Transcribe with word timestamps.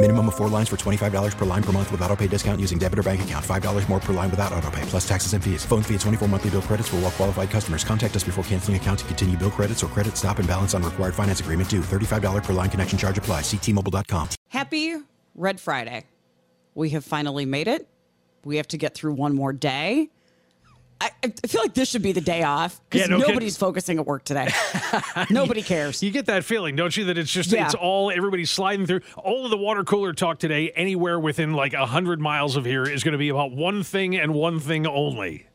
Minimum 0.00 0.28
of 0.28 0.36
four 0.36 0.48
lines 0.48 0.68
for 0.68 0.76
$25 0.76 1.36
per 1.36 1.44
line 1.44 1.62
per 1.62 1.72
month 1.72 1.90
with 1.90 2.00
auto 2.02 2.14
pay 2.14 2.28
discount 2.28 2.60
using 2.60 2.78
debit 2.78 3.00
or 3.00 3.02
bank 3.02 3.22
account. 3.22 3.44
$5 3.44 3.88
more 3.88 3.98
per 3.98 4.12
line 4.12 4.30
without 4.30 4.52
auto 4.52 4.70
pay, 4.70 4.82
plus 4.82 5.06
taxes 5.06 5.32
and 5.32 5.42
fees. 5.42 5.64
Phone 5.64 5.82
fee 5.82 5.94
at 5.96 6.00
24 6.02 6.28
monthly 6.28 6.50
bill 6.50 6.62
credits 6.62 6.88
for 6.88 6.96
all 6.96 7.02
well 7.02 7.10
qualified 7.10 7.50
customers. 7.50 7.82
Contact 7.82 8.14
us 8.14 8.22
before 8.22 8.44
canceling 8.44 8.76
account 8.76 9.00
to 9.00 9.04
continue 9.06 9.36
bill 9.36 9.50
credits 9.50 9.82
or 9.82 9.88
credit 9.88 10.16
stop 10.16 10.38
and 10.38 10.46
balance 10.46 10.72
on 10.72 10.84
required 10.84 11.16
finance 11.16 11.40
agreement 11.40 11.68
due. 11.68 11.80
$35 11.80 12.44
per 12.44 12.52
line 12.52 12.70
connection 12.70 12.96
charge 12.96 13.18
apply. 13.18 13.40
Ctmobile.com. 13.40 14.28
Happy 14.50 15.02
Red 15.34 15.60
Friday. 15.60 16.04
We 16.76 16.90
have 16.90 17.04
finally 17.04 17.44
made 17.44 17.66
it. 17.66 17.88
We 18.44 18.58
have 18.58 18.68
to 18.68 18.76
get 18.76 18.94
through 18.94 19.14
one 19.14 19.34
more 19.34 19.52
day. 19.52 20.10
I, 21.00 21.10
I 21.22 21.28
feel 21.46 21.60
like 21.62 21.74
this 21.74 21.88
should 21.90 22.02
be 22.02 22.10
the 22.12 22.20
day 22.20 22.42
off 22.42 22.80
because 22.90 23.02
Yeah, 23.02 23.06
no 23.12 23.18
kidding. 23.18 23.32
nobody's 23.34 23.56
focusing 23.56 23.98
at 23.98 24.06
work 24.06 24.24
today. 24.24 24.48
Nobody 25.30 25.62
cares. 25.62 26.02
You 26.02 26.10
get 26.10 26.26
that 26.26 26.44
feeling, 26.44 26.74
don't 26.74 26.96
you? 26.96 27.04
That 27.04 27.16
it's 27.16 27.30
just 27.30 27.52
Yeah. 27.52 27.66
it's 27.66 27.74
all 27.76 28.10
everybody's 28.10 28.50
sliding 28.50 28.84
through. 28.86 29.02
All 29.16 29.44
of 29.44 29.50
the 29.52 29.56
water 29.56 29.84
cooler 29.84 30.12
talk 30.12 30.38
today, 30.40 30.70
anywhere 30.72 31.20
within 31.20 31.52
like 31.52 31.72
a 31.72 31.86
hundred 31.86 32.20
miles 32.20 32.56
of 32.56 32.64
here, 32.64 32.82
is 32.82 33.04
going 33.04 33.12
to 33.12 33.18
be 33.18 33.28
about 33.28 33.52
one 33.52 33.84
thing 33.84 34.16
and 34.16 34.34
one 34.34 34.58
thing 34.58 34.86
only. 34.88 35.46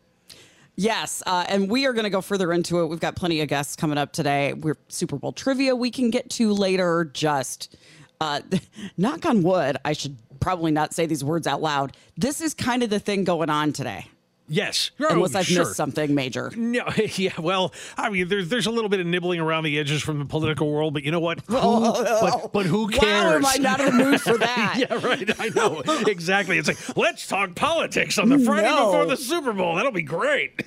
Yes, 0.76 1.22
uh, 1.28 1.46
and 1.50 1.70
we 1.70 1.86
are 1.86 1.94
going 1.94 2.06
to 2.06 2.10
go 2.10 2.22
further 2.22 2.52
into 2.52 2.80
it. 2.82 2.88
We've 2.88 3.00
got 3.00 3.16
plenty 3.16 3.42
of 3.42 3.48
guests 3.48 3.76
coming 3.76 3.98
up 3.98 4.12
today. 4.12 4.54
We're 4.54 4.78
Super 4.88 5.18
Bowl 5.18 5.32
trivia 5.34 5.76
we 5.76 5.92
can 5.92 6.10
get 6.10 6.30
to 6.32 6.52
later. 6.54 7.06
Just 7.14 7.76
uh, 8.22 8.42
knock 8.98 9.26
on 9.26 9.44
wood. 9.44 9.78
I 9.86 9.94
should 9.94 10.18
probably 10.40 10.72
not 10.72 10.94
say 10.94 11.06
these 11.06 11.24
words 11.24 11.46
out 11.48 11.62
loud. 11.62 11.96
This 12.18 12.42
is 12.42 12.54
kind 12.54 12.82
of 12.82 12.90
the 12.90 13.00
thing 13.00 13.24
going 13.24 13.50
on 13.52 13.72
today, 13.72 14.08
Yes, 14.50 14.92
unless 15.00 15.36
Oh, 15.36 15.40
I've 15.40 15.46
sure. 15.48 15.60
missed 15.64 15.76
something 15.76 16.14
major. 16.14 16.52
No, 16.56 16.84
yeah, 17.16 17.32
well, 17.40 17.74
I 17.98 18.10
mean, 18.10 18.28
there's 18.28 18.50
there's 18.50 18.66
a 18.68 18.72
little 18.72 18.90
bit 18.90 19.00
of 19.00 19.06
nibbling 19.08 19.40
around 19.40 19.64
the 19.64 19.80
edges 19.80 20.02
from 20.04 20.20
the 20.20 20.26
political 20.26 20.70
world, 20.70 20.94
but 20.94 21.04
you 21.04 21.12
know 21.12 21.22
what? 21.22 21.40
Who, 21.48 21.56
but, 21.56 22.52
but 22.52 22.66
who 22.66 22.90
cares? 22.90 23.04
Wow, 23.32 23.36
am 23.36 23.46
I 23.46 23.56
not 23.58 23.80
in 23.80 23.98
the 23.98 24.04
mood 24.04 24.22
for 24.22 24.38
that? 24.38 24.76
yeah, 24.78 24.94
right. 25.06 25.30
I 25.40 25.48
know 25.50 25.82
exactly. 26.08 26.58
It's 26.58 26.68
like 26.68 26.98
let's 26.98 27.26
talk 27.26 27.56
politics 27.56 28.18
on 28.18 28.28
the 28.30 28.38
Friday 28.40 28.68
No. 28.70 28.88
before 28.88 29.06
the 29.06 29.16
Super 29.18 29.54
Bowl. 29.54 29.76
That'll 29.76 29.92
be 29.94 30.02
great. 30.04 30.62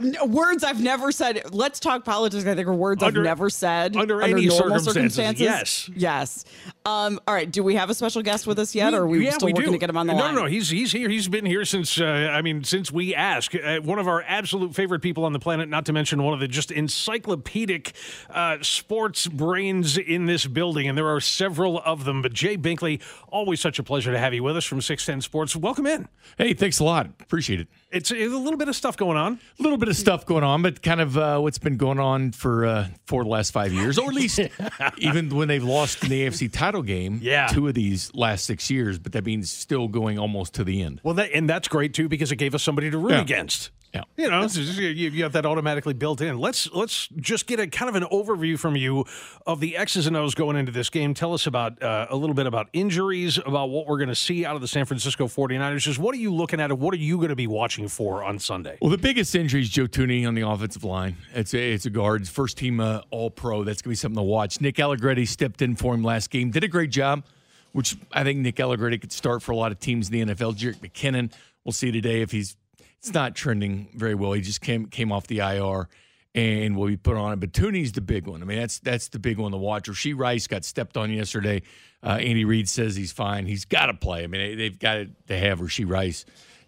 No, 0.00 0.24
words 0.24 0.64
I've 0.64 0.82
never 0.82 1.12
said. 1.12 1.42
Let's 1.52 1.80
talk 1.80 2.04
politics. 2.04 2.46
I 2.46 2.54
think 2.54 2.66
are 2.66 2.72
words 2.74 3.02
Under- 3.02 3.20
I've 3.20 3.24
never 3.24 3.50
said 3.50 3.94
under 3.94 4.22
any 4.22 4.46
normal 4.46 4.80
circumstances, 4.80 5.40
yes. 5.42 5.90
yes. 5.94 6.44
Um, 6.86 7.20
all 7.28 7.34
right. 7.34 7.50
Do 7.50 7.62
we 7.62 7.74
have 7.74 7.90
a 7.90 7.94
special 7.94 8.22
guest 8.22 8.46
with 8.46 8.58
us 8.58 8.74
yet, 8.74 8.94
or 8.94 9.02
are 9.02 9.06
we 9.06 9.24
yeah, 9.24 9.32
still 9.32 9.46
we 9.46 9.52
working 9.52 9.66
do. 9.72 9.76
to 9.76 9.78
get 9.78 9.90
him 9.90 9.96
on 9.98 10.06
the 10.06 10.14
no, 10.14 10.18
line? 10.20 10.34
No, 10.34 10.42
no, 10.42 10.46
he's 10.46 10.70
he's 10.70 10.92
here. 10.92 11.08
He's 11.10 11.28
been 11.28 11.44
here 11.46 11.64
since 11.64 12.00
uh, 12.00 12.30
I 12.32 12.40
mean 12.42 12.64
since 12.64 12.90
we 12.90 13.01
asked. 13.10 13.54
Uh, 13.54 13.80
one 13.80 13.98
of 13.98 14.08
our 14.08 14.22
absolute 14.26 14.74
favorite 14.74 15.00
people 15.00 15.24
on 15.24 15.32
the 15.32 15.38
planet. 15.38 15.68
Not 15.68 15.86
to 15.86 15.92
mention 15.92 16.22
one 16.22 16.34
of 16.34 16.40
the 16.40 16.48
just 16.48 16.70
encyclopedic 16.70 17.92
uh, 18.30 18.58
sports 18.62 19.26
brains 19.26 19.98
in 19.98 20.26
this 20.26 20.46
building, 20.46 20.88
and 20.88 20.96
there 20.96 21.08
are 21.08 21.20
several 21.20 21.80
of 21.80 22.04
them. 22.04 22.22
But 22.22 22.32
Jay 22.32 22.56
Binkley, 22.56 23.00
always 23.28 23.60
such 23.60 23.78
a 23.78 23.82
pleasure 23.82 24.12
to 24.12 24.18
have 24.18 24.34
you 24.34 24.42
with 24.42 24.56
us 24.56 24.64
from 24.64 24.80
Six 24.80 25.06
Ten 25.06 25.20
Sports. 25.20 25.54
Welcome 25.56 25.86
in. 25.86 26.08
Hey, 26.38 26.54
thanks 26.54 26.78
a 26.78 26.84
lot. 26.84 27.06
Appreciate 27.20 27.60
it. 27.60 27.68
It's, 27.90 28.10
it's 28.10 28.32
a 28.32 28.38
little 28.38 28.58
bit 28.58 28.68
of 28.68 28.76
stuff 28.76 28.96
going 28.96 29.18
on. 29.18 29.38
A 29.58 29.62
little 29.62 29.76
bit 29.76 29.88
of 29.88 29.96
stuff 29.96 30.24
going 30.24 30.44
on, 30.44 30.62
but 30.62 30.82
kind 30.82 31.00
of 31.00 31.18
uh, 31.18 31.38
what's 31.40 31.58
been 31.58 31.76
going 31.76 31.98
on 31.98 32.32
for 32.32 32.64
uh, 32.64 32.88
for 33.06 33.22
the 33.22 33.28
last 33.28 33.52
five 33.52 33.72
years, 33.72 33.98
or 33.98 34.08
at 34.08 34.14
least 34.14 34.40
even 34.98 35.28
when 35.28 35.48
they've 35.48 35.62
lost 35.62 36.02
in 36.02 36.08
the 36.08 36.26
AFC 36.26 36.50
title 36.50 36.82
game. 36.82 37.20
Yeah. 37.22 37.48
two 37.48 37.68
of 37.68 37.74
these 37.74 38.14
last 38.14 38.46
six 38.46 38.70
years, 38.70 38.98
but 38.98 39.12
that 39.12 39.24
means 39.24 39.50
still 39.50 39.88
going 39.88 40.18
almost 40.18 40.54
to 40.54 40.64
the 40.64 40.82
end. 40.82 41.00
Well, 41.02 41.14
that, 41.14 41.30
and 41.34 41.48
that's 41.48 41.68
great 41.68 41.92
too 41.92 42.08
because 42.08 42.32
it 42.32 42.36
gave 42.36 42.54
us 42.54 42.62
somebody 42.62 42.88
to 42.92 42.98
root 42.98 43.12
Yeah. 43.12 43.20
against. 43.22 43.70
Yeah. 43.94 44.04
You 44.16 44.30
know, 44.30 44.46
you, 44.46 45.10
you 45.10 45.22
have 45.24 45.32
that 45.32 45.44
automatically 45.44 45.92
built 45.92 46.22
in. 46.22 46.38
Let's 46.38 46.66
let's 46.72 47.08
just 47.08 47.46
get 47.46 47.60
a 47.60 47.66
kind 47.66 47.90
of 47.90 47.94
an 47.94 48.04
overview 48.04 48.58
from 48.58 48.74
you 48.74 49.04
of 49.46 49.60
the 49.60 49.76
X's 49.76 50.06
and 50.06 50.16
O's 50.16 50.34
going 50.34 50.56
into 50.56 50.72
this 50.72 50.88
game. 50.88 51.12
Tell 51.12 51.34
us 51.34 51.46
about 51.46 51.82
uh, 51.82 52.06
a 52.08 52.16
little 52.16 52.32
bit 52.32 52.46
about 52.46 52.68
injuries, 52.72 53.36
about 53.36 53.68
what 53.68 53.86
we're 53.86 53.98
going 53.98 54.08
to 54.08 54.14
see 54.14 54.46
out 54.46 54.54
of 54.54 54.62
the 54.62 54.66
San 54.66 54.86
Francisco 54.86 55.26
49ers. 55.26 55.80
Just 55.80 55.98
what 55.98 56.14
are 56.14 56.18
you 56.18 56.32
looking 56.32 56.58
at 56.58 56.70
and 56.70 56.80
what 56.80 56.94
are 56.94 56.96
you 56.96 57.18
going 57.18 57.28
to 57.28 57.36
be 57.36 57.46
watching 57.46 57.86
for 57.86 58.24
on 58.24 58.38
Sunday? 58.38 58.78
Well, 58.80 58.90
the 58.90 58.96
biggest 58.96 59.34
injury 59.34 59.60
is 59.60 59.68
Joe 59.68 59.86
Thuney 59.86 60.26
on 60.26 60.34
the 60.34 60.48
offensive 60.48 60.84
line. 60.84 61.18
It's 61.34 61.52
a, 61.52 61.58
it's 61.72 61.84
a 61.84 61.90
guard, 61.90 62.26
first 62.26 62.56
team 62.56 62.80
uh, 62.80 63.02
All 63.10 63.28
Pro. 63.30 63.62
That's 63.62 63.82
gonna 63.82 63.92
be 63.92 63.96
something 63.96 64.16
to 64.16 64.22
watch. 64.22 64.58
Nick 64.62 64.80
Allegretti 64.80 65.26
stepped 65.26 65.60
in 65.60 65.76
for 65.76 65.92
him 65.92 66.02
last 66.02 66.30
game, 66.30 66.50
did 66.50 66.64
a 66.64 66.68
great 66.68 66.88
job, 66.88 67.24
which 67.72 67.98
I 68.10 68.24
think 68.24 68.38
Nick 68.38 68.58
Allegretti 68.58 68.96
could 68.96 69.12
start 69.12 69.42
for 69.42 69.52
a 69.52 69.56
lot 69.56 69.70
of 69.70 69.78
teams 69.80 70.08
in 70.08 70.28
the 70.28 70.34
NFL. 70.34 70.54
Jerick 70.56 70.76
McKinnon, 70.78 71.30
we'll 71.62 71.72
see 71.74 71.92
today 71.92 72.22
if 72.22 72.30
he's. 72.30 72.56
It's 73.02 73.12
not 73.12 73.34
trending 73.34 73.88
very 73.96 74.14
well. 74.14 74.32
He 74.32 74.40
just 74.40 74.60
came 74.60 74.86
came 74.86 75.10
off 75.10 75.26
the 75.26 75.40
IR 75.40 75.88
and 76.36 76.76
will 76.76 76.86
be 76.86 76.96
put 76.96 77.16
on 77.16 77.32
it. 77.32 77.40
But 77.40 77.52
Thuney's 77.52 77.90
the 77.90 78.00
big 78.00 78.28
one. 78.28 78.42
I 78.42 78.44
mean, 78.44 78.58
that's 78.58 78.78
that's 78.78 79.08
the 79.08 79.18
big 79.18 79.38
one 79.38 79.50
to 79.50 79.58
watch. 79.58 79.88
Rashee 79.88 80.16
Rice 80.16 80.46
got 80.46 80.64
stepped 80.64 80.96
on 80.96 81.10
yesterday. 81.10 81.62
Uh, 82.00 82.18
Andy 82.20 82.44
Reid 82.44 82.68
says 82.68 82.94
he's 82.94 83.10
fine. 83.10 83.46
He's 83.46 83.64
got 83.64 83.86
to 83.86 83.94
play. 83.94 84.22
I 84.22 84.28
mean, 84.28 84.40
they, 84.40 84.54
they've 84.54 84.78
got 84.78 85.06
to 85.26 85.36
have 85.36 85.58
Rashee 85.58 85.88
Rice 85.88 86.24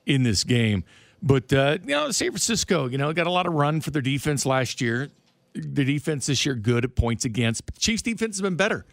in 0.07 0.25
this 0.25 0.43
game. 0.43 0.83
But 1.23 1.53
uh, 1.53 1.79
you 1.85 1.91
know, 1.91 2.11
San 2.11 2.31
Francisco, 2.31 2.89
you 2.89 2.99
know, 2.99 3.13
got 3.13 3.29
a 3.29 3.31
lot 3.31 3.47
of 3.47 3.55
run 3.55 3.81
for 3.81 3.93
their 3.93 4.03
defense 4.03 4.45
last 4.45 4.81
year. 4.81 5.11
The 5.55 5.85
defense 5.85 6.27
this 6.27 6.45
year 6.45 6.57
good 6.57 6.85
at 6.85 6.97
points 6.97 7.25
against, 7.25 7.65
but 7.65 7.79
Chiefs 7.79 8.03
defense 8.03 8.37
has 8.37 8.43
been 8.43 8.57
better. 8.57 8.85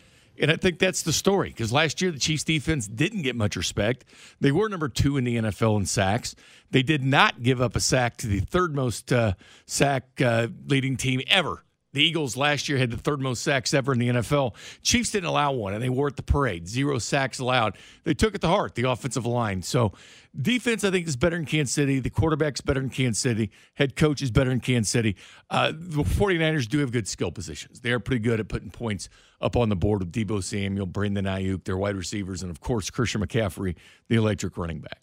And 0.41 0.49
I 0.49 0.55
think 0.55 0.79
that's 0.79 1.03
the 1.03 1.13
story 1.13 1.49
because 1.49 1.71
last 1.71 2.01
year 2.01 2.11
the 2.11 2.19
Chiefs 2.19 2.43
defense 2.43 2.87
didn't 2.87 3.21
get 3.21 3.35
much 3.35 3.55
respect. 3.55 4.05
They 4.39 4.51
were 4.51 4.67
number 4.67 4.89
two 4.89 5.15
in 5.15 5.23
the 5.23 5.37
NFL 5.37 5.77
in 5.77 5.85
sacks. 5.85 6.35
They 6.71 6.81
did 6.81 7.03
not 7.03 7.43
give 7.43 7.61
up 7.61 7.75
a 7.75 7.79
sack 7.79 8.17
to 8.17 8.27
the 8.27 8.39
third 8.39 8.75
most 8.75 9.13
uh, 9.13 9.33
sack 9.67 10.19
uh, 10.19 10.47
leading 10.65 10.97
team 10.97 11.21
ever. 11.27 11.63
The 11.93 12.01
Eagles 12.01 12.37
last 12.37 12.69
year 12.69 12.77
had 12.77 12.89
the 12.89 12.97
third 12.97 13.19
most 13.19 13.43
sacks 13.43 13.73
ever 13.73 13.91
in 13.91 13.99
the 13.99 14.07
NFL. 14.07 14.55
Chiefs 14.81 15.11
didn't 15.11 15.27
allow 15.27 15.51
one, 15.51 15.73
and 15.73 15.83
they 15.83 15.89
wore 15.89 16.07
at 16.07 16.15
the 16.15 16.23
parade. 16.23 16.67
Zero 16.67 16.99
sacks 16.99 17.39
allowed. 17.39 17.77
They 18.03 18.13
took 18.13 18.33
it 18.33 18.41
to 18.41 18.47
heart, 18.47 18.75
the 18.75 18.89
offensive 18.89 19.25
line. 19.25 19.61
So, 19.61 19.91
defense, 20.39 20.85
I 20.85 20.91
think, 20.91 21.07
is 21.07 21.17
better 21.17 21.35
in 21.35 21.45
Kansas 21.45 21.73
City. 21.73 21.99
The 21.99 22.09
quarterback's 22.09 22.61
better 22.61 22.79
in 22.79 22.89
Kansas 22.89 23.21
City. 23.21 23.51
Head 23.73 23.97
coach 23.97 24.21
is 24.21 24.31
better 24.31 24.51
in 24.51 24.61
Kansas 24.61 24.89
City. 24.89 25.17
Uh, 25.49 25.73
the 25.75 26.03
49ers 26.03 26.67
do 26.67 26.79
have 26.79 26.93
good 26.93 27.07
skill 27.09 27.31
positions. 27.31 27.81
They 27.81 27.91
are 27.91 27.99
pretty 27.99 28.21
good 28.21 28.39
at 28.39 28.47
putting 28.47 28.71
points 28.71 29.09
up 29.41 29.57
on 29.57 29.67
the 29.67 29.75
board 29.75 29.99
with 29.99 30.11
Deebo 30.13 30.41
Samuel, 30.41 30.85
Brandon 30.85 31.25
Aiyuk, 31.25 31.65
their 31.65 31.77
wide 31.77 31.95
receivers, 31.95 32.41
and 32.41 32.51
of 32.51 32.61
course, 32.61 32.89
Christian 32.89 33.21
McCaffrey, 33.21 33.75
the 34.07 34.15
electric 34.15 34.57
running 34.57 34.79
back. 34.79 35.01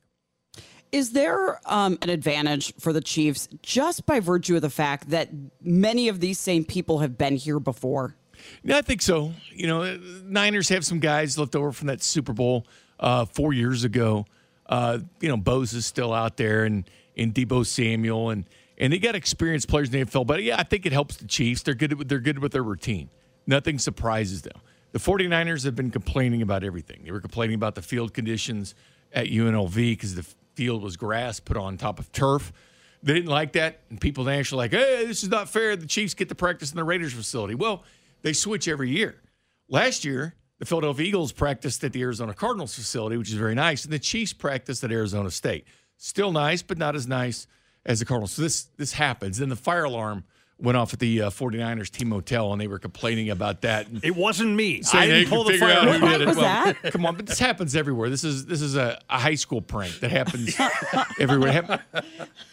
Is 0.91 1.13
there 1.13 1.61
um, 1.67 1.99
an 2.03 2.09
advantage 2.09 2.75
for 2.79 2.93
the 2.93 3.01
Chiefs 3.01 3.49
just 3.63 4.07
by 4.07 4.21
virtue 4.21 4.57
of 4.57 4.63
the 4.63 4.71
fact 4.71 5.11
that 5.11 5.29
many 5.61 6.09
of 6.09 6.21
these 6.21 6.39
same 6.39 6.65
people 6.65 7.01
have 7.01 7.19
been 7.19 7.37
here 7.37 7.61
before? 7.61 8.17
Yeah, 8.63 8.79
I 8.79 8.83
think 8.83 9.03
so. 9.03 9.33
You 9.51 9.67
know, 9.67 9.97
Niners 10.25 10.69
have 10.71 10.85
some 10.85 11.01
guys 11.01 11.39
left 11.39 11.55
over 11.55 11.73
from 11.73 11.89
that 11.89 12.03
Super 12.03 12.33
Bowl 12.33 12.67
uh, 13.01 13.25
four 13.27 13.53
years 13.53 13.85
ago. 13.85 14.27
Uh, 14.67 14.99
you 15.21 15.29
know, 15.29 15.37
Bosa 15.37 15.77
is 15.77 15.87
still 15.87 16.13
out 16.13 16.37
there, 16.37 16.65
and 16.65 16.89
and 17.17 17.35
Deebo 17.35 17.67
Samuel, 17.67 18.31
and 18.31 18.45
and 18.79 18.93
they 18.93 18.99
got 18.99 19.15
experienced 19.15 19.69
players 19.69 19.93
in 19.93 20.01
the 20.01 20.07
NFL. 20.07 20.27
But 20.27 20.43
yeah, 20.43 20.59
I 20.59 20.63
think 20.63 20.87
it 20.87 20.93
helps 20.93 21.17
the 21.17 21.27
Chiefs. 21.27 21.63
They're 21.63 21.75
good. 21.75 22.09
They're 22.09 22.21
good 22.21 22.39
with 22.39 22.53
their 22.53 22.63
routine. 22.63 23.11
Nothing 23.47 23.79
surprises 23.79 24.43
them. 24.43 24.61
The 24.93 24.99
49ers 24.99 25.65
have 25.65 25.77
been 25.77 25.91
complaining 25.91 26.43
about 26.43 26.65
everything. 26.65 27.03
They 27.05 27.13
were 27.13 27.21
complaining 27.21 27.55
about 27.55 27.75
the 27.75 27.83
field 27.83 28.15
conditions 28.15 28.75
at 29.13 29.27
UNLV 29.27 29.75
because 29.75 30.15
the 30.15 30.27
field 30.59 30.83
was 30.83 30.97
grass 30.97 31.39
put 31.39 31.57
on 31.57 31.77
top 31.77 32.01
of 32.01 32.11
turf. 32.11 32.53
They 33.01 33.15
didn't 33.15 33.31
like 33.31 33.53
that, 33.53 33.79
and 33.91 34.01
people 34.01 34.25
nationally 34.25 34.65
like, 34.65 34.73
"Hey, 34.73 35.07
this 35.07 35.23
is 35.23 35.29
not 35.29 35.49
fair." 35.49 35.77
The 35.77 35.87
Chiefs 35.87 36.15
get 36.15 36.29
to 36.31 36.35
practice 36.35 36.73
in 36.73 36.77
the 36.77 36.83
Raiders 36.83 37.13
facility. 37.13 37.55
Well, 37.55 37.85
they 38.23 38.33
switch 38.33 38.67
every 38.67 38.91
year. 38.91 39.23
Last 39.69 40.05
year, 40.05 40.35
the 40.59 40.65
Philadelphia 40.65 41.07
Eagles 41.07 41.31
practiced 41.31 41.85
at 41.85 41.93
the 41.93 42.03
Arizona 42.03 42.35
Cardinals 42.35 42.75
facility, 42.75 43.17
which 43.17 43.29
is 43.29 43.37
very 43.37 43.55
nice, 43.55 43.85
and 43.85 43.93
the 43.93 44.01
Chiefs 44.01 44.33
practiced 44.33 44.83
at 44.83 44.91
Arizona 44.91 45.31
State. 45.31 45.65
Still 45.97 46.33
nice, 46.33 46.61
but 46.61 46.77
not 46.77 46.97
as 46.97 47.07
nice 47.07 47.47
as 47.87 48.01
the 48.01 48.05
Cardinals. 48.05 48.33
So 48.33 48.43
this 48.43 48.65
this 48.79 48.95
happens. 48.95 49.39
Then 49.39 49.51
the 49.51 49.57
fire 49.57 49.85
alarm 49.85 50.25
went 50.61 50.77
off 50.77 50.93
at 50.93 50.99
the 50.99 51.23
uh, 51.23 51.31
49ers 51.31 51.91
team 51.91 52.11
hotel, 52.11 52.53
and 52.53 52.61
they 52.61 52.67
were 52.67 52.79
complaining 52.79 53.31
about 53.31 53.63
that. 53.63 53.87
It 54.03 54.17
wasn't 54.17 54.55
me. 54.57 54.83
saying 54.83 55.11
I 55.11 55.15
didn't 55.15 55.31
pull 55.31 55.45
the 55.45 55.57
fire. 55.59 55.73
out 55.73 55.85
who 55.85 56.05
alarm. 56.05 56.19
did 56.19 56.29
it. 56.29 56.37
Well. 56.37 56.75
Come 56.91 57.07
on, 57.07 57.17
but 57.17 57.27
this 57.27 57.39
happens 57.39 57.77
everywhere. 57.77 58.11
This 58.11 58.25
is 58.25 58.47
this 58.47 58.61
is 58.61 58.77
a, 58.77 59.01
a 59.09 59.19
high 59.19 59.37
school 59.37 59.61
prank 59.63 60.01
that 60.01 60.11
happens 60.11 60.59
everywhere. 61.21 61.85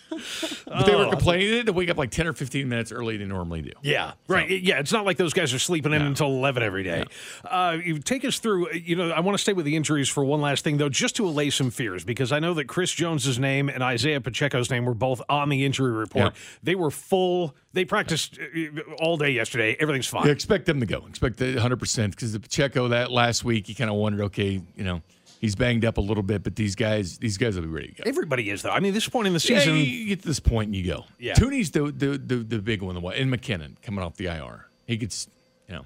But 0.09 0.85
they 0.85 0.95
were 0.95 1.09
complaining. 1.09 1.49
They 1.51 1.57
had 1.57 1.65
to 1.67 1.73
wake 1.73 1.89
up 1.89 1.97
like 1.97 2.11
10 2.11 2.27
or 2.27 2.33
15 2.33 2.67
minutes 2.67 2.91
early 2.91 3.17
than 3.17 3.27
they 3.27 3.33
normally 3.33 3.61
do. 3.61 3.71
Yeah, 3.81 4.13
right. 4.27 4.49
Yeah, 4.49 4.79
it's 4.79 4.91
not 4.91 5.05
like 5.05 5.17
those 5.17 5.33
guys 5.33 5.53
are 5.53 5.59
sleeping 5.59 5.93
in 5.93 6.01
until 6.01 6.27
11 6.27 6.63
every 6.63 6.83
day. 6.83 7.05
Uh, 7.43 7.77
you 7.83 7.99
take 7.99 8.23
us 8.25 8.39
through, 8.39 8.71
you 8.73 8.95
know, 8.95 9.11
I 9.11 9.19
want 9.19 9.37
to 9.37 9.41
stay 9.41 9.53
with 9.53 9.65
the 9.65 9.75
injuries 9.75 10.09
for 10.09 10.23
one 10.23 10.41
last 10.41 10.63
thing, 10.63 10.77
though, 10.77 10.89
just 10.89 11.15
to 11.17 11.25
allay 11.25 11.49
some 11.49 11.71
fears, 11.71 12.03
because 12.03 12.31
I 12.31 12.39
know 12.39 12.53
that 12.55 12.65
Chris 12.65 12.91
Jones's 12.91 13.39
name 13.39 13.69
and 13.69 13.83
Isaiah 13.83 14.21
Pacheco's 14.21 14.69
name 14.69 14.85
were 14.85 14.93
both 14.93 15.21
on 15.29 15.49
the 15.49 15.65
injury 15.65 15.91
report. 15.91 16.33
Yeah. 16.33 16.41
They 16.63 16.75
were 16.75 16.91
full, 16.91 17.55
they 17.73 17.85
practiced 17.85 18.39
uh, 18.39 18.81
all 18.99 19.17
day 19.17 19.31
yesterday. 19.31 19.75
Everything's 19.79 20.07
fine. 20.07 20.25
Yeah, 20.25 20.31
expect 20.31 20.65
them 20.65 20.79
to 20.79 20.85
go. 20.85 21.05
Expect 21.07 21.37
the 21.37 21.55
100% 21.55 22.11
because 22.11 22.33
the 22.33 22.39
Pacheco 22.39 22.89
that 22.89 23.11
last 23.11 23.43
week, 23.43 23.69
you 23.69 23.75
kind 23.75 23.89
of 23.89 23.95
wondered, 23.95 24.25
okay, 24.25 24.61
you 24.75 24.83
know, 24.83 25.01
he's 25.45 25.55
banged 25.55 25.85
up 25.85 25.97
a 25.97 26.01
little 26.01 26.23
bit, 26.23 26.43
but 26.43 26.55
these 26.55 26.75
guys, 26.75 27.17
these 27.17 27.37
guys 27.37 27.55
will 27.55 27.63
be 27.63 27.69
ready 27.69 27.87
to 27.89 27.93
go. 27.95 28.03
Everybody 28.05 28.49
is, 28.49 28.61
though. 28.63 28.71
I 28.71 28.79
mean, 28.79 28.93
this 28.93 29.07
point 29.07 29.27
in 29.27 29.33
the 29.33 29.39
season. 29.39 29.75
you, 29.75 29.81
you 29.83 30.07
get 30.07 30.21
to 30.21 30.27
this 30.27 30.39
point 30.39 30.67
and 30.67 30.75
you 30.75 30.85
go. 30.85 31.05
Yeah. 31.19 31.33
Thuney's 31.35 31.71
the, 31.71 31.91
the 31.91 32.17
the 32.17 32.35
the 32.37 32.59
big 32.59 32.81
one, 32.81 32.95
the 32.95 33.01
one, 33.01 33.13
and 33.15 33.31
McKinnon 33.33 33.81
coming 33.81 34.03
off 34.03 34.15
the 34.17 34.25
IR. 34.25 34.67
He 34.85 34.97
could, 34.97 35.09
s- 35.11 35.27
you 35.69 35.75
know, 35.75 35.85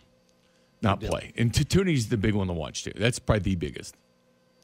not 0.82 1.00
play. 1.02 1.32
And 1.38 1.54
T- 1.54 1.64
Thuney's 1.64 2.10
the 2.10 2.18
big 2.18 2.34
one 2.36 2.48
to 2.48 2.54
watch 2.54 2.84
too. 2.84 2.92
That's 2.96 3.20
probably 3.20 3.42
the 3.44 3.56
biggest. 3.56 3.96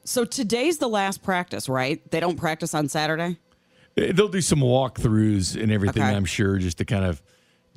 So 0.04 0.24
today's 0.26 0.78
the 0.78 0.88
last 0.90 1.24
practice, 1.24 1.68
right? 1.70 2.00
They 2.12 2.20
don't 2.20 2.38
practice 2.38 2.74
on 2.74 2.88
Saturday. 2.90 3.38
They'll 3.96 4.28
do 4.28 4.42
some 4.42 4.60
walkthroughs 4.60 5.62
and 5.62 5.72
everything, 5.72 6.04
Okay. 6.04 6.14
I'm 6.14 6.26
sure, 6.26 6.58
just 6.58 6.78
to 6.80 6.86
kind 6.86 7.06
of 7.06 7.22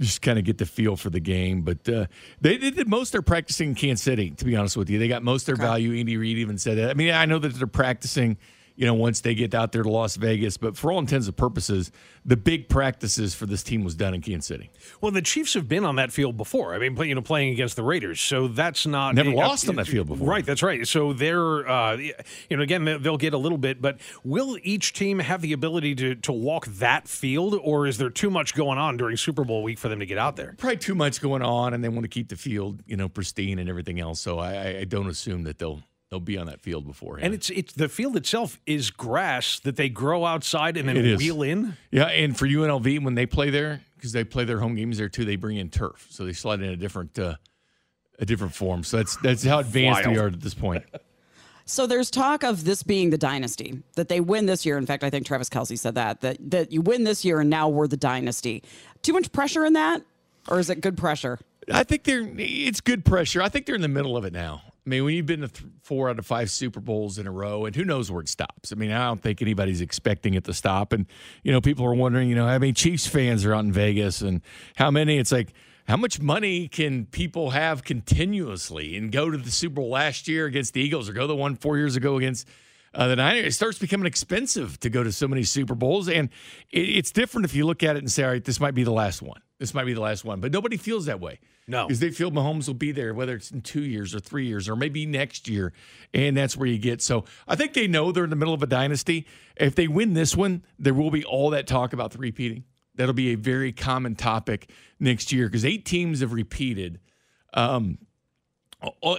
just 0.01 0.23
kind 0.23 0.39
of 0.39 0.45
get 0.45 0.59
the 0.59 0.67
feel 0.67 0.97
for 0.97 1.11
the 1.11 1.21
game. 1.21 1.63
But 1.63 1.89
uh, 1.89 2.07
they, 2.41 2.57
they 2.57 2.71
did 2.71 2.89
most 2.89 3.09
of 3.09 3.13
their 3.13 3.23
practicing 3.23 3.71
in 3.71 3.75
Kansas 3.75 4.05
City, 4.05 4.31
to 4.31 4.45
be 4.45 4.57
honest 4.57 4.77
with 4.77 4.91
you. 4.91 4.99
They 4.99 5.09
got 5.09 5.23
most 5.23 5.49
of 5.49 5.57
their 5.59 5.67
value. 5.67 5.99
Andy 5.99 6.17
Reid 6.17 6.39
even 6.39 6.59
said 6.59 6.79
that. 6.79 6.91
I 6.91 6.95
mean, 6.95 7.13
I 7.13 7.25
know 7.27 7.39
that 7.39 7.55
they're 7.55 7.67
practicing, 7.67 8.39
you 8.79 8.87
know, 8.87 8.95
once 8.95 9.21
they 9.23 9.35
get 9.35 9.55
out 9.57 9.73
there 9.73 9.83
to 9.83 9.89
Las 9.91 10.15
Vegas, 10.15 10.57
but 10.57 10.77
for 10.77 10.93
all 10.93 11.01
intents 11.01 11.27
and 11.27 11.37
purposes, 11.37 11.91
the 12.25 12.37
big 12.37 12.69
practices 12.69 13.35
for 13.35 13.45
this 13.45 13.65
team 13.65 13.83
was 13.83 13.97
done 13.97 14.15
in 14.15 14.21
Kansas 14.23 14.47
City. 14.47 14.71
Well, 15.01 15.11
the 15.11 15.21
Chiefs 15.21 15.55
have 15.55 15.67
been 15.69 15.85
on 15.85 15.97
that 15.97 16.13
field 16.13 16.37
before. 16.37 16.75
I 16.75 16.79
mean, 16.79 16.97
you 16.97 17.15
know, 17.17 17.21
playing 17.21 17.53
against 17.53 17.75
the 17.75 17.83
Raiders, 17.83 18.21
so 18.21 18.47
that's 18.47 18.87
not 18.87 19.17
Never 19.17 19.33
lost 19.33 19.69
on 19.69 19.75
that 19.77 19.89
field 19.89 20.07
before. 20.07 20.29
Right, 20.29 20.47
that's 20.47 20.63
right. 20.63 20.87
So 20.87 21.13
they're, 21.13 21.69
uh, 21.69 21.97
you 21.97 22.57
know, 22.57 22.63
again, 22.63 22.85
they- 22.85 22.99
they'll 22.99 23.17
get 23.17 23.35
a 23.35 23.39
little 23.39 23.59
bit, 23.59 23.83
but 23.83 23.99
will 24.23 24.57
each 24.63 24.93
team 24.93 25.19
have 25.19 25.43
the 25.43 25.53
ability 25.53 25.97
to 25.97 26.15
to 26.15 26.33
walk 26.33 26.67
that 26.67 27.09
field, 27.09 27.59
or 27.61 27.87
is 27.89 27.99
there 27.99 28.11
too 28.11 28.31
much 28.31 28.55
going 28.55 28.79
on 28.79 28.97
during 28.97 29.17
Super 29.17 29.43
Bowl 29.45 29.65
week 29.65 29.79
for 29.79 29.89
them 29.89 29.99
to 29.99 30.07
get 30.07 30.19
out 30.19 30.37
there? 30.37 30.55
Probably 30.57 30.77
too 30.77 30.95
much 30.95 31.21
going 31.21 31.43
on, 31.43 31.75
and 31.75 31.83
they 31.83 31.89
want 31.89 32.03
to 32.05 32.09
keep 32.09 32.29
the 32.29 32.37
field, 32.37 32.81
you 32.87 32.97
know, 32.97 33.09
pristine 33.09 33.59
and 33.59 33.69
everything 33.69 33.99
else. 33.99 34.21
So 34.21 34.39
I- 34.39 34.79
I 34.79 34.85
don't 34.85 35.09
assume 35.09 35.43
that 35.45 35.59
they'll 35.59 35.83
they'll 36.11 36.21
be 36.21 36.39
on 36.39 36.47
that 36.47 36.61
field 36.61 36.87
beforehand. 36.87 37.27
And 37.27 37.35
it's 37.35 37.51
it's 37.51 37.73
the 37.73 37.89
field 37.89 38.17
itself 38.17 38.61
is 38.67 38.91
grass 38.91 39.61
that 39.61 39.77
they 39.77 39.89
grow 39.89 40.25
outside 40.25 40.77
and 40.77 40.89
then 40.89 40.97
It 40.97 41.07
is. 41.07 41.19
wheel 41.19 41.43
in. 41.43 41.77
Yeah, 41.91 42.05
and 42.05 42.37
for 42.37 42.47
UNLV 42.47 43.03
when 43.03 43.15
they 43.15 43.27
play 43.27 43.51
there, 43.51 43.83
because 43.97 44.13
they 44.13 44.25
play 44.25 44.45
their 44.45 44.61
home 44.61 44.75
games 44.75 44.99
there 44.99 45.09
too, 45.09 45.25
they 45.25 45.37
bring 45.37 45.57
in 45.57 45.71
turf, 45.71 46.07
so 46.11 46.25
they 46.25 46.33
slide 46.33 46.61
in 46.61 46.71
a 46.71 46.77
different 46.77 47.19
uh, 47.19 47.35
a 48.19 48.25
different 48.25 48.55
form. 48.55 48.85
So 48.85 48.99
that's 48.99 49.17
that's 49.19 49.45
how 49.45 49.59
advanced 49.61 50.07
we 50.09 50.19
are 50.19 50.29
at 50.29 50.41
this 50.41 50.55
point. 50.55 50.85
So 51.71 51.87
there's 51.87 52.11
talk 52.11 52.45
of 52.45 52.65
this 52.65 52.83
being 52.83 53.11
the 53.11 53.19
dynasty 53.19 53.83
that 53.95 54.09
they 54.09 54.21
win 54.21 54.47
this 54.47 54.65
year. 54.65 54.79
In 54.79 54.87
fact, 54.87 55.05
I 55.05 55.11
think 55.11 55.27
Travis 55.27 55.51
Kelce 55.51 55.79
said 55.79 55.97
that 55.97 56.23
that 56.23 56.39
that 56.51 56.73
you 56.73 56.81
win 56.81 57.05
this 57.05 57.27
year 57.27 57.41
and 57.41 57.51
now 57.51 57.69
we're 57.69 57.87
the 57.87 57.99
dynasty. 57.99 58.63
Too 59.03 59.13
much 59.13 59.31
pressure 59.33 59.67
in 59.67 59.75
that, 59.75 60.01
or 60.49 60.59
is 60.61 60.71
it 60.71 60.81
good 60.81 60.97
pressure? 60.97 61.39
I 61.71 61.85
think 61.85 62.05
they're 62.05 62.27
it's 62.39 62.81
good 62.81 63.05
pressure. 63.05 63.43
I 63.43 63.51
think 63.51 63.67
they're 63.67 63.75
in 63.75 63.83
the 63.83 63.89
middle 63.89 64.17
of 64.17 64.25
it 64.25 64.33
now. 64.33 64.63
I 64.89 64.91
mean, 64.91 65.05
when 65.05 65.15
you've 65.15 65.27
been 65.27 65.43
to 65.43 65.49
th- 65.49 65.71
four 65.83 66.09
out 66.09 66.19
of 66.19 66.25
five 66.25 66.51
Super 66.51 66.81
Bowls 66.81 67.19
in 67.19 67.27
a 67.27 67.31
row, 67.31 67.67
and 67.67 67.77
who 67.77 67.85
knows 67.85 68.11
where 68.11 68.23
it 68.23 68.29
stops? 68.31 68.73
I 68.73 68.75
mean, 68.75 68.91
I 68.91 69.05
don't 69.05 69.21
think 69.21 69.43
anybody's 69.43 69.83
expecting 69.83 70.33
it 70.33 70.45
to 70.45 70.55
stop. 70.55 70.95
And 70.95 71.05
you 71.43 71.53
know, 71.53 71.61
people 71.61 71.85
are 71.85 71.93
wondering, 71.95 72.31
you 72.31 72.35
know, 72.35 72.47
how 72.47 72.59
many 72.59 72.73
Chiefs 72.73 73.07
fans 73.07 73.45
are 73.45 73.55
out 73.55 73.67
in 73.67 73.71
Vegas, 73.71 74.23
and 74.23 74.41
how 74.77 74.91
many? 74.91 75.19
It's 75.19 75.31
like, 75.31 75.53
how 75.87 75.99
much 75.99 76.23
money 76.23 76.69
can 76.69 77.05
people 77.05 77.51
have 77.51 77.85
continuously 77.85 78.97
and 78.97 79.13
go 79.13 79.31
to 79.31 79.37
the 79.37 79.51
Super 79.51 79.75
Bowl 79.75 79.91
last 79.91 80.27
year 80.27 80.47
against 80.47 80.73
the 80.73 80.81
Eagles, 80.81 81.07
or 81.07 81.13
go 81.13 81.27
the 81.27 81.37
one 81.37 81.55
four 81.55 81.77
years 81.77 81.95
ago 81.95 82.17
against 82.17 82.49
uh, 82.95 83.09
the 83.09 83.17
Niners? 83.17 83.45
It 83.45 83.53
starts 83.53 83.79
becoming 83.79 84.07
expensive 84.07 84.81
to 84.81 84.89
go 84.89 85.05
to 85.05 85.13
so 85.13 85.29
many 85.29 85.43
Super 85.43 85.75
Bowls, 85.75 86.09
and 86.09 86.31
it, 86.71 86.81
it's 86.81 87.13
different 87.13 87.45
if 87.45 87.55
you 87.55 87.67
look 87.67 87.83
at 87.83 87.95
it 87.97 87.99
and 87.99 88.11
say, 88.11 88.25
all 88.25 88.31
right, 88.31 88.43
this 88.43 88.59
might 88.59 88.75
be 88.75 88.85
the 88.85 88.91
last 88.93 89.21
one. 89.21 89.43
This 89.59 89.75
might 89.75 89.85
be 89.85 89.93
the 89.93 90.01
last 90.01 90.25
one, 90.25 90.41
but 90.41 90.53
nobody 90.53 90.77
feels 90.77 91.07
that 91.07 91.21
way. 91.21 91.41
No. 91.67 91.87
Because 91.87 91.99
they 91.99 92.11
feel 92.11 92.31
Mahomes 92.31 92.69
will 92.69 92.75
be 92.75 92.93
there, 92.93 93.13
whether 93.13 93.35
it's 93.35 93.51
in 93.51 93.61
two 93.61 93.83
years 93.83 94.15
or 94.15 94.21
three 94.21 94.47
years 94.47 94.69
or 94.69 94.77
maybe 94.77 95.05
next 95.05 95.49
year. 95.49 95.73
And 96.15 96.37
that's 96.37 96.57
where 96.57 96.69
you 96.69 96.79
get. 96.79 97.03
So 97.03 97.25
I 97.47 97.57
think 97.57 97.75
they 97.75 97.89
know 97.89 98.13
they're 98.13 98.25
in 98.25 98.31
the 98.31 98.37
middle 98.37 98.55
of 98.55 98.63
a 98.63 98.67
dynasty. 98.67 99.27
If 99.57 99.75
they 99.75 99.89
win 99.89 100.15
this 100.15 100.37
one, 100.37 100.65
there 100.79 100.95
will 100.95 101.11
be 101.11 101.25
all 101.25 101.51
that 101.51 101.67
talk 101.67 101.93
about 101.93 102.13
the 102.13 102.19
repeating. 102.19 102.65
That'll 102.95 103.15
be 103.15 103.33
a 103.33 103.37
very 103.37 103.73
common 103.73 104.15
topic 104.15 104.71
next 105.01 105.33
year 105.33 105.47
because 105.47 105.65
eight 105.65 105.85
teams 105.85 106.21
have 106.21 106.33
repeated. 106.33 107.01
Um, 107.53 107.99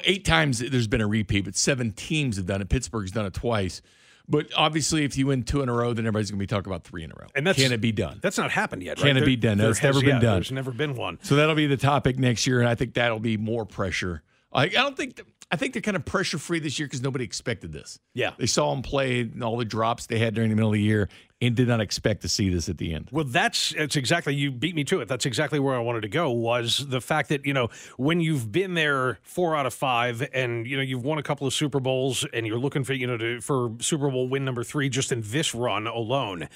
eight 0.05 0.25
times 0.25 0.59
there's 0.59 0.87
been 0.87 1.01
a 1.01 1.07
repeat, 1.07 1.45
but 1.45 1.55
seven 1.55 1.91
teams 1.91 2.37
have 2.37 2.45
done 2.45 2.61
it. 2.61 2.69
Pittsburgh's 2.69 3.11
done 3.11 3.25
it 3.25 3.33
twice. 3.33 3.81
But 4.29 4.47
obviously, 4.55 5.03
if 5.05 5.17
you 5.17 5.27
win 5.27 5.41
two 5.43 5.61
in 5.61 5.69
a 5.69 5.73
row, 5.73 5.91
then 5.93 6.05
everybody's 6.05 6.29
going 6.29 6.37
to 6.37 6.43
be 6.43 6.47
talking 6.47 6.71
about 6.71 6.83
three 6.83 7.03
in 7.03 7.11
a 7.11 7.15
row. 7.19 7.27
And 7.35 7.47
that's 7.47 7.57
Can 7.57 7.71
it 7.71 7.81
be 7.81 7.91
done? 7.91 8.19
That's 8.21 8.37
not 8.37 8.51
happened 8.51 8.83
yet. 8.83 8.97
Can 8.97 9.07
right? 9.07 9.17
it 9.17 9.19
There- 9.21 9.25
be 9.25 9.35
done? 9.35 9.57
That's 9.57 9.81
never 9.81 9.95
has- 9.95 10.03
been 10.03 10.15
yeah, 10.17 10.19
done. 10.21 10.33
There's 10.35 10.51
never 10.51 10.71
been 10.71 10.93
one. 10.93 11.17
So 11.23 11.35
that'll 11.35 11.55
be 11.55 11.65
the 11.67 11.77
topic 11.77 12.19
next 12.19 12.45
year, 12.45 12.59
and 12.59 12.69
I 12.69 12.75
think 12.75 12.93
that'll 12.93 13.19
be 13.19 13.37
more 13.37 13.65
pressure. 13.65 14.21
I, 14.53 14.63
I 14.63 14.67
don't 14.67 14.95
think 14.97 15.21
I 15.51 15.55
think 15.55 15.73
they're 15.73 15.81
kind 15.81 15.97
of 15.97 16.05
pressure 16.05 16.37
free 16.37 16.59
this 16.59 16.77
year 16.77 16.87
because 16.87 17.01
nobody 17.01 17.23
expected 17.25 17.71
this. 17.71 17.99
Yeah. 18.13 18.31
they 18.37 18.45
saw 18.45 18.71
them 18.71 18.83
play 18.83 19.21
and 19.21 19.43
all 19.43 19.57
the 19.57 19.65
drops 19.65 20.05
they 20.05 20.19
had 20.19 20.35
during 20.35 20.49
the 20.51 20.55
middle 20.55 20.69
of 20.69 20.75
the 20.75 20.81
year, 20.81 21.09
and 21.41 21.55
did 21.55 21.67
not 21.67 21.79
expect 21.79 22.21
to 22.21 22.27
see 22.27 22.49
this 22.49 22.67
at 22.67 22.77
the 22.77 22.93
end. 22.93 23.09
Well, 23.11 23.23
that's 23.23 23.73
it's 23.73 23.95
exactly 23.95 24.35
you 24.35 24.51
beat 24.51 24.75
me 24.75 24.83
to 24.85 24.99
it. 24.99 25.07
That's 25.07 25.25
exactly 25.25 25.59
where 25.59 25.75
I 25.75 25.79
wanted 25.79 26.01
to 26.01 26.09
go 26.09 26.31
was 26.31 26.85
the 26.87 26.99
fact 26.99 27.29
that 27.29 27.45
you 27.45 27.53
know 27.53 27.69
when 27.97 28.19
you've 28.19 28.51
been 28.51 28.73
there 28.73 29.19
four 29.23 29.55
out 29.55 29.65
of 29.65 29.73
five, 29.73 30.27
and 30.33 30.67
you 30.67 30.75
know 30.75 30.83
you've 30.83 31.03
won 31.03 31.17
a 31.17 31.23
couple 31.23 31.47
of 31.47 31.53
Super 31.53 31.79
Bowls, 31.79 32.25
and 32.33 32.45
you're 32.45 32.59
looking 32.59 32.83
for 32.83 32.93
you 32.93 33.07
know 33.07 33.17
to, 33.17 33.41
for 33.41 33.71
Super 33.79 34.09
Bowl 34.09 34.27
win 34.27 34.43
number 34.43 34.63
three 34.63 34.89
just 34.89 35.11
in 35.11 35.21
this 35.23 35.55
run 35.55 35.87
alone. 35.87 36.49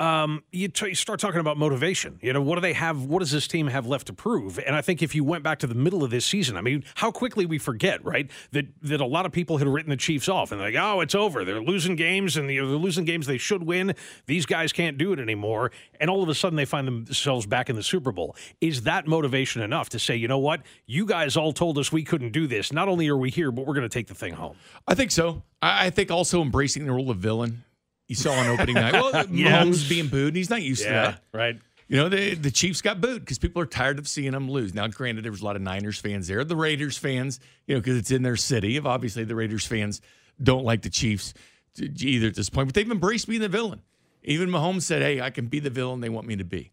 Um, 0.00 0.42
you, 0.50 0.66
t- 0.66 0.88
you 0.88 0.94
start 0.96 1.20
talking 1.20 1.38
about 1.38 1.56
motivation. 1.56 2.18
You 2.22 2.32
know, 2.32 2.40
what 2.40 2.56
do 2.56 2.60
they 2.60 2.72
have? 2.72 3.04
What 3.04 3.20
does 3.20 3.30
this 3.30 3.46
team 3.46 3.68
have 3.68 3.86
left 3.86 4.08
to 4.08 4.12
prove? 4.12 4.58
And 4.58 4.74
I 4.74 4.80
think 4.80 5.00
if 5.00 5.14
you 5.14 5.22
went 5.22 5.44
back 5.44 5.60
to 5.60 5.66
the 5.68 5.76
middle 5.76 6.02
of 6.02 6.10
this 6.10 6.26
season, 6.26 6.56
I 6.56 6.60
mean, 6.60 6.82
how 6.96 7.12
quickly 7.12 7.46
we 7.46 7.58
forget, 7.58 8.04
right? 8.04 8.28
That 8.52 8.66
that 8.82 9.00
a 9.00 9.06
lot 9.06 9.26
of 9.26 9.32
people 9.32 9.58
had 9.58 9.68
written 9.68 9.90
the 9.90 9.96
Chiefs 9.96 10.28
off 10.28 10.50
and 10.50 10.60
like, 10.60 10.74
oh, 10.76 11.00
it's 11.00 11.14
over. 11.14 11.44
They're 11.44 11.62
losing 11.62 11.94
games 11.94 12.36
and 12.36 12.48
they're 12.48 12.64
losing 12.64 13.04
games 13.04 13.26
they 13.26 13.38
should 13.38 13.62
win. 13.62 13.94
These 14.26 14.46
guys 14.46 14.72
can't 14.72 14.98
do 14.98 15.12
it 15.12 15.18
anymore. 15.18 15.70
And 16.00 16.08
all 16.10 16.22
of 16.22 16.28
a 16.28 16.34
sudden 16.34 16.56
they 16.56 16.64
find 16.64 16.86
themselves 16.86 17.46
back 17.46 17.70
in 17.70 17.76
the 17.76 17.82
Super 17.82 18.12
Bowl. 18.12 18.36
Is 18.60 18.82
that 18.82 19.06
motivation 19.06 19.62
enough 19.62 19.88
to 19.90 19.98
say, 19.98 20.16
you 20.16 20.28
know 20.28 20.38
what? 20.38 20.62
You 20.86 21.06
guys 21.06 21.36
all 21.36 21.52
told 21.52 21.78
us 21.78 21.92
we 21.92 22.04
couldn't 22.04 22.32
do 22.32 22.46
this. 22.46 22.72
Not 22.72 22.88
only 22.88 23.08
are 23.08 23.16
we 23.16 23.30
here, 23.30 23.50
but 23.52 23.66
we're 23.66 23.74
going 23.74 23.88
to 23.88 23.92
take 23.92 24.06
the 24.08 24.14
thing 24.14 24.34
home. 24.34 24.56
I 24.86 24.94
think 24.94 25.10
so. 25.10 25.42
I, 25.60 25.90
think 25.90 26.10
also 26.10 26.42
embracing 26.42 26.86
the 26.86 26.92
role 26.92 27.10
of 27.10 27.18
villain. 27.18 27.64
You 28.08 28.16
saw 28.16 28.32
on 28.32 28.46
opening 28.48 28.74
night. 28.74 28.92
Well, 28.92 29.26
Yeah. 29.30 29.62
Mahomes 29.62 29.88
being 29.88 30.08
booed, 30.08 30.28
and 30.28 30.36
he's 30.36 30.50
not 30.50 30.62
used 30.62 30.82
to 30.82 30.88
that. 30.90 31.22
right. 31.32 31.58
You 31.88 31.98
know, 31.98 32.08
the, 32.08 32.34
the 32.34 32.50
Chiefs 32.50 32.80
got 32.80 33.00
booed 33.02 33.20
because 33.20 33.38
people 33.38 33.60
are 33.60 33.66
tired 33.66 33.98
of 33.98 34.08
seeing 34.08 34.32
them 34.32 34.50
lose. 34.50 34.72
Now, 34.72 34.86
granted, 34.88 35.24
there 35.24 35.30
was 35.32 35.42
a 35.42 35.44
lot 35.44 35.56
of 35.56 35.62
Niners 35.62 35.98
fans 35.98 36.26
there, 36.26 36.42
the 36.42 36.56
Raiders 36.56 36.96
fans, 36.96 37.38
you 37.66 37.74
know, 37.74 37.80
because 37.80 37.98
it's 37.98 38.10
in 38.10 38.22
their 38.22 38.36
city. 38.36 38.78
Obviously 38.80 39.24
the 39.24 39.34
Raiders 39.34 39.66
fans 39.66 40.00
don't 40.42 40.64
like 40.64 40.80
the 40.82 40.88
Chiefs 40.90 41.34
either 41.78 42.28
at 42.28 42.34
this 42.34 42.48
point, 42.48 42.68
but 42.68 42.74
they've 42.74 42.90
embraced 42.90 43.28
being 43.28 43.40
the 43.42 43.48
villain. 43.48 43.82
Even 44.22 44.48
Mahomes 44.50 44.82
said, 44.82 45.02
"Hey, 45.02 45.20
I 45.20 45.30
can 45.30 45.46
be 45.46 45.58
the 45.58 45.70
villain 45.70 46.00
they 46.00 46.08
want 46.08 46.26
me 46.26 46.36
to 46.36 46.44
be." 46.44 46.70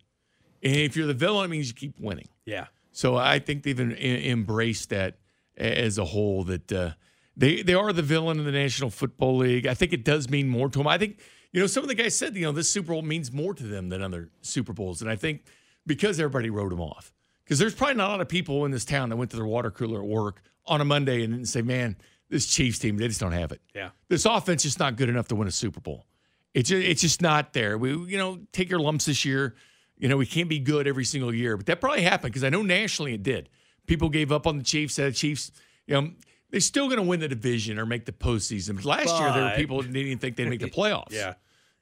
And 0.62 0.76
if 0.76 0.96
you're 0.96 1.08
the 1.08 1.14
villain, 1.14 1.46
it 1.46 1.50
means 1.50 1.70
you 1.70 1.74
keep 1.74 2.00
winning. 2.00 2.28
Yeah. 2.46 2.68
So 2.92 3.16
I 3.16 3.40
think 3.40 3.64
they've 3.64 3.80
embraced 3.80 4.90
that 4.90 5.20
as 5.58 5.98
a 5.98 6.06
whole. 6.06 6.44
That 6.44 6.72
uh, 6.72 6.92
they 7.36 7.62
they 7.62 7.74
are 7.74 7.94
the 7.94 8.02
villain 8.02 8.40
in 8.40 8.46
the 8.46 8.52
National 8.52 8.90
Football 8.90 9.38
League. 9.38 9.68
I 9.68 9.74
think 9.74 9.94
it 9.94 10.04
does 10.04 10.30
mean 10.30 10.50
more 10.50 10.70
to 10.70 10.80
them. 10.80 10.88
I 10.88 10.98
think 10.98 11.20
you 11.52 11.62
know 11.62 11.68
some 11.68 11.84
of 11.84 11.90
the 11.90 11.96
guys 11.96 12.18
said 12.18 12.36
you 12.36 12.44
know 12.44 12.52
this 12.52 12.70
Super 12.70 12.94
Bowl 12.94 13.02
means 13.02 13.32
more 13.32 13.54
to 13.54 13.64
them 13.64 13.90
than 13.90 14.02
other 14.02 14.30
Super 14.42 14.74
Bowls, 14.74 15.02
and 15.02 15.10
I 15.10 15.16
think 15.16 15.44
because 15.86 16.20
everybody 16.20 16.50
wrote 16.50 16.70
them 16.70 16.82
off. 16.82 17.14
Because 17.44 17.58
there's 17.58 17.74
probably 17.74 17.96
not 17.96 18.10
a 18.10 18.12
lot 18.12 18.22
of 18.22 18.30
people 18.30 18.64
in 18.66 18.72
this 18.72 18.86
town 18.86 19.10
that 19.10 19.16
went 19.16 19.32
to 19.32 19.38
their 19.38 19.46
water 19.46 19.72
cooler 19.72 20.04
at 20.04 20.08
work 20.08 20.44
on 20.68 20.82
a 20.82 20.86
Monday 20.86 21.24
and 21.24 21.34
didn't 21.34 21.48
say, 21.48 21.64
"Man, 21.64 21.96
this 22.30 22.46
Chiefs 22.46 22.80
team 22.80 22.98
they 22.98 23.08
just 23.08 23.20
don't 23.20 23.32
have 23.32 23.52
it. 23.52 23.62
Yeah. 23.76 23.90
This 24.08 24.26
offense 24.26 24.66
is 24.66 24.80
not 24.80 24.96
good 24.96 25.10
enough 25.10 25.28
to 25.30 25.36
win 25.36 25.48
a 25.48 25.52
Super 25.52 25.80
Bowl. 25.80 26.06
It's 26.54 26.70
just, 26.70 26.86
it's 26.86 27.02
just 27.02 27.22
not 27.22 27.54
there. 27.54 27.78
We 27.78 27.92
you 27.92 28.18
know 28.18 28.40
take 28.52 28.70
your 28.70 28.80
lumps 28.80 29.06
this 29.06 29.26
year. 29.26 29.56
You 29.98 30.08
know 30.08 30.18
we 30.18 30.26
can't 30.26 30.50
be 30.50 30.60
good 30.60 30.88
every 30.88 31.06
single 31.06 31.34
year, 31.34 31.58
but 31.58 31.66
that 31.68 31.82
probably 31.82 32.02
happened 32.02 32.34
because 32.34 32.44
I 32.44 32.50
know 32.50 32.62
nationally 32.62 33.14
it 33.14 33.24
did. 33.24 33.50
People 33.88 34.10
gave 34.10 34.32
up 34.32 34.48
on 34.48 34.58
the 34.58 34.64
Chiefs. 34.64 34.96
Said 34.96 35.12
the 35.12 35.16
Chiefs, 35.16 35.52
you 35.88 36.00
know, 36.00 36.12
they're 36.52 36.60
still 36.60 36.88
going 36.88 36.98
to 36.98 37.04
win 37.04 37.20
the 37.20 37.28
division 37.28 37.80
or 37.80 37.86
make 37.86 38.06
the 38.06 38.12
postseason. 38.12 38.76
But 38.76 38.86
last 38.86 39.20
year 39.20 39.32
there 39.32 39.44
were 39.44 39.56
people 39.56 39.78
that 39.82 39.88
didn't 39.88 40.06
even 40.08 40.18
think 40.20 40.36
they'd 40.36 40.50
make 40.50 40.60
the 40.60 40.70
playoffs. 40.70 41.12
Yeah. 41.12 41.36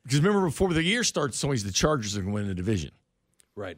Because 0.04 0.20
remember, 0.20 0.46
before 0.46 0.74
the 0.74 0.84
year 0.84 1.04
starts, 1.04 1.36
it's 1.38 1.44
always 1.44 1.66
the 1.66 1.72
Chargers 1.72 2.16
are 2.16 2.22
going 2.22 2.32
to 2.32 2.34
win 2.34 2.48
the 2.48 2.54
division. 2.54 2.92
Right. 3.56 3.78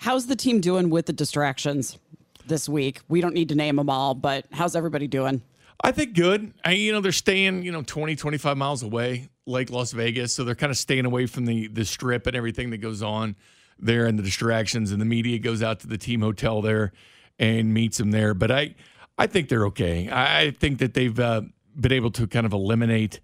How's 0.00 0.26
the 0.26 0.34
team 0.34 0.60
doing 0.60 0.90
with 0.90 1.06
the 1.06 1.12
distractions 1.12 1.98
this 2.46 2.68
week? 2.68 3.00
We 3.08 3.20
don't 3.20 3.34
need 3.34 3.48
to 3.50 3.54
name 3.54 3.76
them 3.76 3.88
all, 3.88 4.14
but 4.14 4.46
how's 4.50 4.74
everybody 4.74 5.06
doing? 5.06 5.42
I 5.84 5.92
think 5.92 6.14
good. 6.14 6.52
I, 6.64 6.72
you 6.72 6.92
know, 6.92 7.00
they're 7.00 7.12
staying, 7.12 7.62
you 7.62 7.70
know, 7.70 7.82
20, 7.82 8.16
25 8.16 8.56
miles 8.56 8.82
away, 8.82 9.28
Lake 9.46 9.70
Las 9.70 9.92
Vegas. 9.92 10.32
So 10.32 10.44
they're 10.44 10.54
kind 10.54 10.70
of 10.70 10.78
staying 10.78 11.04
away 11.04 11.26
from 11.26 11.46
the, 11.46 11.68
the 11.68 11.84
strip 11.84 12.26
and 12.26 12.36
everything 12.36 12.70
that 12.70 12.78
goes 12.78 13.02
on 13.02 13.36
there 13.78 14.06
and 14.06 14.18
the 14.18 14.22
distractions. 14.22 14.92
And 14.92 15.00
the 15.00 15.06
media 15.06 15.38
goes 15.38 15.62
out 15.62 15.80
to 15.80 15.86
the 15.86 15.98
team 15.98 16.20
hotel 16.20 16.62
there 16.62 16.92
and 17.38 17.74
meets 17.74 17.98
them 17.98 18.10
there. 18.10 18.34
But 18.34 18.50
I, 18.50 18.74
I 19.18 19.26
think 19.26 19.48
they're 19.48 19.66
okay. 19.66 20.08
I, 20.10 20.50
think 20.52 20.78
that 20.78 20.94
they've 20.94 21.18
uh, 21.18 21.42
been 21.78 21.92
able 21.92 22.10
to 22.12 22.26
kind 22.26 22.46
of 22.46 22.52
eliminate 22.52 23.20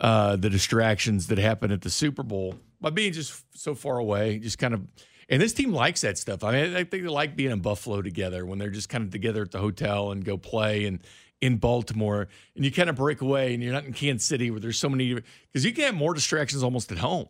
uh, 0.00 0.36
the 0.36 0.50
distractions 0.50 1.28
that 1.28 1.38
happen 1.38 1.70
at 1.70 1.82
the 1.82 1.90
Super 1.90 2.22
Bowl 2.22 2.54
by 2.80 2.90
being 2.90 3.12
just 3.12 3.44
so 3.58 3.74
far 3.74 3.98
away, 3.98 4.38
just 4.38 4.58
kind 4.58 4.74
of. 4.74 4.82
And 5.28 5.40
this 5.40 5.54
team 5.54 5.72
likes 5.72 6.02
that 6.02 6.18
stuff. 6.18 6.44
I 6.44 6.52
mean, 6.52 6.74
I 6.74 6.84
think 6.84 7.04
they 7.04 7.08
like 7.08 7.36
being 7.36 7.52
in 7.52 7.60
Buffalo 7.60 8.02
together 8.02 8.44
when 8.44 8.58
they're 8.58 8.70
just 8.70 8.88
kind 8.88 9.04
of 9.04 9.10
together 9.10 9.42
at 9.42 9.50
the 9.50 9.60
hotel 9.60 10.10
and 10.10 10.22
go 10.24 10.36
play 10.36 10.84
and 10.84 11.00
in 11.42 11.56
Baltimore, 11.56 12.28
and 12.54 12.64
you 12.64 12.70
kind 12.70 12.88
of 12.88 12.96
break 12.96 13.20
away, 13.20 13.52
and 13.52 13.62
you're 13.62 13.72
not 13.72 13.84
in 13.84 13.92
Kansas 13.92 14.26
City 14.26 14.50
where 14.50 14.60
there's 14.60 14.78
so 14.78 14.88
many 14.88 15.12
because 15.12 15.64
you 15.64 15.72
can 15.72 15.84
have 15.84 15.94
more 15.94 16.14
distractions 16.14 16.62
almost 16.62 16.90
at 16.90 16.98
home 16.98 17.28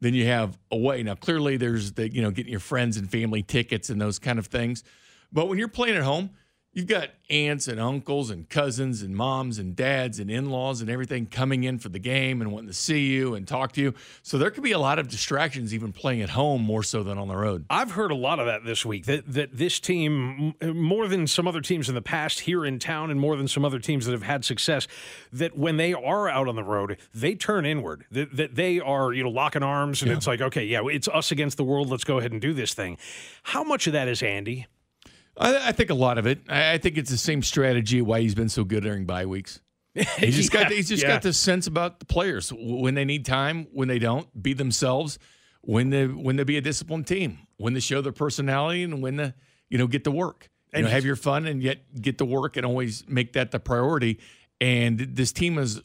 than 0.00 0.14
you 0.14 0.26
have 0.26 0.58
away. 0.72 1.02
Now, 1.02 1.14
clearly, 1.14 1.58
there's 1.58 1.92
the 1.92 2.12
you 2.12 2.22
know 2.22 2.32
getting 2.32 2.50
your 2.50 2.60
friends 2.60 2.96
and 2.96 3.08
family 3.08 3.42
tickets 3.42 3.90
and 3.90 4.00
those 4.00 4.18
kind 4.18 4.38
of 4.38 4.46
things, 4.46 4.82
but 5.32 5.48
when 5.48 5.58
you're 5.58 5.68
playing 5.68 5.96
at 5.96 6.02
home, 6.02 6.30
You've 6.74 6.86
got 6.86 7.10
aunts 7.28 7.68
and 7.68 7.78
uncles 7.78 8.30
and 8.30 8.48
cousins 8.48 9.02
and 9.02 9.14
moms 9.14 9.58
and 9.58 9.76
dads 9.76 10.18
and 10.18 10.30
in 10.30 10.48
laws 10.48 10.80
and 10.80 10.88
everything 10.88 11.26
coming 11.26 11.64
in 11.64 11.78
for 11.78 11.90
the 11.90 11.98
game 11.98 12.40
and 12.40 12.50
wanting 12.50 12.68
to 12.68 12.74
see 12.74 13.08
you 13.08 13.34
and 13.34 13.46
talk 13.46 13.72
to 13.72 13.82
you. 13.82 13.94
So 14.22 14.38
there 14.38 14.50
could 14.50 14.62
be 14.62 14.72
a 14.72 14.78
lot 14.78 14.98
of 14.98 15.06
distractions 15.06 15.74
even 15.74 15.92
playing 15.92 16.22
at 16.22 16.30
home 16.30 16.62
more 16.62 16.82
so 16.82 17.02
than 17.02 17.18
on 17.18 17.28
the 17.28 17.36
road. 17.36 17.66
I've 17.68 17.90
heard 17.90 18.10
a 18.10 18.14
lot 18.14 18.38
of 18.38 18.46
that 18.46 18.64
this 18.64 18.86
week 18.86 19.04
that, 19.04 19.30
that 19.34 19.54
this 19.54 19.80
team, 19.80 20.54
more 20.62 21.08
than 21.08 21.26
some 21.26 21.46
other 21.46 21.60
teams 21.60 21.90
in 21.90 21.94
the 21.94 22.00
past 22.00 22.40
here 22.40 22.64
in 22.64 22.78
town 22.78 23.10
and 23.10 23.20
more 23.20 23.36
than 23.36 23.48
some 23.48 23.66
other 23.66 23.78
teams 23.78 24.06
that 24.06 24.12
have 24.12 24.22
had 24.22 24.42
success, 24.42 24.88
that 25.30 25.58
when 25.58 25.76
they 25.76 25.92
are 25.92 26.30
out 26.30 26.48
on 26.48 26.56
the 26.56 26.64
road, 26.64 26.96
they 27.14 27.34
turn 27.34 27.66
inward, 27.66 28.06
that, 28.10 28.34
that 28.34 28.54
they 28.54 28.80
are, 28.80 29.12
you 29.12 29.22
know, 29.22 29.30
locking 29.30 29.62
arms 29.62 30.00
and 30.00 30.10
yeah. 30.10 30.16
it's 30.16 30.26
like, 30.26 30.40
okay, 30.40 30.64
yeah, 30.64 30.80
it's 30.86 31.08
us 31.08 31.30
against 31.30 31.58
the 31.58 31.64
world. 31.64 31.90
Let's 31.90 32.04
go 32.04 32.18
ahead 32.18 32.32
and 32.32 32.40
do 32.40 32.54
this 32.54 32.72
thing. 32.72 32.96
How 33.42 33.62
much 33.62 33.86
of 33.86 33.92
that 33.92 34.08
is 34.08 34.22
Andy? 34.22 34.68
I, 35.36 35.68
I, 35.68 35.72
think 35.72 35.90
a 35.90 35.94
lot 35.94 36.18
of 36.18 36.26
it. 36.26 36.42
I, 36.48 36.72
I, 36.72 36.78
think 36.78 36.98
it's 36.98 37.10
the 37.10 37.16
same 37.16 37.42
strategy 37.42 38.02
why 38.02 38.20
he's 38.20 38.34
been 38.34 38.48
so 38.48 38.64
good 38.64 38.82
during 38.82 39.06
bye 39.06 39.26
weeks. 39.26 39.60
He's 39.94 40.36
just 40.36 40.54
yeah, 40.54 40.62
got 40.62 40.72
he's 40.72 40.88
just 40.88 41.02
yeah. 41.02 41.10
got 41.10 41.20
this 41.20 41.36
sense 41.36 41.66
about 41.66 42.00
the 42.00 42.06
players 42.06 42.50
when 42.56 42.94
they 42.94 43.04
need 43.04 43.26
time, 43.26 43.66
when 43.72 43.88
they 43.88 43.98
don't, 43.98 44.42
be 44.42 44.54
themselves, 44.54 45.18
when 45.60 45.90
they 45.90 46.06
when 46.06 46.36
they 46.36 46.44
be 46.44 46.56
a 46.56 46.62
disciplined 46.62 47.06
team, 47.06 47.40
when 47.58 47.74
they 47.74 47.80
show 47.80 48.00
their 48.00 48.10
personality, 48.10 48.84
and 48.84 49.02
when 49.02 49.16
they 49.16 49.34
you 49.68 49.76
know 49.76 49.86
get 49.86 50.04
to 50.04 50.10
work. 50.10 50.48
You 50.72 50.78
and 50.78 50.86
know, 50.86 50.92
have 50.92 51.04
your 51.04 51.16
fun 51.16 51.46
and 51.46 51.62
yet 51.62 51.80
get 52.00 52.16
to 52.18 52.24
work 52.24 52.56
and 52.56 52.64
always 52.64 53.06
make 53.06 53.34
that 53.34 53.50
the 53.50 53.60
priority. 53.60 54.18
And 54.62 54.98
this 54.98 55.30
team 55.30 55.58
is 55.58 55.82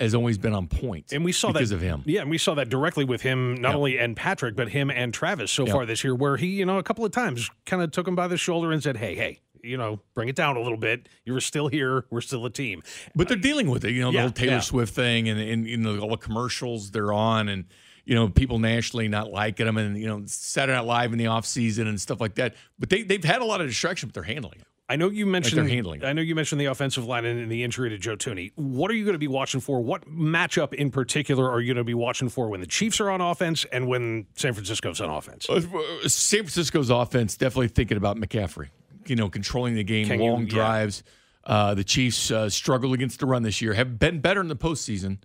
has 0.00 0.14
always 0.14 0.38
been 0.38 0.54
on 0.54 0.66
point. 0.66 1.12
And 1.12 1.24
we 1.24 1.32
saw 1.32 1.52
because 1.52 1.70
that, 1.70 1.76
of 1.76 1.82
him. 1.82 2.02
Yeah, 2.06 2.22
and 2.22 2.30
we 2.30 2.38
saw 2.38 2.54
that 2.54 2.68
directly 2.68 3.04
with 3.04 3.22
him, 3.22 3.54
not 3.54 3.74
only 3.74 3.98
and 3.98 4.16
Patrick, 4.16 4.56
but 4.56 4.68
him 4.68 4.90
and 4.90 5.12
Travis 5.12 5.50
so 5.50 5.66
far 5.66 5.86
this 5.86 6.02
year, 6.02 6.14
where 6.14 6.36
he, 6.36 6.48
you 6.48 6.64
know, 6.64 6.78
a 6.78 6.82
couple 6.82 7.04
of 7.04 7.12
times 7.12 7.50
kind 7.66 7.82
of 7.82 7.90
took 7.90 8.08
him 8.08 8.14
by 8.14 8.28
the 8.28 8.36
shoulder 8.36 8.72
and 8.72 8.82
said, 8.82 8.96
Hey, 8.96 9.14
hey, 9.14 9.40
you 9.62 9.76
know, 9.76 10.00
bring 10.14 10.28
it 10.28 10.36
down 10.36 10.56
a 10.56 10.60
little 10.60 10.78
bit. 10.78 11.08
You 11.24 11.32
were 11.32 11.40
still 11.40 11.68
here. 11.68 12.04
We're 12.10 12.20
still 12.20 12.44
a 12.46 12.50
team. 12.50 12.82
But 13.14 13.28
they're 13.28 13.36
dealing 13.36 13.70
with 13.70 13.84
it, 13.84 13.92
you 13.92 14.00
know, 14.00 14.12
the 14.12 14.20
whole 14.20 14.30
Taylor 14.30 14.54
yeah. 14.54 14.60
Swift 14.60 14.94
thing 14.94 15.28
and, 15.28 15.40
and, 15.40 15.66
you 15.66 15.76
know, 15.76 15.98
all 15.98 16.10
the 16.10 16.16
commercials 16.16 16.90
they're 16.90 17.12
on 17.12 17.48
and, 17.48 17.66
you 18.04 18.14
know, 18.14 18.28
people 18.28 18.58
nationally 18.58 19.08
not 19.08 19.30
liking 19.30 19.66
them 19.66 19.76
and, 19.76 19.98
you 19.98 20.06
know, 20.06 20.22
Saturday 20.26 20.76
Night 20.76 20.86
Live 20.86 21.12
in 21.12 21.18
the 21.18 21.26
off 21.26 21.46
season 21.46 21.86
and 21.86 22.00
stuff 22.00 22.20
like 22.20 22.36
that. 22.36 22.54
But 22.78 22.90
they, 22.90 23.02
they've 23.02 23.22
had 23.22 23.42
a 23.42 23.44
lot 23.44 23.60
of 23.60 23.66
distraction, 23.66 24.08
but 24.08 24.14
they're 24.14 24.22
handling 24.22 24.60
it. 24.60 24.66
I 24.90 24.96
know 24.96 25.08
you 25.08 25.24
mentioned 25.24 25.62
like 25.62 25.70
handling. 25.70 26.04
I 26.04 26.12
know 26.12 26.20
you 26.20 26.34
mentioned 26.34 26.60
the 26.60 26.64
offensive 26.64 27.06
line 27.06 27.24
and 27.24 27.48
the 27.48 27.62
injury 27.62 27.90
to 27.90 27.96
Joe 27.96 28.16
Thuney. 28.16 28.50
What 28.56 28.90
are 28.90 28.94
you 28.94 29.04
going 29.04 29.14
to 29.14 29.20
be 29.20 29.28
watching 29.28 29.60
for? 29.60 29.80
What 29.80 30.10
matchup 30.10 30.74
in 30.74 30.90
particular 30.90 31.48
are 31.48 31.60
you 31.60 31.68
going 31.68 31.76
to 31.76 31.84
be 31.84 31.94
watching 31.94 32.28
for 32.28 32.48
when 32.48 32.60
the 32.60 32.66
Chiefs 32.66 33.00
are 33.00 33.08
on 33.08 33.20
offense 33.20 33.64
and 33.66 33.86
when 33.86 34.26
San 34.34 34.52
Francisco's 34.52 35.00
on 35.00 35.08
offense? 35.08 35.48
Uh, 35.48 35.60
San 36.08 36.40
Francisco's 36.40 36.90
offense 36.90 37.36
definitely 37.36 37.68
thinking 37.68 37.98
about 37.98 38.16
McCaffrey. 38.16 38.70
You 39.06 39.14
know, 39.14 39.28
controlling 39.28 39.76
the 39.76 39.84
game, 39.84 40.08
Can 40.08 40.18
long 40.18 40.40
you, 40.40 40.48
drives. 40.48 41.04
Yeah. 41.46 41.54
Uh, 41.54 41.74
the 41.74 41.84
Chiefs 41.84 42.32
uh, 42.32 42.50
struggled 42.50 42.92
against 42.92 43.20
the 43.20 43.26
run 43.26 43.44
this 43.44 43.62
year. 43.62 43.74
Have 43.74 43.96
been 43.96 44.18
better 44.18 44.40
in 44.40 44.48
the 44.48 44.56
postseason, 44.56 45.18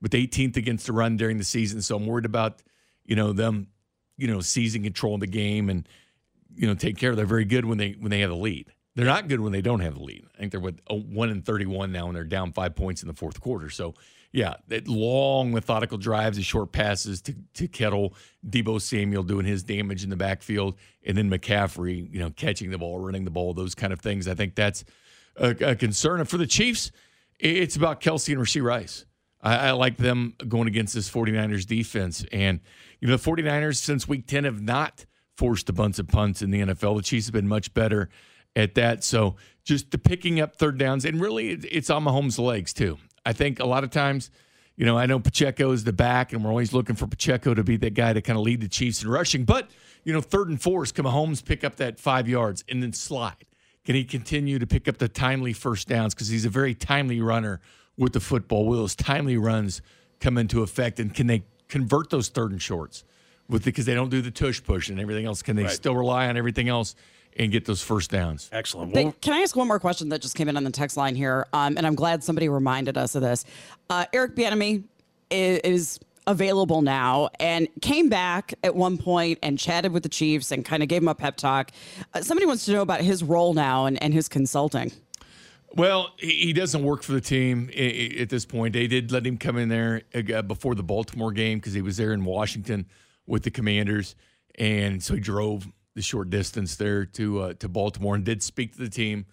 but 0.00 0.10
18th 0.10 0.56
against 0.56 0.86
the 0.86 0.92
run 0.92 1.16
during 1.16 1.38
the 1.38 1.44
season. 1.44 1.80
So 1.80 1.94
I'm 1.94 2.06
worried 2.06 2.24
about 2.24 2.60
you 3.04 3.14
know 3.14 3.32
them, 3.32 3.68
you 4.16 4.26
know, 4.26 4.40
seizing 4.40 4.82
control 4.82 5.14
of 5.14 5.20
the 5.20 5.28
game 5.28 5.70
and 5.70 5.88
you 6.56 6.66
know 6.66 6.74
take 6.74 6.98
care. 6.98 7.14
They're 7.14 7.24
very 7.24 7.44
good 7.44 7.64
when 7.64 7.78
they 7.78 7.92
when 7.92 8.10
they 8.10 8.18
have 8.18 8.30
the 8.30 8.36
lead. 8.36 8.72
They're 8.94 9.06
not 9.06 9.28
good 9.28 9.40
when 9.40 9.52
they 9.52 9.62
don't 9.62 9.80
have 9.80 9.94
the 9.94 10.02
lead. 10.02 10.26
I 10.34 10.38
think 10.38 10.52
they're 10.52 10.60
with 10.60 10.80
a 10.88 10.94
one 10.94 11.30
and 11.30 11.44
thirty-one 11.44 11.92
now, 11.92 12.06
and 12.06 12.16
they're 12.16 12.24
down 12.24 12.52
five 12.52 12.74
points 12.74 13.02
in 13.02 13.08
the 13.08 13.14
fourth 13.14 13.40
quarter. 13.40 13.70
So, 13.70 13.94
yeah, 14.32 14.54
that 14.68 14.86
long 14.86 15.52
methodical 15.52 15.96
drives, 15.96 16.36
the 16.36 16.42
short 16.42 16.72
passes 16.72 17.22
to 17.22 17.34
to 17.54 17.68
Kittle, 17.68 18.14
Deebo 18.46 18.80
Samuel 18.80 19.22
doing 19.22 19.46
his 19.46 19.62
damage 19.62 20.04
in 20.04 20.10
the 20.10 20.16
backfield, 20.16 20.76
and 21.06 21.16
then 21.16 21.30
McCaffrey, 21.30 22.12
you 22.12 22.20
know, 22.20 22.30
catching 22.30 22.70
the 22.70 22.78
ball, 22.78 22.98
running 22.98 23.24
the 23.24 23.30
ball, 23.30 23.54
those 23.54 23.74
kind 23.74 23.92
of 23.92 24.00
things. 24.00 24.28
I 24.28 24.34
think 24.34 24.54
that's 24.54 24.84
a, 25.36 25.70
a 25.70 25.74
concern. 25.74 26.20
And 26.20 26.28
for 26.28 26.36
the 26.36 26.46
Chiefs, 26.46 26.92
it's 27.38 27.76
about 27.76 28.00
Kelce 28.00 28.32
and 28.32 28.42
Rashee 28.42 28.62
Rice. 28.62 29.06
I, 29.40 29.68
I 29.68 29.70
like 29.72 29.96
them 29.96 30.34
going 30.48 30.68
against 30.68 30.94
this 30.94 31.10
49ers 31.10 31.66
defense. 31.66 32.24
And, 32.32 32.60
you 33.00 33.08
know, 33.08 33.16
the 33.16 33.30
49ers 33.30 33.76
since 33.76 34.06
week 34.06 34.26
10 34.26 34.44
have 34.44 34.62
not 34.62 35.06
forced 35.36 35.68
a 35.68 35.72
bunch 35.72 35.98
of 35.98 36.08
punts 36.08 36.42
in 36.42 36.50
the 36.50 36.60
NFL. 36.60 36.96
The 36.96 37.02
Chiefs 37.02 37.26
have 37.26 37.32
been 37.32 37.48
much 37.48 37.74
better 37.74 38.08
at 38.56 38.74
that. 38.74 39.04
So 39.04 39.36
just 39.64 39.90
the 39.90 39.98
picking 39.98 40.40
up 40.40 40.56
third 40.56 40.78
downs, 40.78 41.04
and 41.04 41.20
really 41.20 41.50
it's 41.50 41.90
on 41.90 42.04
Mahomes' 42.04 42.38
legs 42.38 42.72
too. 42.72 42.98
I 43.24 43.32
think 43.32 43.60
a 43.60 43.66
lot 43.66 43.84
of 43.84 43.90
times, 43.90 44.30
you 44.76 44.84
know, 44.84 44.98
I 44.98 45.06
know 45.06 45.20
Pacheco 45.20 45.70
is 45.72 45.84
the 45.84 45.92
back, 45.92 46.32
and 46.32 46.42
we're 46.42 46.50
always 46.50 46.72
looking 46.72 46.96
for 46.96 47.06
Pacheco 47.06 47.54
to 47.54 47.62
be 47.62 47.76
that 47.76 47.94
guy 47.94 48.12
to 48.12 48.20
kind 48.20 48.38
of 48.38 48.44
lead 48.44 48.60
the 48.60 48.68
Chiefs 48.68 49.02
in 49.02 49.08
rushing. 49.08 49.44
But 49.44 49.70
you 50.04 50.12
know, 50.12 50.20
third 50.20 50.48
and 50.48 50.60
fours, 50.60 50.90
can 50.90 51.04
Mahomes 51.04 51.44
pick 51.44 51.62
up 51.62 51.76
that 51.76 52.00
five 52.00 52.28
yards 52.28 52.64
and 52.68 52.82
then 52.82 52.92
slide? 52.92 53.46
Can 53.84 53.94
he 53.94 54.04
continue 54.04 54.58
to 54.58 54.66
pick 54.66 54.88
up 54.88 54.98
the 54.98 55.08
timely 55.08 55.52
first 55.52 55.88
downs 55.88 56.14
because 56.14 56.28
he's 56.28 56.44
a 56.44 56.50
very 56.50 56.74
timely 56.74 57.20
runner 57.20 57.60
with 57.96 58.12
the 58.12 58.20
football? 58.20 58.66
Will 58.66 58.78
those 58.78 58.94
timely 58.96 59.36
runs 59.36 59.82
come 60.20 60.38
into 60.38 60.62
effect, 60.62 60.98
and 60.98 61.14
can 61.14 61.26
they 61.26 61.44
convert 61.68 62.10
those 62.10 62.28
third 62.28 62.50
and 62.52 62.62
shorts? 62.62 63.04
With 63.48 63.64
because 63.64 63.86
they 63.86 63.94
don't 63.94 64.08
do 64.08 64.22
the 64.22 64.30
tush 64.30 64.62
push 64.62 64.88
and 64.88 64.98
everything 65.00 65.26
else, 65.26 65.42
can 65.42 65.56
they 65.56 65.64
right. 65.64 65.72
still 65.72 65.94
rely 65.94 66.28
on 66.28 66.36
everything 66.36 66.68
else 66.68 66.94
and 67.36 67.50
get 67.50 67.64
those 67.64 67.82
first 67.82 68.10
downs. 68.10 68.48
Excellent. 68.52 68.92
Well, 68.92 69.14
can 69.20 69.32
I 69.32 69.40
ask 69.40 69.56
one 69.56 69.68
more 69.68 69.80
question 69.80 70.08
that 70.10 70.20
just 70.20 70.34
came 70.34 70.48
in 70.48 70.56
on 70.56 70.64
the 70.64 70.70
text 70.70 70.96
line 70.96 71.14
here? 71.14 71.46
Um, 71.52 71.76
and 71.76 71.86
I'm 71.86 71.94
glad 71.94 72.22
somebody 72.22 72.48
reminded 72.48 72.98
us 72.98 73.14
of 73.14 73.22
this. 73.22 73.44
Uh, 73.88 74.04
Eric 74.12 74.36
Bieniemy 74.36 74.84
is, 75.30 75.58
is 75.60 76.00
available 76.26 76.82
now 76.82 77.28
and 77.40 77.68
came 77.80 78.08
back 78.08 78.54
at 78.62 78.74
one 78.74 78.96
point 78.96 79.38
and 79.42 79.58
chatted 79.58 79.92
with 79.92 80.02
the 80.02 80.08
Chiefs 80.08 80.52
and 80.52 80.64
kind 80.64 80.82
of 80.82 80.88
gave 80.88 81.00
them 81.00 81.08
a 81.08 81.14
pep 81.14 81.36
talk. 81.36 81.70
Uh, 82.14 82.20
somebody 82.20 82.46
wants 82.46 82.64
to 82.66 82.72
know 82.72 82.82
about 82.82 83.00
his 83.00 83.24
role 83.24 83.54
now 83.54 83.86
and, 83.86 84.00
and 84.02 84.14
his 84.14 84.28
consulting. 84.28 84.92
Well, 85.74 86.12
he 86.18 86.52
doesn't 86.52 86.84
work 86.84 87.02
for 87.02 87.12
the 87.12 87.20
team 87.20 87.70
at 87.70 88.28
this 88.28 88.44
point. 88.44 88.74
They 88.74 88.86
did 88.86 89.10
let 89.10 89.26
him 89.26 89.38
come 89.38 89.56
in 89.56 89.70
there 89.70 90.02
uh, 90.14 90.42
before 90.42 90.74
the 90.74 90.82
Baltimore 90.82 91.32
game 91.32 91.58
because 91.58 91.72
he 91.72 91.80
was 91.80 91.96
there 91.96 92.12
in 92.12 92.24
Washington 92.24 92.86
with 93.26 93.42
the 93.42 93.50
Commanders, 93.50 94.14
and 94.56 95.02
so 95.02 95.14
he 95.14 95.20
drove 95.20 95.66
the 95.94 96.02
short 96.02 96.30
distance 96.30 96.76
there 96.76 97.04
to 97.04 97.40
uh, 97.40 97.52
to 97.54 97.68
Baltimore 97.68 98.14
and 98.14 98.24
did 98.24 98.42
speak 98.42 98.72
to 98.72 98.78
the 98.78 98.88
team, 98.88 99.26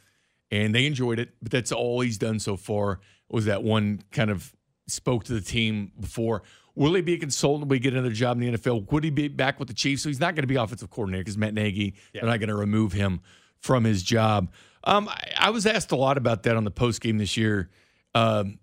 and 0.51 0.73
they 0.73 0.85
enjoyed 0.85 1.19
it. 1.19 1.29
But 1.41 1.51
that's 1.51 1.71
all 1.71 2.01
he's 2.01 2.17
done 2.17 2.39
so 2.39 2.57
far. 2.57 2.99
Was 3.29 3.45
that 3.45 3.63
one 3.63 4.01
kind 4.11 4.29
of 4.29 4.53
spoke 4.87 5.23
to 5.25 5.33
the 5.33 5.41
team 5.41 5.91
before? 5.99 6.43
Will 6.75 6.93
he 6.93 7.01
be 7.01 7.13
a 7.13 7.19
consultant? 7.19 7.67
Will 7.69 7.75
he 7.75 7.79
get 7.79 7.93
another 7.93 8.11
job 8.11 8.41
in 8.41 8.53
the 8.53 8.57
NFL? 8.57 8.91
Would 8.91 9.03
he 9.03 9.09
be 9.09 9.27
back 9.27 9.59
with 9.59 9.67
the 9.67 9.73
Chiefs? 9.73 10.03
So 10.03 10.09
he's 10.09 10.19
not 10.19 10.35
going 10.35 10.43
to 10.43 10.47
be 10.47 10.55
offensive 10.55 10.89
coordinator 10.89 11.23
because 11.23 11.37
Matt 11.37 11.53
Nagy. 11.53 11.93
Yeah. 12.13 12.21
They're 12.21 12.29
not 12.29 12.39
going 12.39 12.49
to 12.49 12.55
remove 12.55 12.93
him 12.93 13.21
from 13.59 13.83
his 13.83 14.01
job. 14.01 14.51
Um, 14.85 15.09
I, 15.09 15.31
I, 15.37 15.49
was 15.49 15.65
asked 15.65 15.91
a 15.91 15.97
lot 15.97 16.17
about 16.17 16.43
that 16.43 16.55
on 16.55 16.63
the 16.63 16.71
post 16.71 17.01
game 17.01 17.17
this 17.17 17.35
year. 17.35 17.69
Um, 18.15 18.59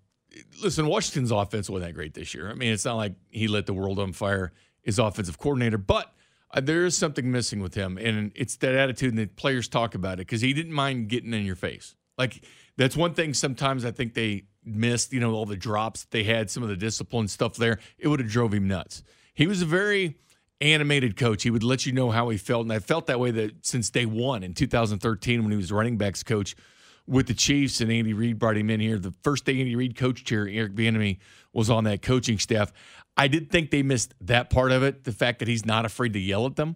listen, 0.63 0.87
Washington's 0.87 1.31
offense 1.31 1.69
wasn't 1.69 1.89
that 1.89 1.93
great 1.93 2.15
this 2.15 2.33
year. 2.33 2.49
I 2.49 2.55
mean, 2.55 2.73
it's 2.73 2.85
not 2.85 2.95
like 2.95 3.13
he 3.29 3.47
lit 3.47 3.67
the 3.67 3.73
world 3.73 3.99
on 3.99 4.13
fire 4.13 4.51
as 4.85 4.97
offensive 4.97 5.37
coordinator, 5.37 5.77
but 5.77 6.11
uh, 6.51 6.61
there 6.61 6.85
is 6.85 6.97
something 6.97 7.31
missing 7.31 7.61
with 7.61 7.75
him, 7.75 7.97
and 7.97 8.31
it's 8.35 8.55
that 8.57 8.75
attitude, 8.75 9.09
and 9.09 9.19
the 9.19 9.27
players 9.27 9.67
talk 9.67 9.95
about 9.95 10.15
it 10.15 10.27
because 10.27 10.41
he 10.41 10.53
didn't 10.53 10.73
mind 10.73 11.09
getting 11.09 11.33
in 11.33 11.45
your 11.45 11.55
face. 11.55 11.95
Like 12.17 12.43
that's 12.77 12.95
one 12.95 13.13
thing. 13.13 13.33
Sometimes 13.33 13.85
I 13.85 13.91
think 13.91 14.13
they 14.13 14.43
missed, 14.63 15.13
you 15.13 15.19
know, 15.19 15.33
all 15.33 15.45
the 15.45 15.57
drops 15.57 16.05
they 16.05 16.23
had, 16.23 16.49
some 16.49 16.63
of 16.63 16.69
the 16.69 16.75
discipline 16.75 17.27
stuff 17.27 17.55
there. 17.55 17.79
It 17.97 18.07
would 18.07 18.19
have 18.19 18.29
drove 18.29 18.53
him 18.53 18.67
nuts. 18.67 19.03
He 19.33 19.47
was 19.47 19.61
a 19.61 19.65
very 19.65 20.17
animated 20.59 21.15
coach. 21.15 21.43
He 21.43 21.51
would 21.51 21.63
let 21.63 21.85
you 21.85 21.91
know 21.91 22.11
how 22.11 22.29
he 22.29 22.37
felt, 22.37 22.63
and 22.63 22.73
I 22.73 22.79
felt 22.79 23.07
that 23.07 23.19
way 23.19 23.31
that 23.31 23.65
since 23.65 23.89
day 23.89 24.05
one 24.05 24.43
in 24.43 24.53
2013 24.53 25.43
when 25.43 25.51
he 25.51 25.57
was 25.57 25.71
running 25.71 25.97
backs 25.97 26.23
coach 26.23 26.55
with 27.07 27.27
the 27.27 27.33
Chiefs, 27.33 27.81
and 27.81 27.91
Andy 27.91 28.13
Reid 28.13 28.37
brought 28.37 28.57
him 28.57 28.69
in 28.69 28.79
here. 28.79 28.99
The 28.99 29.13
first 29.23 29.45
day 29.45 29.59
Andy 29.59 29.75
Reid 29.75 29.95
coached 29.95 30.29
here, 30.29 30.47
Eric 30.51 30.75
Bieniemy 30.75 31.19
was 31.53 31.69
on 31.69 31.85
that 31.85 32.01
coaching 32.01 32.37
staff. 32.37 32.71
I 33.15 33.27
did 33.27 33.49
think 33.49 33.71
they 33.71 33.81
missed 33.81 34.13
that 34.21 34.49
part 34.49 34.71
of 34.71 34.83
it, 34.83 35.05
the 35.05 35.11
fact 35.11 35.39
that 35.39 35.47
he's 35.47 35.65
not 35.65 35.85
afraid 35.85 36.13
to 36.13 36.19
yell 36.19 36.45
at 36.45 36.55
them, 36.55 36.75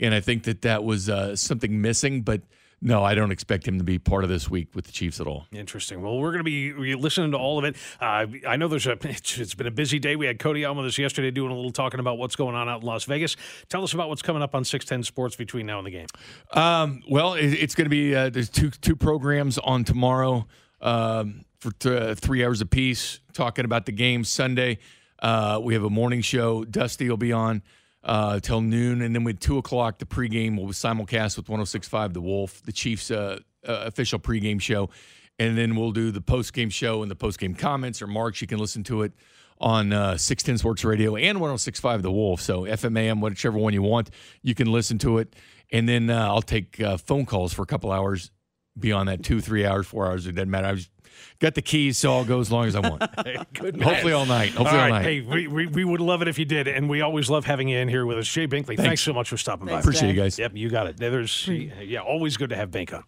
and 0.00 0.14
I 0.14 0.20
think 0.20 0.44
that 0.44 0.62
that 0.62 0.84
was 0.84 1.08
uh, 1.08 1.36
something 1.36 1.80
missing. 1.80 2.22
But 2.22 2.42
no, 2.82 3.04
I 3.04 3.14
don't 3.14 3.30
expect 3.30 3.66
him 3.66 3.78
to 3.78 3.84
be 3.84 3.98
part 4.00 4.24
of 4.24 4.30
this 4.30 4.50
week 4.50 4.74
with 4.74 4.86
the 4.86 4.92
Chiefs 4.92 5.20
at 5.20 5.26
all. 5.28 5.46
Interesting. 5.52 6.02
Well, 6.02 6.18
we're 6.18 6.32
going 6.32 6.44
to 6.44 6.74
be 6.74 6.94
listening 6.96 7.30
to 7.30 7.38
all 7.38 7.58
of 7.58 7.64
it. 7.64 7.76
Uh, 8.00 8.26
I 8.46 8.56
know 8.56 8.66
there's 8.66 8.88
a. 8.88 8.98
it's 9.04 9.54
been 9.54 9.68
a 9.68 9.70
busy 9.72 10.00
day. 10.00 10.16
We 10.16 10.26
had 10.26 10.40
Cody 10.40 10.64
on 10.64 10.76
with 10.76 10.86
us 10.86 10.98
yesterday 10.98 11.30
doing 11.30 11.52
a 11.52 11.54
little 11.54 11.70
talking 11.70 12.00
about 12.00 12.18
what's 12.18 12.34
going 12.34 12.56
on 12.56 12.68
out 12.68 12.80
in 12.80 12.86
Las 12.86 13.04
Vegas. 13.04 13.36
Tell 13.68 13.84
us 13.84 13.94
about 13.94 14.08
what's 14.08 14.22
coming 14.22 14.42
up 14.42 14.54
on 14.54 14.64
six 14.64 14.84
ten 14.84 15.04
Sports 15.04 15.36
between 15.36 15.64
now 15.64 15.78
and 15.78 15.86
the 15.86 15.92
game. 15.92 16.08
Um, 16.50 17.02
well, 17.08 17.34
it, 17.34 17.52
it's 17.52 17.76
going 17.76 17.86
to 17.86 17.90
be 17.90 18.14
uh, 18.14 18.30
there's 18.30 18.50
two 18.50 18.70
two 18.70 18.96
programs 18.96 19.58
on 19.58 19.84
tomorrow 19.84 20.46
um, 20.80 21.44
for 21.60 21.70
t- 21.72 21.96
uh, 21.96 22.14
three 22.16 22.44
hours 22.44 22.60
apiece, 22.60 23.20
talking 23.32 23.64
about 23.64 23.86
the 23.86 23.92
game 23.92 24.24
Sunday. 24.24 24.78
Uh, 25.20 25.60
we 25.62 25.74
have 25.74 25.84
a 25.84 25.90
morning 25.90 26.20
show. 26.20 26.64
Dusty 26.64 27.08
will 27.08 27.16
be 27.16 27.32
on 27.32 27.62
uh, 28.04 28.40
till 28.40 28.60
noon, 28.60 29.02
and 29.02 29.14
then 29.14 29.24
with 29.24 29.40
two 29.40 29.58
o'clock, 29.58 29.98
the 29.98 30.06
pregame 30.06 30.56
will 30.56 30.66
be 30.66 30.72
simulcast 30.72 31.36
with 31.36 31.46
106.5 31.46 32.12
The 32.12 32.20
Wolf, 32.20 32.62
the 32.62 32.72
Chiefs' 32.72 33.10
uh, 33.10 33.38
uh, 33.66 33.72
official 33.86 34.18
pregame 34.18 34.60
show, 34.60 34.90
and 35.38 35.56
then 35.56 35.76
we'll 35.76 35.92
do 35.92 36.10
the 36.10 36.20
postgame 36.20 36.72
show 36.72 37.02
and 37.02 37.10
the 37.10 37.16
postgame 37.16 37.56
comments 37.56 38.02
or 38.02 38.06
marks. 38.06 38.40
You 38.40 38.46
can 38.46 38.58
listen 38.58 38.82
to 38.84 39.02
it 39.02 39.12
on 39.60 39.92
uh, 39.92 40.16
610 40.16 40.58
Sports 40.58 40.84
Radio 40.84 41.14
and 41.14 41.38
106.5 41.38 42.02
The 42.02 42.10
Wolf. 42.10 42.40
So 42.40 42.62
FMAM, 42.62 43.20
whichever 43.20 43.58
one 43.58 43.72
you 43.72 43.82
want, 43.82 44.10
you 44.42 44.54
can 44.54 44.70
listen 44.72 44.98
to 44.98 45.18
it, 45.18 45.36
and 45.70 45.88
then 45.88 46.10
uh, 46.10 46.26
I'll 46.26 46.42
take 46.42 46.80
uh, 46.80 46.96
phone 46.96 47.24
calls 47.24 47.52
for 47.52 47.62
a 47.62 47.66
couple 47.66 47.92
hours 47.92 48.30
beyond 48.78 49.08
that, 49.08 49.22
two, 49.22 49.40
three 49.40 49.64
hours, 49.64 49.86
four 49.86 50.06
hours. 50.06 50.26
It 50.26 50.32
doesn't 50.32 50.50
matter. 50.50 50.66
I 50.66 50.72
was 50.72 50.90
got 51.38 51.54
the 51.54 51.62
keys, 51.62 51.98
so 51.98 52.12
I'll 52.12 52.24
go 52.24 52.40
as 52.40 52.50
long 52.50 52.66
as 52.66 52.74
I 52.74 52.80
want. 52.80 53.02
Good. 53.54 53.80
Hopefully 53.80 54.12
all 54.12 54.26
night. 54.26 54.50
Hopefully 54.50 54.78
all, 54.78 54.84
all, 54.84 54.90
right. 54.90 54.90
night. 54.90 55.02
Hey, 55.02 55.20
we, 55.20 55.46
we, 55.46 55.66
we 55.66 55.84
would 55.84 56.00
love 56.00 56.22
it 56.22 56.28
if 56.28 56.38
you 56.38 56.44
did, 56.44 56.68
and 56.68 56.88
we 56.88 57.00
always 57.00 57.30
love 57.30 57.44
having 57.44 57.68
you 57.68 57.78
in 57.78 57.88
here 57.88 58.06
with 58.06 58.18
us. 58.18 58.28
Jay 58.28 58.46
Binkley, 58.46 58.76
thanks, 58.76 58.82
Thanks. 58.82 59.00
so 59.02 59.12
much 59.12 59.28
for 59.28 59.36
stopping 59.36 59.66
Thanks, 59.66 59.84
by. 59.84 59.90
Appreciate 59.90 60.14
you 60.14 60.20
guys. 60.20 60.38
Yep, 60.38 60.52
you 60.54 60.68
got 60.70 60.86
it. 60.86 60.96
There's 60.96 61.48
yeah, 61.48 62.00
always 62.00 62.36
good 62.36 62.50
to 62.50 62.56
have 62.56 62.70
Bink 62.70 62.92
on. 62.92 63.04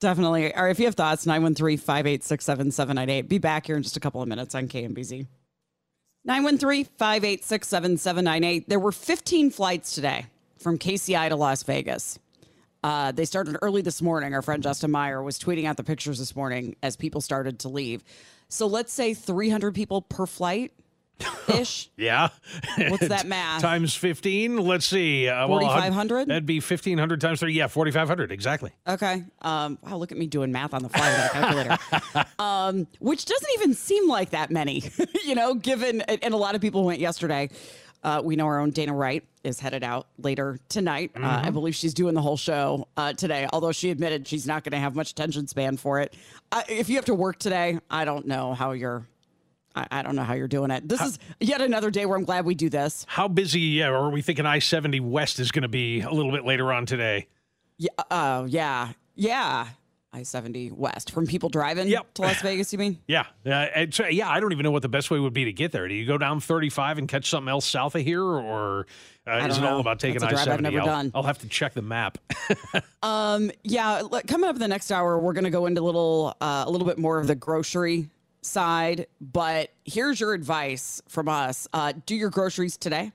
Definitely. 0.00 0.54
Or 0.54 0.68
if 0.68 0.78
you 0.78 0.84
have 0.86 0.94
thoughts, 0.94 1.24
913 1.24 1.78
586 1.78 2.44
7798. 2.44 3.28
Be 3.28 3.38
back 3.38 3.66
here 3.66 3.76
in 3.76 3.82
just 3.82 3.96
a 3.96 4.00
couple 4.00 4.20
of 4.20 4.28
minutes 4.28 4.54
on 4.54 4.68
KMBZ. 4.68 5.26
913 6.24 6.84
586 6.98 7.68
7798. 7.68 8.68
There 8.68 8.78
were 8.78 8.92
15 8.92 9.50
flights 9.50 9.94
today 9.94 10.26
from 10.58 10.78
KCI 10.78 11.28
to 11.28 11.36
Las 11.36 11.62
Vegas. 11.62 12.18
Uh, 12.84 13.12
they 13.12 13.24
started 13.24 13.56
early 13.62 13.80
this 13.80 14.02
morning. 14.02 14.34
Our 14.34 14.42
friend 14.42 14.62
Justin 14.62 14.90
Meyer 14.90 15.22
was 15.22 15.38
tweeting 15.38 15.64
out 15.64 15.78
the 15.78 15.84
pictures 15.84 16.18
this 16.18 16.36
morning 16.36 16.76
as 16.82 16.96
people 16.96 17.22
started 17.22 17.60
to 17.60 17.70
leave. 17.70 18.04
So 18.48 18.66
let's 18.66 18.92
say 18.92 19.14
300 19.14 19.74
people 19.74 20.02
per 20.02 20.26
flight 20.26 20.70
ish. 21.48 21.88
Yeah. 21.96 22.28
What's 22.76 23.08
that 23.08 23.26
math? 23.26 23.62
Times 23.62 23.94
15. 23.94 24.58
Let's 24.58 24.84
see. 24.84 25.28
Uh, 25.28 25.48
well, 25.48 25.60
4,500? 25.60 26.28
That'd 26.28 26.44
be 26.44 26.60
1,500 26.60 27.22
times 27.22 27.40
30. 27.40 27.54
Yeah, 27.54 27.68
4,500. 27.68 28.30
Exactly. 28.30 28.70
Okay. 28.86 29.24
Um, 29.40 29.78
wow, 29.82 29.96
look 29.96 30.12
at 30.12 30.18
me 30.18 30.26
doing 30.26 30.52
math 30.52 30.74
on 30.74 30.82
the 30.82 30.90
fly 30.90 31.08
with 31.08 31.24
a 31.24 31.28
calculator. 31.32 32.26
um, 32.38 32.86
which 32.98 33.24
doesn't 33.24 33.50
even 33.54 33.72
seem 33.72 34.10
like 34.10 34.30
that 34.30 34.50
many, 34.50 34.82
you 35.24 35.34
know, 35.34 35.54
given, 35.54 36.02
and 36.02 36.34
a 36.34 36.36
lot 36.36 36.54
of 36.54 36.60
people 36.60 36.84
went 36.84 37.00
yesterday. 37.00 37.48
Uh, 38.04 38.20
we 38.22 38.36
know 38.36 38.46
our 38.46 38.60
own 38.60 38.70
Dana 38.70 38.92
Wright 38.92 39.24
is 39.42 39.58
headed 39.58 39.82
out 39.82 40.06
later 40.18 40.58
tonight. 40.68 41.12
Uh, 41.16 41.42
I 41.44 41.50
believe 41.50 41.74
she's 41.74 41.94
doing 41.94 42.14
the 42.14 42.20
whole 42.20 42.36
show 42.36 42.86
uh, 42.98 43.14
today, 43.14 43.48
although 43.52 43.72
she 43.72 43.90
admitted 43.90 44.28
she's 44.28 44.46
not 44.46 44.62
going 44.62 44.72
to 44.72 44.78
have 44.78 44.94
much 44.94 45.10
attention 45.10 45.46
span 45.46 45.78
for 45.78 46.00
it. 46.00 46.14
Uh, 46.52 46.62
if 46.68 46.88
you 46.90 46.96
have 46.96 47.06
to 47.06 47.14
work 47.14 47.38
today, 47.38 47.78
I 47.90 48.04
don't 48.04 48.26
know 48.26 48.52
how 48.52 48.72
you're. 48.72 49.06
I, 49.74 49.86
I 49.90 50.02
don't 50.02 50.14
know 50.14 50.22
how 50.22 50.34
you're 50.34 50.48
doing 50.48 50.70
it. 50.70 50.88
This 50.88 51.00
is 51.00 51.18
yet 51.40 51.60
another 51.60 51.90
day 51.90 52.06
where 52.06 52.16
I'm 52.16 52.24
glad 52.24 52.44
we 52.44 52.54
do 52.54 52.68
this. 52.68 53.06
How 53.08 53.26
busy 53.26 53.60
yeah, 53.60 53.88
are 53.88 54.10
we 54.10 54.22
thinking 54.22 54.46
I 54.46 54.60
70 54.60 55.00
West 55.00 55.40
is 55.40 55.50
going 55.50 55.62
to 55.62 55.68
be 55.68 56.00
a 56.00 56.10
little 56.10 56.30
bit 56.30 56.44
later 56.44 56.72
on 56.72 56.86
today? 56.86 57.26
Yeah. 57.78 57.90
Oh, 58.10 58.44
yeah. 58.44 58.90
Yeah. 59.16 59.68
I 60.14 60.22
70 60.22 60.70
West 60.70 61.10
from 61.10 61.26
people 61.26 61.48
driving 61.48 61.88
Yep. 61.88 62.14
to 62.14 62.22
Las 62.22 62.40
Vegas, 62.40 62.72
you 62.72 62.78
mean? 62.78 63.00
Yeah. 63.08 63.26
Uh, 63.44 63.86
yeah, 64.10 64.30
I 64.30 64.38
don't 64.38 64.52
even 64.52 64.62
know 64.62 64.70
what 64.70 64.82
the 64.82 64.88
best 64.88 65.10
way 65.10 65.18
would 65.18 65.32
be 65.32 65.44
to 65.46 65.52
get 65.52 65.72
there. 65.72 65.88
Do 65.88 65.94
you 65.94 66.06
go 66.06 66.16
down 66.16 66.38
35 66.38 66.98
and 66.98 67.08
catch 67.08 67.28
something 67.28 67.48
else 67.48 67.66
south 67.66 67.96
of 67.96 68.02
here, 68.02 68.22
or 68.22 68.86
uh, 69.26 69.46
is 69.48 69.58
it 69.58 69.60
know. 69.60 69.74
all 69.74 69.80
about 69.80 69.98
taking 69.98 70.22
I 70.22 70.28
drive 70.28 70.38
I've 70.40 70.44
70? 70.44 70.62
never 70.62 70.80
I'll, 70.80 70.86
done. 70.86 71.10
I'll 71.16 71.22
have 71.24 71.38
to 71.38 71.48
check 71.48 71.74
the 71.74 71.82
map. 71.82 72.18
Yeah, 73.64 74.02
look, 74.08 74.26
coming 74.26 74.48
up 74.48 74.54
in 74.56 74.60
the 74.60 74.68
next 74.68 74.90
hour, 74.92 75.18
we're 75.18 75.32
going 75.32 75.44
to 75.44 75.50
go 75.50 75.66
into 75.66 75.80
a 75.80 75.82
little, 75.82 76.36
uh, 76.40 76.64
a 76.66 76.70
little 76.70 76.86
bit 76.86 76.96
more 76.98 77.18
of 77.18 77.26
the 77.26 77.34
grocery 77.34 78.08
side. 78.40 79.06
But 79.20 79.70
here's 79.84 80.20
your 80.20 80.32
advice 80.32 81.02
from 81.08 81.28
us: 81.28 81.66
uh, 81.72 81.92
do 82.06 82.14
your 82.14 82.30
groceries 82.30 82.76
today 82.76 83.12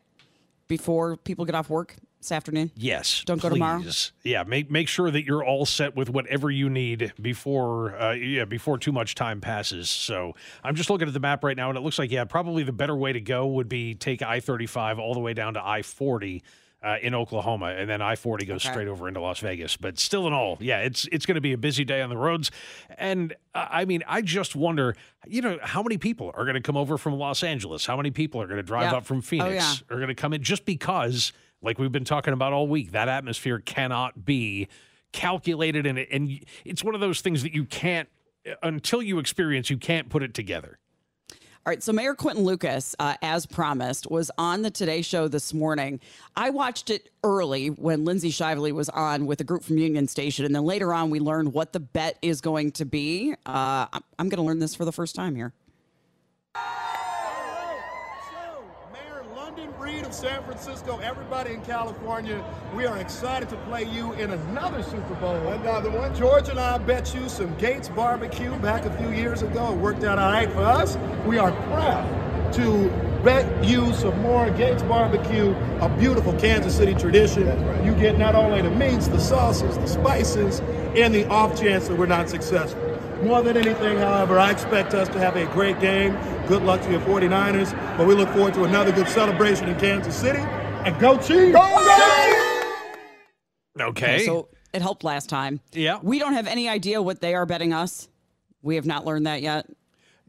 before 0.68 1.16
people 1.18 1.46
get 1.46 1.56
off 1.56 1.70
work 1.70 1.96
this 2.20 2.32
afternoon. 2.32 2.72
Yes. 2.76 3.24
Don't 3.26 3.42
go 3.42 3.50
tomorrow? 3.50 3.82
please. 3.82 4.12
Yeah, 4.24 4.44
make 4.44 4.70
make 4.70 4.88
sure 4.88 5.10
that 5.10 5.26
you're 5.26 5.44
all 5.44 5.66
set 5.66 5.96
with 5.96 6.10
whatever 6.10 6.52
you 6.52 6.70
need 6.70 7.14
before 7.22 7.96
uh, 8.00 8.12
yeah 8.14 8.46
before 8.46 8.78
too 8.78 8.92
much 8.92 9.16
time 9.16 9.42
passes. 9.42 9.90
So 9.90 10.36
I'm 10.64 10.76
just 10.76 10.90
looking 10.90 11.08
at 11.08 11.14
the 11.14 11.20
map 11.20 11.44
right 11.44 11.58
now, 11.58 11.70
and 11.70 11.78
it 11.78 11.82
looks 11.82 11.98
like 12.00 12.12
yeah, 12.12 12.26
probably 12.26 12.64
the 12.64 12.72
better 12.74 12.96
way 12.96 13.14
to 13.14 13.22
go 13.22 13.48
would 13.48 13.70
be 13.70 13.96
take 13.96 14.22
I-35 14.22 15.00
all 15.00 15.14
the 15.14 15.20
way 15.20 15.34
down 15.34 15.54
to 15.56 15.66
I-40. 15.66 16.42
Uh, 16.82 16.96
in 17.02 17.14
Oklahoma, 17.14 17.66
and 17.78 17.90
then 17.90 18.02
I 18.02 18.16
forty 18.16 18.46
goes 18.46 18.64
Okay. 18.66 18.72
straight 18.72 18.88
over 18.88 19.10
into 19.10 19.20
Las 19.20 19.40
Vegas. 19.40 19.76
But 19.76 20.00
still, 20.00 20.28
in 20.28 20.32
all, 20.34 20.56
yeah, 20.62 20.80
it's 20.80 21.10
it's 21.12 21.26
going 21.26 21.36
to 21.36 21.42
be 21.42 21.52
a 21.52 21.58
busy 21.58 21.84
day 21.84 22.02
on 22.02 22.10
the 22.10 22.16
roads. 22.16 22.52
And 22.98 23.34
uh, 23.54 23.68
I 23.70 23.84
mean, 23.84 24.02
I 24.08 24.22
just 24.22 24.56
wonder, 24.56 24.96
you 25.28 25.42
know, 25.42 25.60
how 25.62 25.84
many 25.84 25.98
people 25.98 26.32
are 26.36 26.46
going 26.46 26.54
to 26.56 26.62
come 26.62 26.78
over 26.78 26.98
from 26.98 27.16
Los 27.16 27.44
Angeles? 27.44 27.86
How 27.86 27.98
many 27.98 28.12
people 28.12 28.42
are 28.42 28.48
going 28.48 28.60
to 28.60 28.64
drive 28.64 28.94
Yeah. 28.94 29.00
up 29.00 29.06
from 29.06 29.18
Oh, 29.18 29.22
Phoenix? 29.22 29.56
yeah. 29.56 29.94
are 29.94 29.98
going 29.98 30.08
to 30.08 30.16
come 30.16 30.32
in 30.32 30.42
just 30.42 30.64
because, 30.64 31.34
like 31.62 31.80
we've 31.80 31.92
been 31.92 32.06
talking 32.06 32.34
about 32.34 32.54
all 32.54 32.68
week, 32.68 32.92
that 32.92 33.10
atmosphere 33.10 33.60
cannot 33.60 34.26
be 34.26 34.68
calculated, 35.12 35.86
and 35.86 36.00
and 36.00 36.40
it's 36.66 36.84
one 36.84 36.96
of 36.96 37.02
those 37.02 37.22
things 37.22 37.44
that 37.44 37.54
you 37.54 37.66
can't 37.66 38.10
until 38.64 39.02
you 39.02 39.20
experience, 39.20 39.70
you 39.70 39.78
can't 39.78 40.10
put 40.10 40.24
it 40.24 40.34
together. 40.34 40.80
All 41.66 41.72
right, 41.72 41.84
so 41.84 41.92
Mayor 41.92 42.16
Quinton 42.16 42.46
Lucas, 42.46 42.96
uh, 43.00 43.16
as 43.22 43.46
promised, 43.46 44.10
was 44.10 44.32
on 44.38 44.62
the 44.62 44.72
Today 44.72 45.02
Show 45.02 45.28
this 45.28 45.54
morning. 45.54 46.00
I 46.36 46.52
watched 46.52 46.90
it 46.90 47.10
early 47.24 47.68
when 47.68 48.06
Lindsay 48.06 48.32
Shively 48.32 48.72
was 48.72 48.88
on 48.90 49.26
with 49.26 49.42
a 49.42 49.44
group 49.44 49.64
from 49.64 49.78
Union 49.78 50.08
Station, 50.08 50.46
and 50.46 50.56
then 50.56 50.64
later 50.64 50.94
on 50.94 51.10
we 51.10 51.20
learned 51.20 51.54
what 51.54 51.74
the 51.74 51.82
bet 51.82 52.18
is 52.22 52.40
going 52.40 52.72
to 52.72 52.86
be. 52.86 53.36
Uh, 53.46 53.88
I'm 53.92 54.30
going 54.30 54.38
to 54.38 54.42
learn 54.42 54.60
this 54.60 54.74
for 54.74 54.86
the 54.86 54.94
first 54.94 55.16
time 55.16 55.36
here. 55.36 55.54
So, 59.90 59.96
Mayor 59.96 60.02
London 60.02 60.02
Breed 60.02 60.06
of 60.06 60.14
San 60.14 60.44
Francisco, 60.44 61.00
everybody 61.00 61.54
in 61.54 61.62
California, 61.62 62.44
we 62.76 62.86
are 62.86 62.98
excited 62.98 63.50
to 63.50 63.56
play 63.68 63.84
you 63.84 64.14
in 64.14 64.32
another 64.32 64.84
Super 64.84 65.16
Bowl. 65.16 65.36
Another 65.36 65.90
uh, 65.90 66.02
one. 66.02 66.16
George 66.16 66.50
and 66.50 66.60
I 66.60 66.78
bet 66.78 67.14
you 67.14 67.28
some 67.30 67.56
Gates 67.58 67.90
barbecue 67.90 68.56
back 68.60 68.86
a 68.86 68.98
few 68.98 69.10
years 69.10 69.42
ago. 69.42 69.74
It 69.74 69.78
worked 69.78 70.04
out 70.04 70.20
all 70.20 70.32
right 70.32 70.52
for 70.52 70.64
us. 70.64 70.98
We 71.26 71.38
are 71.38 71.52
proud 71.68 72.54
to 72.54 72.90
bet 73.24 73.64
you 73.64 73.94
some 73.94 74.20
more 74.22 74.50
Gates 74.52 74.84
barbecue, 74.84 75.56
a 75.82 75.90
beautiful 75.98 76.34
Kansas 76.34 76.76
City 76.76 76.94
tradition. 76.94 77.48
You 77.84 77.94
get 77.96 78.18
not 78.18 78.36
only 78.36 78.62
the 78.62 78.72
meats, 78.72 79.08
the 79.08 79.20
sauces, 79.20 79.78
the 79.78 79.88
spices, 79.88 80.60
and 80.96 81.14
the 81.14 81.28
off 81.28 81.60
chance 81.60 81.88
that 81.88 81.98
we're 81.98 82.06
not 82.06 82.30
successful. 82.30 82.89
More 83.24 83.42
than 83.42 83.58
anything, 83.58 83.98
however, 83.98 84.40
I 84.40 84.52
expect 84.52 84.94
us 84.94 85.10
to 85.10 85.20
have 85.20 85.36
a 85.36 85.46
great 85.48 85.80
game. 85.80 86.18
Good 86.48 86.64
luck 86.64 86.82
to 86.84 86.92
your 86.92 87.02
49ers, 87.02 87.72
but 87.98 88.08
we 88.08 88.16
look 88.16 88.30
forward 88.30 88.54
to 88.54 88.64
another 88.64 88.92
good 88.92 89.10
celebration 89.10 89.68
in 89.68 89.78
Kansas 89.78 90.16
City. 90.16 90.40
And 90.40 90.98
go 91.00 91.18
Chiefs! 91.18 91.58
Okay. 93.80 94.26
So 94.26 94.50
it 94.74 94.82
helped 94.82 95.04
last 95.04 95.30
time. 95.30 95.60
Yeah. 95.74 96.00
We 96.02 96.20
don't 96.20 96.34
have 96.34 96.48
any 96.48 96.70
idea 96.70 97.02
what 97.02 97.22
they 97.22 97.36
are 97.36 97.46
betting 97.46 97.74
us. 97.74 98.08
We 98.62 98.76
have 98.76 98.86
not 98.86 99.06
learned 99.06 99.26
that 99.28 99.42
yet 99.42 99.66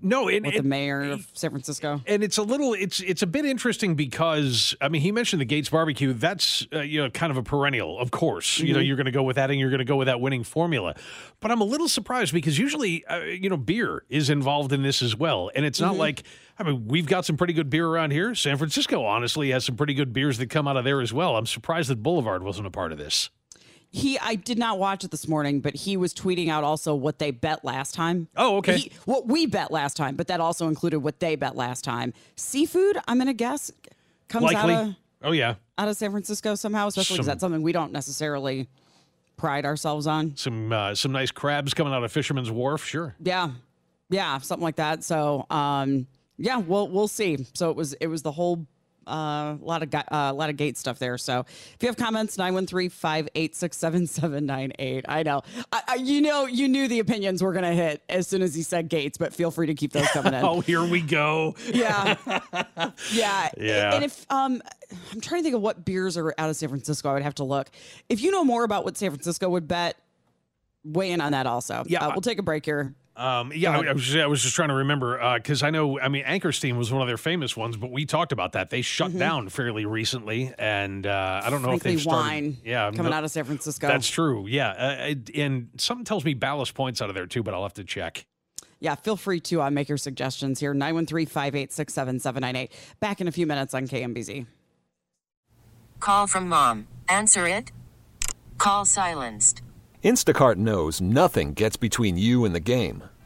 no, 0.03 0.29
and, 0.29 0.45
with 0.45 0.55
the 0.55 0.61
and- 0.61 0.69
mayor 0.69 1.03
of 1.03 1.27
San 1.33 1.51
Francisco. 1.51 2.01
and 2.07 2.23
it's 2.23 2.39
a 2.39 2.43
little 2.43 2.75
it's 2.75 3.01
it's 3.01 3.23
a 3.23 3.27
bit 3.27 3.45
interesting 3.45 3.95
because 3.95 4.75
I 4.81 4.89
mean 4.89 5.03
he 5.03 5.13
mentioned 5.13 5.41
the 5.41 5.47
Gates 5.47 5.69
barbecue. 5.69 6.13
That's 6.13 6.67
uh, 6.73 6.81
you 6.81 7.03
know 7.03 7.11
kind 7.11 7.31
of 7.31 7.37
a 7.37 7.43
perennial 7.43 7.99
of 7.99 8.11
course. 8.11 8.59
You 8.59 8.75
know 8.75 8.81
you're 8.81 8.97
going 8.97 9.07
to 9.07 9.11
go 9.13 9.23
with 9.23 9.37
that 9.37 9.51
and 9.51 9.59
you're 9.59 9.71
going 9.71 9.79
to 9.79 9.85
go 9.85 9.97
with 9.97 10.07
that 10.07 10.21
winning 10.21 10.45
formula. 10.45 10.95
But 11.41 11.51
I'm 11.51 11.61
a 11.61 11.65
little 11.65 11.89
surprised 11.89 12.33
because 12.33 12.59
usually 12.59 13.05
uh, 13.07 13.21
you 13.21 13.49
know 13.49 13.57
beer 13.57 14.05
is 14.09 14.31
involved 14.31 14.73
in 14.73 14.83
this 14.83 15.03
as 15.03 15.17
well. 15.17 15.51
And 15.55 15.65
it's 15.65 15.81
not 15.81 15.97
like 15.97 16.23
I 16.59 16.63
mean 16.63 16.87
we've 16.89 17.07
got 17.07 17.25
some 17.25 17.37
pretty 17.37 17.53
good 17.53 17.71
beer 17.71 17.87
around 17.87 18.13
here. 18.13 18.35
San 18.35 18.57
Francisco 18.57 19.05
honestly 19.05 19.51
has 19.51 19.65
some 19.65 19.77
pretty 19.77 19.95
good 19.95 20.13
beers 20.13 20.39
that 20.39 20.51
come 20.51 20.69
out 20.69 20.77
of 20.77 20.85
there 20.85 21.01
as 21.01 21.13
well. 21.13 21.37
I'm 21.37 21.47
surprised 21.47 21.91
that 21.91 22.03
Boulevard 22.03 22.43
wasn't 22.43 22.67
a 22.67 22.71
part 22.71 22.93
of 22.93 22.99
this 22.99 23.31
He, 23.93 24.19
I 24.21 24.37
did 24.37 24.57
not 24.57 24.79
watch 24.79 25.03
it 25.03 25.11
this 25.11 25.27
morning, 25.27 25.61
but 25.61 25.75
he 25.75 25.97
was 25.97 26.15
tweeting 26.15 26.49
out 26.49 26.63
also 26.63 26.95
what 26.95 27.19
they 27.19 27.33
bet 27.33 27.65
last 27.65 27.93
time. 27.95 28.29
Oh, 28.37 28.59
okay. 28.59 28.79
He- 28.79 28.93
what 29.05 29.27
we 29.27 29.47
bet 29.47 29.73
last 29.73 29.97
time, 29.97 30.15
but 30.15 30.29
that 30.29 30.41
also 30.41 30.69
included 30.69 31.01
what 31.01 31.19
they 31.19 31.35
bet 31.35 31.57
last 31.57 31.83
time. 31.83 32.13
Seafood, 32.37 32.99
I'm 33.09 33.19
gonna 33.19 33.35
guess, 33.35 33.73
comes 34.29 34.45
likely 34.45 34.75
out 34.75 34.87
of 34.89 34.95
oh 35.23 35.33
yeah 35.33 35.57
out 35.77 35.89
of 35.89 35.97
San 35.97 36.11
Francisco 36.13 36.55
somehow, 36.55 36.87
especially 36.87 37.15
because 37.15 37.27
that's 37.27 37.41
something 37.41 37.63
we 37.63 37.73
don't 37.73 37.91
necessarily 37.93 38.69
pride 39.37 39.65
ourselves 39.65 40.07
on. 40.07 40.37
Some 40.37 40.73
uh, 40.73 40.95
some 40.95 41.11
nice 41.13 41.31
crabs 41.33 41.75
coming 41.75 41.93
out 41.93 42.05
of 42.05 42.13
Fisherman's 42.13 42.51
Wharf. 42.51 42.85
Sure. 42.85 43.17
Yeah, 43.23 43.51
yeah, 44.09 44.39
something 44.39 44.63
like 44.63 44.77
that. 44.77 45.03
So, 45.03 45.47
um, 45.51 46.07
yeah, 46.37 46.59
we'll 46.59 46.87
we'll 46.89 47.09
see. 47.09 47.47
So 47.55 47.71
it 47.71 47.77
was 47.77 47.95
it 47.95 48.07
was 48.07 48.23
the 48.23 48.33
whole 48.33 48.67
uh, 49.07 49.57
a 49.61 49.63
lot 49.65 49.83
of 49.83 49.93
a 49.93 50.15
uh, 50.15 50.33
lot 50.33 50.49
of 50.51 50.57
gate 50.57 50.79
stuff 50.79 50.99
there. 50.99 51.19
So 51.19 51.41
if 51.41 51.77
you 51.81 51.89
have 51.89 51.97
comments, 51.97 52.37
913-586-7798. 52.37 55.05
I 55.09 55.23
know, 55.23 55.43
I, 55.73 55.83
I, 55.89 55.95
you 55.97 56.21
know, 56.21 56.47
you 56.47 56.69
knew 56.69 56.89
the 56.89 57.01
opinions 57.01 57.43
were 57.43 57.53
gonna 57.53 57.75
hit 57.75 58.03
as 58.09 58.29
soon 58.29 58.43
as 58.43 58.55
he 58.55 58.63
said 58.63 58.89
gates, 58.89 59.19
but 59.19 59.35
feel 59.35 59.51
free 59.51 59.67
to 59.67 59.75
keep 59.75 59.93
those 59.93 60.09
coming 60.09 60.35
in. 60.35 60.45
oh, 60.51 60.61
here 60.61 60.85
we 60.85 61.01
go. 61.01 61.55
Yeah, 61.73 62.17
yeah, 63.13 63.49
Yeah. 63.57 63.95
And 63.95 64.05
if 64.05 64.27
um, 64.31 64.63
I'm 65.13 65.21
trying 65.21 65.41
to 65.41 65.45
think 65.45 65.55
of 65.55 65.63
what 65.63 65.85
beers 65.85 66.17
are 66.17 66.35
out 66.39 66.51
of 66.51 66.57
San 66.57 66.69
Francisco, 66.69 67.11
I 67.11 67.15
would 67.15 67.23
have 67.23 67.35
to 67.37 67.45
look. 67.45 67.71
If 68.09 68.23
you 68.23 68.31
know 68.31 68.45
more 68.45 68.65
about 68.65 68.85
what 68.85 68.97
San 68.97 69.11
Francisco 69.11 69.49
would 69.49 69.69
bet, 69.69 69.97
weigh 70.85 71.11
in 71.11 71.21
on 71.21 71.33
that 71.33 71.47
also. 71.47 71.85
Yeah. 71.87 72.07
Uh, 72.07 72.11
we'll 72.11 72.23
take 72.23 72.39
a 72.39 72.43
break 72.43 72.65
here. 72.65 72.95
Um, 73.21 73.53
yeah, 73.55 73.79
I, 73.79 73.87
I 73.89 73.93
was 73.93 74.17
I 74.17 74.27
was 74.27 74.43
just 74.43 74.55
trying 74.55 74.71
to 74.71 74.75
remember 74.77 75.35
because 75.35 75.63
I 75.63 75.69
know 75.69 76.01
I 76.01 76.09
mean 76.09 76.23
Anchor 76.25 76.53
Steam 76.53 76.79
was 76.79 76.91
one 76.91 77.03
of 77.03 77.07
their 77.09 77.19
famous 77.19 77.55
ones, 77.55 77.77
but 77.77 77.91
we 77.91 78.07
talked 78.07 78.33
about 78.33 78.53
that. 78.53 78.71
They 78.71 78.81
shut 78.81 79.17
down 79.17 79.51
fairly 79.51 79.85
recently, 79.85 80.55
and 80.59 81.07
uh, 81.07 81.43
I 81.45 81.51
don't 81.51 81.61
know 81.61 81.73
if 81.73 81.83
Frankly, 81.83 81.91
they've 81.93 82.01
started. 82.01 82.23
wine 82.27 82.57
yeah, 82.65 82.91
coming 82.93 83.11
no- 83.11 83.19
out 83.19 83.25
of 83.25 83.31
San 83.31 83.45
Francisco. 83.45 83.87
That's 83.89 84.09
true. 84.09 84.47
Yeah, 84.49 84.71
uh, 84.71 85.05
it- 85.11 85.37
and 85.37 85.69
something 85.77 86.05
tells 86.07 86.25
me 86.25 86.33
Ballast 86.33 86.73
Points 86.75 87.03
out 87.03 87.11
of 87.11 87.15
there 87.15 87.27
too, 87.27 87.43
but 87.43 87.53
I'll 87.53 87.63
have 87.65 87.75
to 87.75 87.85
check. 87.85 88.25
Yeah, 88.79 88.95
feel 88.95 89.17
free 89.17 89.41
to 89.41 89.61
uh, 89.61 89.71
make 89.71 89.91
your 89.91 89.99
suggestions 89.99 90.59
here. 90.59 90.73
913 90.73 91.27
586 91.27 91.93
7798. 91.93 92.73
Back 93.01 93.21
in 93.21 93.29
a 93.29 93.33
few 93.33 93.47
minutes 93.47 93.75
on 93.75 93.87
KMBZ. 93.87 94.47
Call 96.01 96.27
from 96.27 96.49
mom. 96.49 96.87
Answer 97.07 97.47
it. 97.47 97.73
Call 98.57 98.87
silenced. 98.87 99.61
Instacart 100.03 100.57
knows 100.57 101.03
nothing 101.03 101.53
gets 101.53 101.77
between 101.77 102.17
you 102.17 102.47
and 102.47 102.55
the 102.55 102.61
game. 102.61 103.05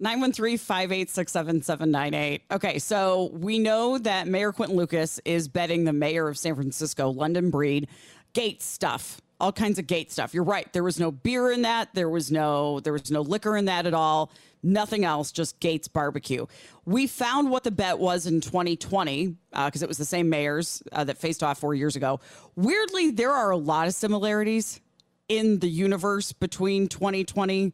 913 0.00 0.56
586 0.56 1.30
7798. 1.30 2.42
Okay, 2.50 2.78
so 2.78 3.30
we 3.34 3.58
know 3.58 3.98
that 3.98 4.26
Mayor 4.26 4.52
Quinton 4.52 4.76
Lucas 4.76 5.20
is 5.26 5.46
betting 5.46 5.84
the 5.84 5.92
mayor 5.92 6.28
of 6.28 6.38
San 6.38 6.54
Francisco, 6.54 7.10
London 7.10 7.50
Breed, 7.50 7.88
gate 8.32 8.62
stuff, 8.62 9.20
all 9.38 9.52
kinds 9.52 9.78
of 9.78 9.86
gate 9.86 10.10
stuff. 10.10 10.32
You're 10.32 10.44
right. 10.44 10.70
There 10.72 10.82
was 10.82 10.98
no 10.98 11.10
beer 11.10 11.50
in 11.50 11.62
that. 11.62 11.94
There 11.94 12.08
was 12.08 12.32
no 12.32 12.80
there 12.80 12.94
was 12.94 13.10
no 13.10 13.20
liquor 13.20 13.56
in 13.56 13.66
that 13.66 13.86
at 13.86 13.94
all. 13.94 14.32
Nothing 14.62 15.04
else, 15.04 15.32
just 15.32 15.58
Gates 15.60 15.88
barbecue. 15.88 16.46
We 16.84 17.06
found 17.06 17.50
what 17.50 17.64
the 17.64 17.70
bet 17.70 17.98
was 17.98 18.26
in 18.26 18.42
2020 18.42 19.36
because 19.50 19.82
it 19.82 19.88
was 19.88 19.96
the 19.96 20.04
same 20.04 20.28
mayors 20.28 20.82
uh, 20.92 21.04
that 21.04 21.16
faced 21.16 21.42
off 21.42 21.58
four 21.58 21.74
years 21.74 21.96
ago. 21.96 22.20
Weirdly, 22.56 23.10
there 23.10 23.32
are 23.32 23.50
a 23.50 23.56
lot 23.56 23.86
of 23.86 23.94
similarities 23.94 24.80
in 25.28 25.60
the 25.60 25.68
universe 25.68 26.32
between 26.32 26.88
2020 26.88 27.72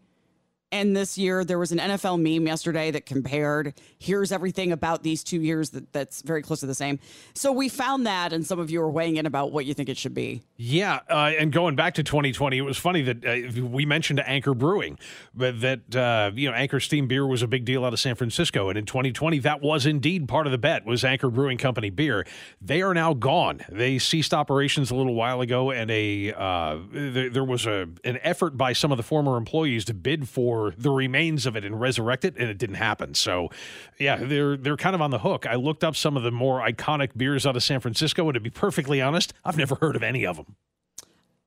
and 0.81 0.97
this 0.97 1.17
year 1.17 1.45
there 1.45 1.59
was 1.59 1.73
an 1.73 1.79
NFL 1.79 2.21
meme 2.21 2.47
yesterday 2.47 2.91
that 2.91 3.07
compared 3.07 3.75
here's 3.99 4.31
everything 4.31 4.73
about 4.73 5.03
these 5.03 5.25
two 5.25 5.41
years 5.41 5.71
that, 5.71 5.93
that's 5.93 6.23
very 6.23 6.43
close 6.43 6.61
to 6.61 6.67
the 6.67 6.75
same. 6.75 6.99
So 7.35 7.51
we 7.51 7.69
found 7.69 8.07
that, 8.07 8.33
and 8.33 8.47
some 8.47 8.59
of 8.59 8.71
you 8.71 8.83
are 8.83 8.91
weighing 8.91 9.17
in 9.17 9.27
about 9.27 9.53
what 9.53 9.65
you 9.65 9.75
think 9.75 9.89
it 9.89 9.97
should 9.97 10.15
be. 10.15 10.43
Yeah, 10.57 11.01
uh, 11.09 11.33
and 11.39 11.53
going 11.53 11.77
back 11.77 11.95
to 11.95 12.03
2020, 12.03 12.59
it 12.59 12.63
was 12.63 12.77
funny 12.77 13.03
that 13.03 13.25
uh, 13.25 13.63
we 13.63 13.87
mentioned 13.87 14.21
Anchor 14.21 14.55
Brewing, 14.55 14.99
but 15.35 15.61
that 15.61 15.97
uh, 15.97 16.31
you 16.35 16.51
know 16.51 16.55
Anchor 16.55 16.81
Steam 16.81 17.09
beer 17.09 17.27
was 17.27 17.43
a 17.43 17.49
big 17.49 17.65
deal 17.65 17.85
out 17.85 17.93
of 17.93 18.01
San 18.01 18.15
Francisco, 18.15 18.69
and 18.69 18.79
in 18.79 18.85
2020 18.85 19.39
that 19.41 19.63
was 19.63 19.87
indeed 19.87 20.29
part 20.29 20.47
of 20.47 20.53
the 20.53 20.59
bet 20.59 20.85
was 20.85 21.05
Anchor 21.05 21.31
Brewing 21.31 21.59
Company 21.59 21.91
beer. 21.91 22.27
They 22.61 22.83
are 22.83 22.95
now 22.95 23.15
gone. 23.15 23.63
They 23.71 23.99
ceased 23.99 24.35
operations 24.35 24.91
a 24.91 24.95
little 24.95 25.15
while 25.15 25.41
ago, 25.41 25.71
and 25.71 25.91
a 25.91 26.33
uh, 26.33 26.79
there, 26.93 27.31
there 27.31 27.45
was 27.45 27.67
a 27.67 27.89
an 28.05 28.19
effort 28.23 28.57
by 28.57 28.73
some 28.73 28.93
of 28.93 28.97
the 28.97 29.03
former 29.03 29.37
employees 29.37 29.85
to 29.87 29.95
bid 29.95 30.29
for 30.29 30.66
the 30.77 30.91
remains 30.91 31.47
of 31.47 31.57
it 31.57 31.65
and 31.65 31.81
resurrect 31.81 32.25
it, 32.25 32.37
and 32.37 32.49
it 32.49 32.59
didn't 32.59 32.77
happen. 32.77 33.15
So, 33.15 33.51
yeah, 33.99 34.17
they're 34.17 34.57
they're 34.57 34.77
kind 34.77 34.95
of 34.95 35.03
on 35.03 35.11
the 35.11 35.19
hook. 35.19 35.47
I 35.47 35.55
looked 35.55 35.85
up 35.85 35.97
some 35.97 36.17
of 36.17 36.23
the 36.23 36.31
more 36.31 36.61
iconic 36.61 37.17
beers 37.17 37.47
out 37.47 37.57
of 37.57 37.63
San 37.63 37.81
Francisco, 37.81 38.27
and 38.29 38.35
to 38.35 38.41
be 38.41 38.51
perfectly 38.51 39.01
honest, 39.01 39.33
I've 39.45 39.57
never 39.57 39.77
heard 39.77 39.97
of 39.97 40.03
any 40.03 40.27
of 40.27 40.37
them. 40.37 40.57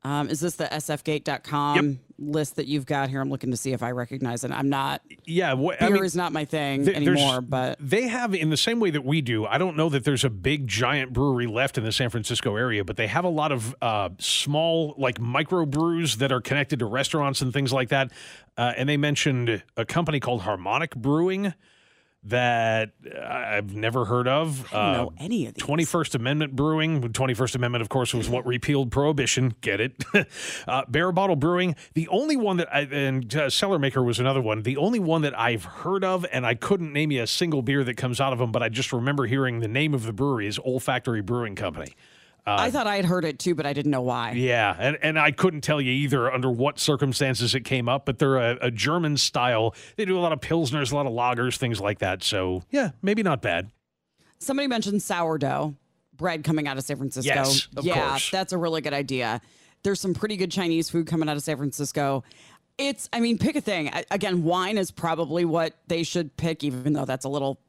Um, 0.03 0.29
is 0.29 0.39
this 0.39 0.55
the 0.55 0.63
sfgate.com 0.65 1.99
list 2.17 2.55
that 2.55 2.67
you've 2.67 2.85
got 2.85 3.09
here? 3.09 3.19
I'm 3.21 3.29
looking 3.29 3.51
to 3.51 3.57
see 3.57 3.73
if 3.73 3.83
I 3.83 3.91
recognize 3.91 4.43
it. 4.43 4.51
I'm 4.51 4.69
not. 4.69 5.01
Yeah, 5.25 5.55
wh- 5.55 5.77
Beer 5.77 5.77
I 5.81 5.89
mean, 5.89 6.05
is 6.05 6.15
not 6.15 6.31
my 6.31 6.45
thing 6.45 6.85
th- 6.85 6.95
anymore, 6.95 7.41
but 7.41 7.77
they 7.81 8.07
have 8.07 8.33
in 8.33 8.49
the 8.49 8.57
same 8.57 8.79
way 8.79 8.91
that 8.91 9.03
we 9.03 9.21
do. 9.21 9.45
I 9.45 9.57
don't 9.57 9.75
know 9.75 9.89
that 9.89 10.05
there's 10.05 10.23
a 10.23 10.29
big 10.29 10.67
giant 10.67 11.11
brewery 11.11 11.47
left 11.47 11.77
in 11.77 11.83
the 11.83 11.91
San 11.91 12.09
Francisco 12.09 12.55
area, 12.55 12.85
but 12.85 12.95
they 12.95 13.07
have 13.07 13.25
a 13.25 13.29
lot 13.29 13.51
of 13.51 13.75
uh, 13.81 14.09
small 14.19 14.95
like 14.97 15.19
micro 15.19 15.65
brews 15.65 16.17
that 16.17 16.31
are 16.31 16.41
connected 16.41 16.79
to 16.79 16.85
restaurants 16.85 17.41
and 17.41 17.51
things 17.51 17.73
like 17.73 17.89
that. 17.89 18.11
Uh, 18.57 18.73
and 18.77 18.87
they 18.87 18.97
mentioned 18.97 19.63
a 19.75 19.85
company 19.85 20.19
called 20.21 20.41
Harmonic 20.41 20.95
Brewing 20.95 21.53
that 22.23 22.91
I've 23.17 23.73
never 23.73 24.05
heard 24.05 24.27
of. 24.27 24.73
I 24.73 24.93
don't 24.93 24.93
know 24.93 25.13
any 25.17 25.47
of 25.47 25.53
these. 25.53 25.63
21st 25.63 26.15
Amendment 26.15 26.55
Brewing. 26.55 27.01
21st 27.01 27.55
Amendment, 27.55 27.81
of 27.81 27.89
course, 27.89 28.13
was 28.13 28.29
what 28.29 28.45
repealed 28.45 28.91
prohibition. 28.91 29.55
Get 29.61 29.79
it? 29.79 30.03
uh, 30.67 30.85
Barebottle 30.85 31.39
Brewing. 31.39 31.75
The 31.93 32.07
only 32.09 32.35
one 32.35 32.57
that 32.57 32.73
I, 32.73 32.81
and 32.81 33.33
uh, 33.35 33.49
Cellarmaker 33.49 34.05
was 34.05 34.19
another 34.19 34.41
one. 34.41 34.63
The 34.63 34.77
only 34.77 34.99
one 34.99 35.21
that 35.21 35.37
I've 35.39 35.63
heard 35.63 36.03
of, 36.03 36.25
and 36.31 36.45
I 36.45 36.55
couldn't 36.55 36.91
name 36.91 37.11
you 37.11 37.23
a 37.23 37.27
single 37.27 37.61
beer 37.61 37.83
that 37.85 37.95
comes 37.95 38.19
out 38.19 38.33
of 38.33 38.39
them, 38.39 38.51
but 38.51 38.61
I 38.61 38.69
just 38.69 38.91
remember 38.91 39.25
hearing 39.25 39.59
the 39.59 39.67
name 39.67 39.93
of 39.93 40.03
the 40.03 40.13
brewery 40.13 40.47
is 40.47 40.59
Olfactory 40.59 41.21
Brewing 41.21 41.55
Company. 41.55 41.95
Uh, 42.49 42.57
I 42.59 42.71
thought 42.71 42.87
I 42.87 42.95
had 42.95 43.05
heard 43.05 43.25
it 43.25 43.37
too, 43.39 43.53
but 43.55 43.65
I 43.65 43.73
didn't 43.73 43.91
know 43.91 44.01
why. 44.01 44.31
Yeah, 44.31 44.75
and, 44.77 44.97
and 45.01 45.19
I 45.19 45.31
couldn't 45.31 45.61
tell 45.61 45.79
you 45.79 45.91
either 45.91 46.31
under 46.31 46.49
what 46.49 46.79
circumstances 46.79 47.53
it 47.55 47.61
came 47.61 47.87
up, 47.87 48.05
but 48.05 48.17
they're 48.19 48.37
a, 48.37 48.57
a 48.61 48.71
German 48.71 49.17
style. 49.17 49.75
They 49.95 50.05
do 50.05 50.17
a 50.17 50.21
lot 50.21 50.31
of 50.31 50.39
pilsners, 50.39 50.91
a 50.91 50.95
lot 50.95 51.05
of 51.05 51.13
lagers, 51.13 51.57
things 51.57 51.79
like 51.79 51.99
that. 51.99 52.23
So 52.23 52.63
yeah, 52.71 52.91
maybe 53.01 53.23
not 53.23 53.41
bad. 53.41 53.71
Somebody 54.39 54.67
mentioned 54.67 55.01
sourdough 55.03 55.75
bread 56.15 56.43
coming 56.43 56.67
out 56.67 56.77
of 56.77 56.83
San 56.83 56.97
Francisco. 56.97 57.33
Yes, 57.33 57.67
of 57.77 57.85
yeah, 57.85 58.09
course. 58.09 58.29
that's 58.29 58.53
a 58.53 58.57
really 58.57 58.81
good 58.81 58.93
idea. 58.93 59.41
There's 59.83 59.99
some 60.01 60.13
pretty 60.13 60.35
good 60.37 60.51
Chinese 60.51 60.89
food 60.89 61.07
coming 61.07 61.29
out 61.29 61.37
of 61.37 61.43
San 61.43 61.57
Francisco. 61.57 62.23
It's, 62.77 63.09
I 63.11 63.19
mean, 63.19 63.37
pick 63.37 63.55
a 63.55 63.61
thing. 63.61 63.89
I- 63.89 64.05
Again, 64.11 64.43
wine 64.43 64.77
is 64.77 64.91
probably 64.91 65.45
what 65.45 65.75
they 65.87 66.03
should 66.03 66.35
pick, 66.37 66.63
even 66.63 66.93
though 66.93 67.05
that's 67.05 67.25
a 67.25 67.29
little 67.29 67.59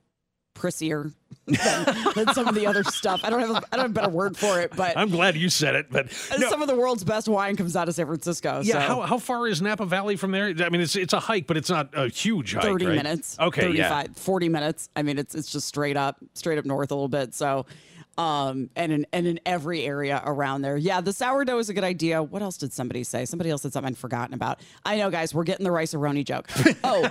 prissier 0.54 1.12
than, 1.46 2.14
than 2.14 2.34
some 2.34 2.48
of 2.48 2.54
the 2.54 2.66
other 2.66 2.84
stuff. 2.84 3.20
I 3.24 3.30
don't 3.30 3.40
have 3.40 3.50
a, 3.50 3.56
I 3.72 3.76
don't 3.76 3.80
have 3.80 3.90
a 3.90 3.94
better 3.94 4.08
word 4.08 4.36
for 4.36 4.60
it, 4.60 4.74
but 4.76 4.96
I'm 4.96 5.10
glad 5.10 5.36
you 5.36 5.48
said 5.48 5.74
it, 5.74 5.86
but 5.90 6.06
uh, 6.30 6.38
no. 6.38 6.48
some 6.50 6.62
of 6.62 6.68
the 6.68 6.76
world's 6.76 7.04
best 7.04 7.28
wine 7.28 7.56
comes 7.56 7.76
out 7.76 7.88
of 7.88 7.94
San 7.94 8.06
Francisco. 8.06 8.60
Yeah, 8.62 8.74
so. 8.74 8.80
how, 8.80 9.00
how 9.02 9.18
far 9.18 9.46
is 9.46 9.60
Napa 9.60 9.86
Valley 9.86 10.16
from 10.16 10.32
there? 10.32 10.54
I 10.60 10.68
mean, 10.68 10.80
it's 10.80 10.96
it's 10.96 11.12
a 11.12 11.20
hike, 11.20 11.46
but 11.46 11.56
it's 11.56 11.70
not 11.70 11.90
a 11.94 12.08
huge 12.08 12.54
hike. 12.54 12.62
30 12.62 12.86
right? 12.86 12.96
minutes. 12.96 13.38
Okay, 13.38 13.62
35, 13.62 14.06
yeah. 14.06 14.12
40 14.14 14.48
minutes. 14.48 14.88
I 14.96 15.02
mean, 15.02 15.18
it's 15.18 15.34
it's 15.34 15.50
just 15.50 15.66
straight 15.66 15.96
up, 15.96 16.18
straight 16.34 16.58
up 16.58 16.64
north 16.64 16.90
a 16.90 16.94
little 16.94 17.08
bit. 17.08 17.34
So, 17.34 17.66
um, 18.18 18.70
and 18.76 18.92
in 18.92 19.06
and 19.12 19.26
in 19.26 19.40
every 19.46 19.82
area 19.84 20.22
around 20.24 20.62
there. 20.62 20.76
Yeah, 20.76 21.00
the 21.00 21.12
sourdough 21.12 21.58
is 21.58 21.68
a 21.68 21.74
good 21.74 21.84
idea. 21.84 22.22
What 22.22 22.42
else 22.42 22.56
did 22.56 22.72
somebody 22.72 23.04
say? 23.04 23.24
Somebody 23.24 23.50
else 23.50 23.62
said 23.62 23.72
something 23.72 23.92
I'd 23.92 23.98
forgotten 23.98 24.34
about. 24.34 24.60
I 24.84 24.96
know, 24.98 25.10
guys, 25.10 25.34
we're 25.34 25.44
getting 25.44 25.64
the 25.64 25.70
Rice-A-Roni 25.72 26.24
joke. 26.24 26.48
Oh, 26.84 27.08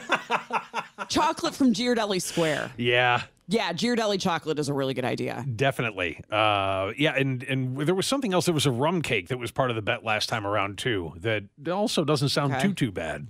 chocolate 1.07 1.55
from 1.55 1.73
Ghirardelli 1.73 2.21
Square. 2.21 2.71
Yeah, 2.77 3.23
Yeah, 3.47 3.73
Ghirardelli 3.73 4.19
chocolate 4.19 4.59
is 4.59 4.69
a 4.69 4.73
really 4.73 4.93
good 4.93 5.05
idea. 5.05 5.45
definitely. 5.55 6.21
Uh, 6.29 6.91
yeah, 6.97 7.15
and 7.15 7.43
and 7.43 7.77
there 7.77 7.95
was 7.95 8.05
something 8.07 8.33
else. 8.33 8.45
There 8.45 8.53
was 8.53 8.65
a 8.65 8.71
rum 8.71 9.01
cake 9.01 9.29
that 9.29 9.37
was 9.39 9.51
part 9.51 9.69
of 9.69 9.75
the 9.75 9.81
bet 9.81 10.03
last 10.03 10.29
time 10.29 10.45
around 10.45 10.77
too. 10.77 11.13
That 11.17 11.43
also 11.71 12.03
doesn't 12.03 12.29
sound 12.29 12.53
Okay. 12.53 12.67
too 12.67 12.73
too 12.73 12.91
bad. 12.91 13.27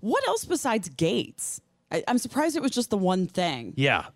What 0.00 0.26
else 0.26 0.44
besides 0.44 0.88
Gates? 0.88 1.60
I, 1.90 2.02
I'm 2.08 2.18
surprised 2.18 2.56
it 2.56 2.62
was 2.62 2.70
just 2.72 2.90
the 2.90 2.96
one 2.98 3.26
thing. 3.26 3.74
Yeah. 3.76 4.06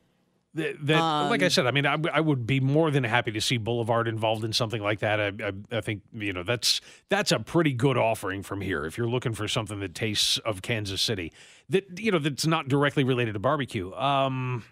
That, 0.56 0.86
that 0.86 1.00
like 1.30 1.42
I 1.42 1.46
Um, 1.46 1.50
said, 1.50 1.66
I 1.66 1.70
mean, 1.70 1.86
I, 1.86 1.96
I 2.12 2.20
would 2.20 2.46
be 2.46 2.60
more 2.60 2.90
than 2.90 3.04
happy 3.04 3.30
to 3.32 3.40
see 3.40 3.56
Boulevard 3.56 4.08
involved 4.08 4.44
in 4.44 4.52
something 4.52 4.82
like 4.82 4.98
that. 5.00 5.20
I, 5.20 5.26
I, 5.28 5.78
I 5.78 5.80
think 5.80 6.02
you 6.12 6.32
know 6.32 6.42
that's 6.42 6.80
that's 7.08 7.30
a 7.32 7.38
pretty 7.38 7.72
good 7.72 7.96
offering 7.96 8.42
from 8.42 8.60
here. 8.60 8.84
If 8.84 8.98
you're 8.98 9.08
looking 9.08 9.32
for 9.34 9.46
something 9.48 9.80
that 9.80 9.94
tastes 9.94 10.38
of 10.38 10.62
Kansas 10.62 11.00
City, 11.00 11.32
that 11.68 11.98
you 11.98 12.10
know 12.10 12.18
that's 12.18 12.46
not 12.46 12.68
directly 12.68 13.04
related 13.04 13.34
to 13.34 13.38
barbecue. 13.38 13.92
Um, 13.94 14.64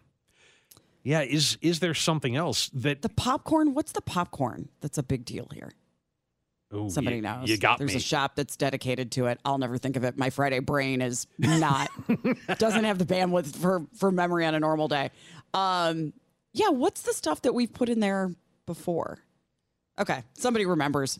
yeah, 1.03 1.21
is 1.21 1.59
is 1.61 1.81
there 1.81 1.95
something 1.95 2.35
else 2.35 2.71
that 2.71 3.03
The 3.03 3.09
popcorn. 3.11 3.75
What's 3.75 3.93
the 3.93 4.01
popcorn? 4.03 4.69
That's 4.81 4.99
a 4.99 5.03
big 5.03 5.25
deal 5.25 5.49
here. 5.53 5.73
Ooh, 6.73 6.91
Somebody 6.91 7.17
you, 7.17 7.23
knows. 7.23 7.49
You 7.49 7.57
got 7.57 7.79
There's 7.79 7.93
me. 7.93 7.99
a 7.99 8.01
shop 8.01 8.35
that's 8.35 8.57
dedicated 8.57 9.13
to 9.13 9.27
it. 9.27 9.39
I'll 9.45 9.59
never 9.59 9.79
think 9.79 9.95
of 9.97 10.03
it. 10.03 10.17
My 10.19 10.31
Friday 10.31 10.59
brain 10.59 11.03
is 11.03 11.27
not 11.39 11.89
doesn't 12.59 12.83
have 12.85 12.99
the 12.99 13.05
bandwidth 13.05 13.55
for 13.55 13.87
for 13.97 14.11
memory 14.11 14.45
on 14.45 14.55
a 14.57 14.61
normal 14.61 14.89
day. 14.89 15.11
Um, 15.55 16.13
yeah, 16.53 16.69
what's 16.69 17.03
the 17.03 17.13
stuff 17.13 17.43
that 17.43 17.55
we've 17.55 17.73
put 17.73 17.89
in 17.89 18.01
there 18.01 18.33
before? 18.67 19.19
Okay, 19.99 20.23
somebody 20.35 20.67
remembers 20.67 21.19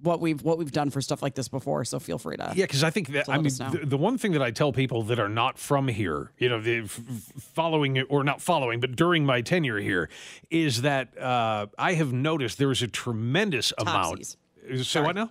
what 0.00 0.20
we've 0.20 0.42
what 0.42 0.58
we've 0.58 0.70
done 0.70 0.90
for 0.90 1.00
stuff 1.00 1.22
like 1.22 1.34
this 1.34 1.48
before, 1.48 1.84
so 1.84 1.98
feel 1.98 2.18
free 2.18 2.36
to 2.36 2.52
Yeah, 2.54 2.64
because 2.64 2.84
I 2.84 2.90
think 2.90 3.08
that 3.08 3.28
I 3.28 3.38
mean 3.38 3.44
the, 3.44 3.80
the 3.84 3.96
one 3.96 4.18
thing 4.18 4.32
that 4.32 4.42
I 4.42 4.50
tell 4.50 4.72
people 4.72 5.02
that 5.04 5.18
are 5.18 5.28
not 5.28 5.58
from 5.58 5.88
here, 5.88 6.32
you 6.38 6.48
know, 6.48 6.60
the 6.60 6.82
following 6.86 8.00
or 8.02 8.24
not 8.24 8.40
following, 8.40 8.80
but 8.80 8.94
during 8.96 9.24
my 9.24 9.40
tenure 9.40 9.78
here, 9.78 10.08
is 10.50 10.82
that 10.82 11.16
uh, 11.18 11.66
I 11.78 11.94
have 11.94 12.12
noticed 12.12 12.58
there 12.58 12.70
is 12.70 12.82
a 12.82 12.88
tremendous 12.88 13.72
Topsies. 13.78 14.36
amount. 14.66 14.86
So 14.86 15.02
what 15.02 15.16
now? 15.16 15.30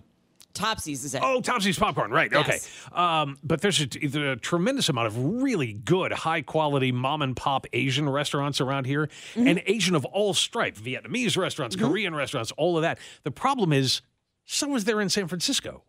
Topsies 0.57 1.05
is 1.05 1.13
it? 1.15 1.21
Oh, 1.23 1.41
Topsy's 1.41 1.77
popcorn, 1.77 2.11
right? 2.11 2.29
Yes. 2.31 2.47
Okay, 2.91 2.99
um, 2.99 3.37
but 3.43 3.61
there's 3.61 3.81
a, 3.81 3.85
there's 3.87 4.15
a 4.15 4.35
tremendous 4.35 4.89
amount 4.89 5.07
of 5.07 5.17
really 5.41 5.73
good, 5.73 6.11
high 6.11 6.41
quality 6.41 6.91
mom 6.91 7.21
and 7.21 7.35
pop 7.35 7.67
Asian 7.73 8.09
restaurants 8.09 8.59
around 8.61 8.85
here, 8.85 9.07
Mm-hmm. 9.35 9.47
and 9.47 9.63
Asian 9.65 9.95
of 9.95 10.05
all 10.05 10.33
stripes, 10.33 10.79
Vietnamese 10.81 11.37
restaurants, 11.37 11.75
Korean 11.75 12.15
restaurants, 12.15 12.51
all 12.57 12.75
of 12.77 12.81
that. 12.81 12.97
The 13.23 13.31
problem 13.31 13.71
is, 13.73 14.01
so 14.45 14.75
is 14.75 14.85
there 14.85 14.99
in 15.01 15.09
San 15.09 15.27
Francisco. 15.27 15.83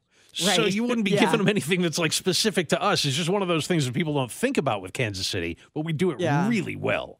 Right. 0.45 0.57
So 0.57 0.67
you 0.67 0.85
wouldn't 0.85 1.05
be 1.05 1.13
Yeah. 1.13 1.21
giving 1.21 1.39
them 1.39 1.49
anything 1.49 1.83
that's 1.83 1.99
like 1.99 2.13
specific 2.13 2.69
to 2.69 2.81
us. 2.83 3.05
It's 3.05 3.17
just 3.17 3.29
one 3.31 3.43
of 3.43 3.49
those 3.49 3.67
things 3.67 3.87
that 3.87 3.95
people 3.95 4.15
don't 4.15 4.31
think 4.31 4.59
about 4.59 4.83
with 4.83 4.93
Kansas 4.93 5.27
City, 5.27 5.57
but 5.75 5.85
we 5.85 5.93
do 5.93 6.11
it 6.11 6.21
Yeah. 6.21 6.49
really 6.49 6.77
well. 6.77 7.19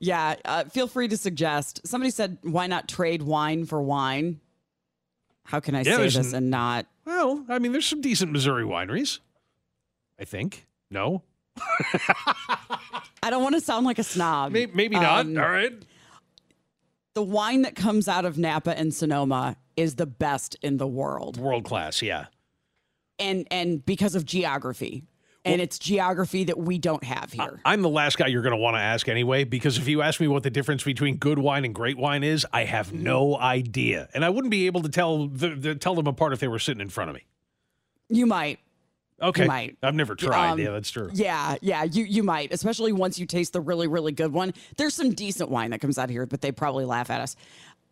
Yeah, 0.00 0.36
uh, 0.44 0.64
feel 0.64 0.86
free 0.86 1.08
to 1.08 1.16
suggest. 1.16 1.80
Somebody 1.86 2.10
said, 2.10 2.38
"Why 2.42 2.66
not 2.68 2.88
trade 2.88 3.22
wine 3.22 3.64
for 3.64 3.82
wine?" 3.82 4.40
How 5.48 5.60
can 5.60 5.74
I 5.74 5.80
Yeah, 5.82 5.96
say 5.96 6.08
this 6.10 6.32
and 6.34 6.50
not? 6.50 6.86
Well, 7.06 7.44
I 7.48 7.58
mean, 7.58 7.72
there's 7.72 7.86
some 7.86 8.02
decent 8.02 8.32
Missouri 8.32 8.64
wineries. 8.64 9.20
I 10.20 10.24
think. 10.24 10.66
No, 10.90 11.22
I 13.22 13.30
don't 13.30 13.42
want 13.42 13.54
to 13.54 13.60
sound 13.60 13.86
like 13.86 13.98
a 13.98 14.02
snob. 14.04 14.52
maybe, 14.52 14.72
maybe 14.74 14.96
not. 14.96 15.26
Um, 15.26 15.38
All 15.38 15.48
right. 15.48 15.72
the 17.14 17.22
wine 17.22 17.62
that 17.62 17.74
comes 17.76 18.08
out 18.08 18.24
of 18.24 18.36
Napa 18.38 18.76
and 18.78 18.92
Sonoma 18.94 19.56
is 19.76 19.94
the 19.96 20.06
best 20.06 20.56
in 20.62 20.76
the 20.76 20.86
world. 20.86 21.38
World 21.38 21.64
class, 21.64 22.02
yeah. 22.02 22.26
And 23.18 23.46
and 23.50 23.84
because 23.84 24.14
of 24.14 24.24
geography. 24.24 25.04
And 25.44 25.60
it's 25.62 25.78
geography 25.78 26.44
that 26.44 26.58
we 26.58 26.78
don't 26.78 27.02
have 27.04 27.32
here. 27.32 27.60
I'm 27.64 27.80
the 27.80 27.88
last 27.88 28.18
guy 28.18 28.26
you're 28.26 28.42
going 28.42 28.52
to 28.54 28.58
want 28.58 28.76
to 28.76 28.80
ask 28.80 29.08
anyway, 29.08 29.44
because 29.44 29.78
if 29.78 29.88
you 29.88 30.02
ask 30.02 30.20
me 30.20 30.28
what 30.28 30.42
the 30.42 30.50
difference 30.50 30.82
between 30.82 31.16
good 31.16 31.38
wine 31.38 31.64
and 31.64 31.74
great 31.74 31.96
wine 31.96 32.22
is, 32.22 32.46
I 32.52 32.64
have 32.64 32.88
Mm-hmm. 32.88 33.02
no 33.02 33.36
idea, 33.38 34.08
and 34.14 34.24
I 34.24 34.28
wouldn't 34.30 34.50
be 34.50 34.66
able 34.66 34.82
to 34.82 34.88
tell 34.90 35.26
the, 35.28 35.50
the, 35.50 35.74
tell 35.74 35.94
them 35.94 36.06
apart 36.06 36.32
if 36.34 36.40
they 36.40 36.48
were 36.48 36.58
sitting 36.58 36.80
in 36.82 36.88
front 36.90 37.08
of 37.10 37.14
me. 37.16 37.22
you 38.08 38.26
might. 38.26 38.58
Okay, 39.20 39.46
might. 39.46 39.76
I've 39.82 39.94
never 39.96 40.14
tried. 40.14 40.50
Um, 40.52 40.58
yeah, 40.60 40.70
that's 40.70 40.90
true. 40.92 41.10
Yeah, 41.12 41.56
yeah, 41.60 41.82
you 41.82 42.04
you 42.04 42.22
might, 42.22 42.52
especially 42.52 42.92
once 42.92 43.18
you 43.18 43.26
taste 43.26 43.52
the 43.52 43.60
really 43.60 43.88
really 43.88 44.12
good 44.12 44.32
one. 44.32 44.54
There's 44.76 44.94
some 44.94 45.12
decent 45.12 45.50
wine 45.50 45.70
that 45.70 45.80
comes 45.80 45.98
out 45.98 46.08
here, 46.08 46.24
but 46.24 46.40
they 46.40 46.52
probably 46.52 46.84
laugh 46.84 47.10
at 47.10 47.20
us. 47.20 47.34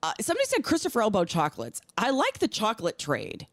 Uh, 0.04 0.12
somebody 0.20 0.44
said 0.46 0.62
Christopher 0.62 1.02
Elbow 1.02 1.24
chocolates. 1.24 1.80
I 1.98 2.10
like 2.10 2.38
the 2.38 2.46
chocolate 2.48 2.96
trade. 2.98 3.46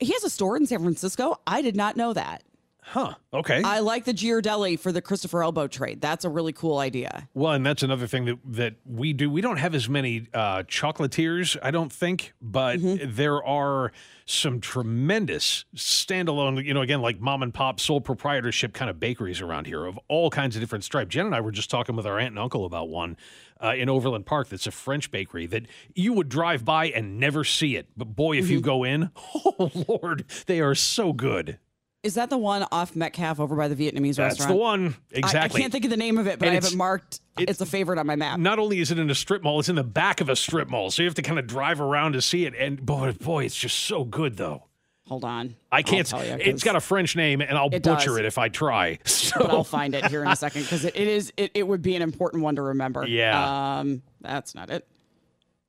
He 0.00 0.12
has 0.12 0.24
a 0.24 0.30
store 0.30 0.56
in 0.56 0.66
San 0.66 0.80
Francisco. 0.80 1.38
I 1.46 1.62
did 1.62 1.76
not 1.76 1.96
know 1.96 2.12
that. 2.14 2.42
Huh? 2.84 3.14
Okay. 3.32 3.62
I 3.64 3.78
like 3.78 4.04
the 4.04 4.12
Ghirardelli 4.12 4.78
for 4.78 4.90
the 4.90 5.00
Christopher 5.00 5.42
Elbow 5.44 5.68
trade. 5.68 6.00
That's 6.00 6.24
a 6.24 6.28
really 6.28 6.52
cool 6.52 6.78
idea. 6.78 7.28
Well, 7.32 7.52
and 7.52 7.64
that's 7.64 7.82
another 7.84 8.06
thing 8.08 8.24
that 8.24 8.38
that 8.44 8.74
we 8.84 9.12
do. 9.12 9.30
We 9.30 9.40
don't 9.40 9.58
have 9.58 9.74
as 9.74 9.88
many 9.88 10.26
uh, 10.34 10.64
chocolatiers, 10.64 11.56
I 11.62 11.70
don't 11.70 11.92
think, 11.92 12.32
but 12.42 12.80
Mm-hmm. 12.80 13.14
there 13.14 13.42
are 13.44 13.92
some 14.26 14.60
tremendous 14.60 15.64
standalone, 15.76 16.64
you 16.64 16.74
know, 16.74 16.82
again, 16.82 17.00
like 17.00 17.20
mom 17.20 17.42
and 17.42 17.54
pop 17.54 17.78
sole 17.80 18.00
proprietorship 18.00 18.72
kind 18.72 18.90
of 18.90 18.98
bakeries 18.98 19.40
around 19.40 19.66
here 19.66 19.86
of 19.86 19.98
all 20.08 20.28
kinds 20.30 20.56
of 20.56 20.60
different 20.60 20.84
stripes. 20.84 21.10
Jen 21.14 21.26
and 21.26 21.34
I 21.34 21.40
were 21.40 21.52
just 21.52 21.70
talking 21.70 21.94
with 21.96 22.06
our 22.06 22.18
aunt 22.18 22.30
and 22.30 22.38
uncle 22.38 22.64
about 22.64 22.88
one 22.88 23.16
uh, 23.62 23.74
in 23.76 23.88
Overland 23.88 24.26
Park 24.26 24.48
that's 24.48 24.66
a 24.66 24.70
French 24.72 25.10
bakery 25.10 25.46
that 25.46 25.66
you 25.94 26.12
would 26.14 26.28
drive 26.28 26.64
by 26.64 26.86
and 26.88 27.18
never 27.20 27.44
see 27.44 27.76
it. 27.76 27.86
But 27.96 28.16
boy, 28.16 28.38
if 28.38 28.50
you 28.50 28.58
Mm-hmm. 28.58 28.64
go 28.64 28.84
in, 28.84 29.10
oh, 29.34 29.70
Lord, 29.88 30.24
they 30.46 30.60
are 30.60 30.74
so 30.74 31.12
good. 31.12 31.58
Is 32.02 32.14
that 32.14 32.30
the 32.30 32.38
one 32.38 32.66
off 32.72 32.96
Metcalf 32.96 33.38
over 33.38 33.54
by 33.54 33.68
the 33.68 33.76
Vietnamese 33.76 34.16
That's 34.16 34.38
restaurant? 34.38 34.38
That's 34.38 34.48
the 34.48 34.56
one. 34.56 34.96
Exactly. 35.12 35.58
I, 35.58 35.60
can't 35.62 35.72
think 35.72 35.84
of 35.84 35.90
the 35.90 35.96
name 35.96 36.18
of 36.18 36.26
it, 36.26 36.38
but 36.40 36.48
And 36.48 36.52
I 36.52 36.54
have 36.56 36.64
it 36.64 36.76
marked. 36.76 37.20
it's 37.38 37.60
a 37.60 37.66
favorite 37.66 37.98
on 37.98 38.06
my 38.08 38.16
map. 38.16 38.40
not 38.40 38.58
only 38.58 38.80
is 38.80 38.90
it 38.90 38.98
in 38.98 39.08
a 39.08 39.14
strip 39.14 39.42
mall, 39.44 39.60
it's 39.60 39.68
in 39.68 39.76
the 39.76 39.84
back 39.84 40.20
of 40.20 40.28
a 40.28 40.34
strip 40.34 40.68
mall. 40.68 40.90
So 40.90 41.02
you 41.02 41.08
have 41.08 41.14
to 41.14 41.22
kind 41.22 41.38
of 41.38 41.46
drive 41.46 41.80
around 41.80 42.14
to 42.14 42.22
see 42.22 42.44
it. 42.44 42.54
And 42.58 42.84
boy, 42.84 43.12
boy, 43.12 43.44
it's 43.44 43.54
just 43.56 43.78
so 43.78 44.02
good 44.02 44.36
though. 44.36 44.64
Hold 45.08 45.24
on. 45.24 45.56
I 45.70 45.82
can't. 45.82 46.10
You, 46.10 46.18
it's 46.18 46.64
got 46.64 46.74
a 46.74 46.80
French 46.80 47.16
name, 47.16 47.40
and 47.40 47.58
I'll 47.58 47.68
It 47.72 47.82
butcher 47.82 48.10
does. 48.10 48.18
it 48.18 48.24
if 48.24 48.38
I 48.38 48.48
try. 48.48 48.98
So 49.06 49.40
but 49.40 49.50
I'll 49.50 49.64
find 49.64 49.94
it 49.94 50.06
here 50.06 50.22
in 50.22 50.28
a 50.28 50.36
second 50.36 50.62
because 50.62 50.84
it, 50.84 50.96
it 50.96 51.08
is 51.08 51.32
it, 51.36 51.52
it 51.54 51.66
would 51.66 51.82
be 51.82 51.94
an 51.96 52.02
important 52.02 52.42
one 52.42 52.56
to 52.56 52.62
remember. 52.62 53.06
Yeah. 53.06 53.78
Um, 53.80 54.02
that's 54.20 54.54
not 54.54 54.70
it. 54.70 54.86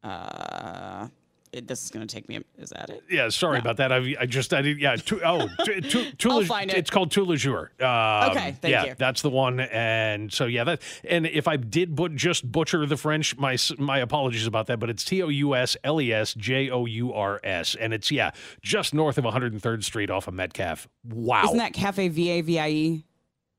Uh, 0.03 1.07
it, 1.53 1.67
this 1.67 1.83
is 1.83 1.89
gonna 1.89 2.05
take 2.05 2.27
me. 2.27 2.39
Is 2.57 2.71
that 2.71 2.89
it? 2.89 3.03
yeah, 3.09 3.29
sorry 3.29 3.59
about 3.59 3.77
that. 3.77 3.91
I, 3.91 4.15
I 4.19 4.25
just 4.25 4.53
I 4.53 4.61
did 4.61 4.79
yeah. 4.79 4.95
Tu, 4.95 5.21
oh, 5.23 5.47
tu, 5.63 5.81
tu, 5.81 6.11
tu, 6.11 6.31
I'll 6.31 6.43
find 6.43 6.71
it. 6.71 6.77
It's 6.77 6.89
called 6.89 7.11
Toulajour. 7.11 7.81
Um, 7.81 8.31
Okay, 8.31 8.55
thank 8.61 8.71
yeah, 8.71 8.85
you. 8.85 8.95
that's 8.97 9.21
the 9.21 9.29
one. 9.29 9.59
And 9.59 10.31
so 10.31 10.45
yeah, 10.45 10.63
that. 10.63 10.81
And 11.07 11.27
if 11.27 11.47
I 11.47 11.57
did 11.57 11.95
but 11.95 12.15
just 12.15 12.51
butcher 12.51 12.85
the 12.85 12.97
French, 12.97 13.37
my 13.37 13.57
my 13.77 13.99
apologies 13.99 14.47
about 14.47 14.67
that. 14.67 14.79
But 14.79 14.89
it's 14.89 15.03
T 15.03 15.21
O 15.21 15.27
U 15.29 15.55
S 15.55 15.77
L 15.83 16.01
E 16.01 16.11
S 16.11 16.33
J 16.33 16.69
O 16.69 16.85
U 16.85 17.13
R 17.13 17.39
S, 17.43 17.75
and 17.75 17.93
it's 17.93 18.11
yeah, 18.11 18.31
just 18.61 18.93
north 18.93 19.17
of 19.17 19.25
103rd 19.25 19.83
Street 19.83 20.09
off 20.09 20.27
of 20.27 20.33
Metcalf. 20.33 20.87
Wow. 21.03 21.43
Isn't 21.45 21.57
that 21.57 21.73
Cafe 21.73 22.07
V 22.07 22.29
A 22.29 22.41
V 22.41 22.59
I 22.59 22.69
E? 22.69 23.05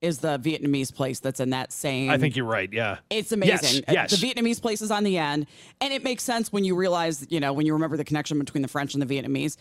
Is 0.05 0.19
the 0.19 0.39
Vietnamese 0.39 0.95
place 0.95 1.19
that's 1.19 1.41
in 1.41 1.51
that 1.51 1.73
same? 1.73 2.11
I 2.11 2.19
think 2.19 2.37
you're 2.37 2.45
right. 2.45 2.71
Yeah. 2.71 2.99
It's 3.09 3.33
amazing. 3.33 3.85
Yes. 3.89 4.11
yes. 4.13 4.21
The 4.21 4.27
Vietnamese 4.27 4.61
place 4.61 4.83
is 4.83 4.91
on 4.91 5.03
the 5.03 5.17
end. 5.17 5.47
And 5.81 5.95
it 5.95 6.05
makes 6.05 6.23
sense 6.23 6.53
when 6.53 6.63
you 6.63 6.77
realize, 6.77 7.27
you 7.31 7.41
know, 7.41 7.55
when 7.55 7.65
you 7.65 7.73
remember 7.73 7.97
the 7.97 8.05
connection 8.05 8.39
between 8.39 8.61
the 8.61 8.69
French 8.69 8.93
and 8.95 9.03
the 9.03 9.07
Vietnamese. 9.07 9.57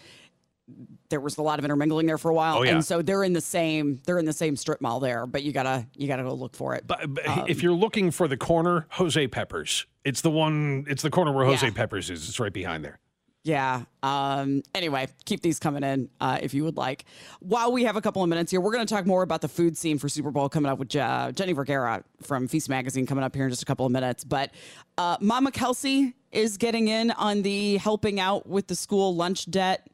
There 1.09 1.19
was 1.21 1.37
a 1.37 1.41
lot 1.41 1.59
of 1.59 1.65
intermingling 1.65 2.07
there 2.07 2.17
for 2.17 2.29
a 2.29 2.33
while. 2.33 2.57
Oh, 2.57 2.63
yeah. 2.63 2.71
And 2.75 2.85
so 2.85 3.01
they're 3.01 3.23
in 3.23 3.33
the 3.33 3.41
same 3.41 4.01
they're 4.05 4.17
in 4.17 4.25
the 4.25 4.33
same 4.33 4.55
strip 4.55 4.81
mall 4.81 4.99
there, 4.99 5.25
but 5.25 5.43
you 5.43 5.51
gotta 5.51 5.85
you 5.95 6.07
gotta 6.07 6.23
go 6.23 6.33
look 6.33 6.55
for 6.55 6.73
it. 6.75 6.85
But, 6.87 7.13
but 7.13 7.27
Um, 7.27 7.45
if 7.47 7.63
you're 7.63 7.73
looking 7.73 8.11
for 8.11 8.27
the 8.27 8.37
corner, 8.37 8.85
Jose 8.91 9.27
Peppers. 9.27 9.85
It's 10.03 10.21
the 10.21 10.31
one. 10.31 10.85
It's 10.89 11.03
the 11.03 11.09
corner 11.09 11.31
where 11.31 11.45
Jose 11.45 11.65
Yeah. 11.65 11.73
Peppers 11.73 12.09
is. 12.09 12.27
It's 12.27 12.39
right 12.39 12.51
behind 12.51 12.83
there. 12.83 12.99
Yeah. 13.43 13.83
Um, 14.01 14.63
anyway, 14.73 15.07
keep 15.25 15.41
these 15.41 15.59
coming 15.59 15.83
in 15.83 16.09
uh, 16.21 16.39
if 16.41 16.53
you 16.53 16.63
would 16.63 16.77
like. 16.77 17.03
While 17.41 17.73
we 17.73 17.83
have 17.83 17.97
a 17.97 18.01
couple 18.01 18.23
of 18.23 18.29
minutes 18.29 18.51
here, 18.51 18.61
we're 18.61 18.71
going 18.71 18.85
to 18.85 18.93
talk 18.93 19.05
more 19.05 19.21
about 19.21 19.41
the 19.41 19.49
food 19.49 19.77
scene 19.77 19.99
for 19.99 20.07
Super 20.07 20.31
Bowl 20.31 20.47
coming 20.47 20.71
up 20.71 20.79
with 20.79 20.95
uh, 20.95 21.31
Jenny 21.33 21.51
Vergara 21.51 22.03
from 22.21 22.47
Feast 22.47 22.69
Magazine 22.69 23.05
coming 23.05 23.23
up 23.23 23.35
here 23.35 23.43
in 23.43 23.49
just 23.49 23.61
a 23.61 23.65
couple 23.65 23.85
of 23.85 23.91
minutes. 23.91 24.23
But 24.23 24.51
uh, 24.97 25.17
Mama 25.19 25.51
Kelce 25.51 26.13
is 26.31 26.57
getting 26.57 26.87
in 26.87 27.11
on 27.11 27.41
the 27.41 27.77
helping 27.77 28.19
out 28.19 28.47
with 28.47 28.67
the 28.67 28.75
school 28.75 29.13
lunch 29.13 29.49
debt 29.51 29.87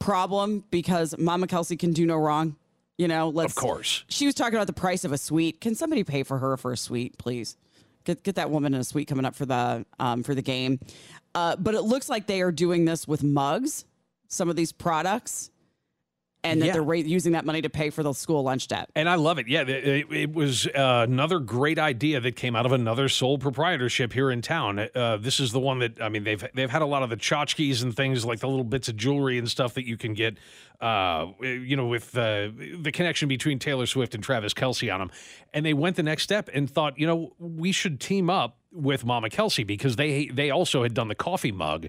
problem 0.00 0.64
because 0.70 1.16
Mama 1.16 1.46
Kelce 1.46 1.78
can 1.78 1.92
do 1.92 2.04
no 2.04 2.16
wrong. 2.16 2.56
You 2.98 3.06
know, 3.06 3.28
let's. 3.28 3.52
Of 3.52 3.56
course. 3.56 4.04
She 4.08 4.26
was 4.26 4.34
talking 4.34 4.54
about 4.54 4.66
the 4.66 4.72
price 4.72 5.04
of 5.04 5.12
a 5.12 5.18
suite. 5.18 5.60
Can 5.60 5.74
somebody 5.74 6.02
pay 6.02 6.24
for 6.24 6.38
her 6.38 6.56
for 6.56 6.72
a 6.72 6.76
suite, 6.76 7.16
please? 7.18 7.56
Get 8.06 8.22
get 8.22 8.36
that 8.36 8.50
woman 8.50 8.72
in 8.72 8.80
a 8.80 8.84
suite 8.84 9.08
coming 9.08 9.26
up 9.26 9.34
for 9.34 9.44
the 9.44 9.84
um, 9.98 10.22
for 10.22 10.34
the 10.34 10.42
game. 10.42 10.80
Uh, 11.34 11.56
but 11.56 11.74
it 11.74 11.82
looks 11.82 12.08
like 12.08 12.26
they 12.26 12.40
are 12.40 12.52
doing 12.52 12.86
this 12.86 13.06
with 13.06 13.22
mugs. 13.22 13.84
Some 14.28 14.48
of 14.48 14.56
these 14.56 14.72
products. 14.72 15.50
And 16.46 16.62
that 16.62 16.66
Yeah. 16.66 16.72
they're 16.74 16.82
ra- 16.82 16.96
using 16.96 17.32
that 17.32 17.44
money 17.44 17.62
to 17.62 17.70
pay 17.70 17.90
for 17.90 18.02
the 18.02 18.12
school 18.12 18.42
lunch 18.42 18.68
debt. 18.68 18.88
And 18.94 19.08
I 19.08 19.14
love 19.16 19.38
it. 19.38 19.48
Yeah, 19.48 19.62
it, 19.62 20.06
it- 20.12 20.32
was 20.34 20.66
uh, 20.66 21.06
another 21.08 21.38
great 21.38 21.78
idea 21.78 22.20
that 22.20 22.36
came 22.36 22.54
out 22.56 22.66
of 22.66 22.72
another 22.72 23.08
sole 23.08 23.38
proprietorship 23.38 24.12
here 24.12 24.30
in 24.30 24.42
town. 24.42 24.88
Uh, 24.94 25.16
this 25.16 25.40
is 25.40 25.52
the 25.52 25.60
one 25.60 25.78
that 25.80 26.00
I 26.00 26.08
mean 26.08 26.24
they've 26.24 26.44
they've 26.54 26.70
had 26.70 26.82
a 26.82 26.86
lot 26.86 27.02
of 27.02 27.10
the 27.10 27.16
tchotchkes 27.16 27.82
and 27.82 27.94
things 27.94 28.24
like 28.24 28.40
the 28.40 28.48
little 28.48 28.64
bits 28.64 28.88
of 28.88 28.96
jewelry 28.96 29.38
and 29.38 29.48
stuff 29.50 29.74
that 29.74 29.86
you 29.86 29.96
can 29.96 30.14
get. 30.14 30.36
Uh, 30.80 31.28
you 31.40 31.74
know, 31.74 31.86
with 31.86 32.14
uh, 32.18 32.48
the 32.80 32.90
connection 32.92 33.28
between 33.28 33.58
Taylor 33.58 33.86
Swift 33.86 34.14
and 34.14 34.22
Travis 34.22 34.52
Kelce 34.52 34.92
on 34.92 35.00
them, 35.00 35.10
and 35.54 35.64
they 35.64 35.72
went 35.72 35.96
the 35.96 36.02
next 36.02 36.22
step 36.24 36.50
and 36.52 36.68
thought, 36.70 36.98
you 36.98 37.06
know, 37.06 37.32
we 37.38 37.72
should 37.72 37.98
team 37.98 38.28
up 38.28 38.58
with 38.72 39.02
Mama 39.02 39.30
Kelce 39.30 39.66
because 39.66 39.96
they 39.96 40.26
they 40.26 40.50
also 40.50 40.82
had 40.82 40.92
done 40.92 41.08
the 41.08 41.14
coffee 41.14 41.50
mug. 41.52 41.86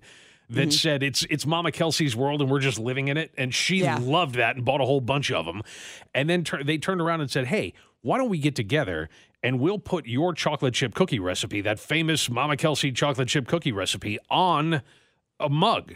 That 0.50 0.62
mm-hmm. 0.62 0.72
said, 0.72 1.04
it's 1.04 1.26
it's 1.30 1.46
Mama 1.46 1.72
Kelce's 1.72 2.16
world, 2.16 2.42
and 2.42 2.50
we're 2.50 2.60
just 2.60 2.80
living 2.80 3.10
in 3.10 3.18
it. 3.18 3.34
And 3.38 3.54
she 3.54 3.82
Yeah. 3.82 3.98
loved 4.02 4.36
that 4.36 4.56
and 4.56 4.64
bought 4.64 4.80
a 4.80 4.86
whole 4.86 5.02
bunch 5.02 5.30
of 5.30 5.46
them. 5.46 5.62
And 6.14 6.30
then 6.30 6.44
tur- 6.46 6.64
they 6.64 6.78
turned 6.78 7.02
around 7.02 7.20
and 7.22 7.30
said, 7.30 7.48
"Hey, 7.48 7.74
why 8.02 8.18
don't 8.18 8.30
we 8.30 8.38
get 8.38 8.56
together 8.56 9.10
and 9.44 9.60
we'll 9.60 9.80
put 9.80 10.08
your 10.08 10.34
chocolate 10.34 10.74
chip 10.74 10.96
cookie 10.96 11.20
recipe, 11.20 11.60
that 11.62 11.80
famous 11.80 12.30
Mama 12.30 12.56
Kelce 12.56 12.96
chocolate 12.96 13.28
chip 13.28 13.46
cookie 13.48 13.74
recipe, 13.74 14.18
on 14.30 14.82
a 15.40 15.50
mug." 15.50 15.96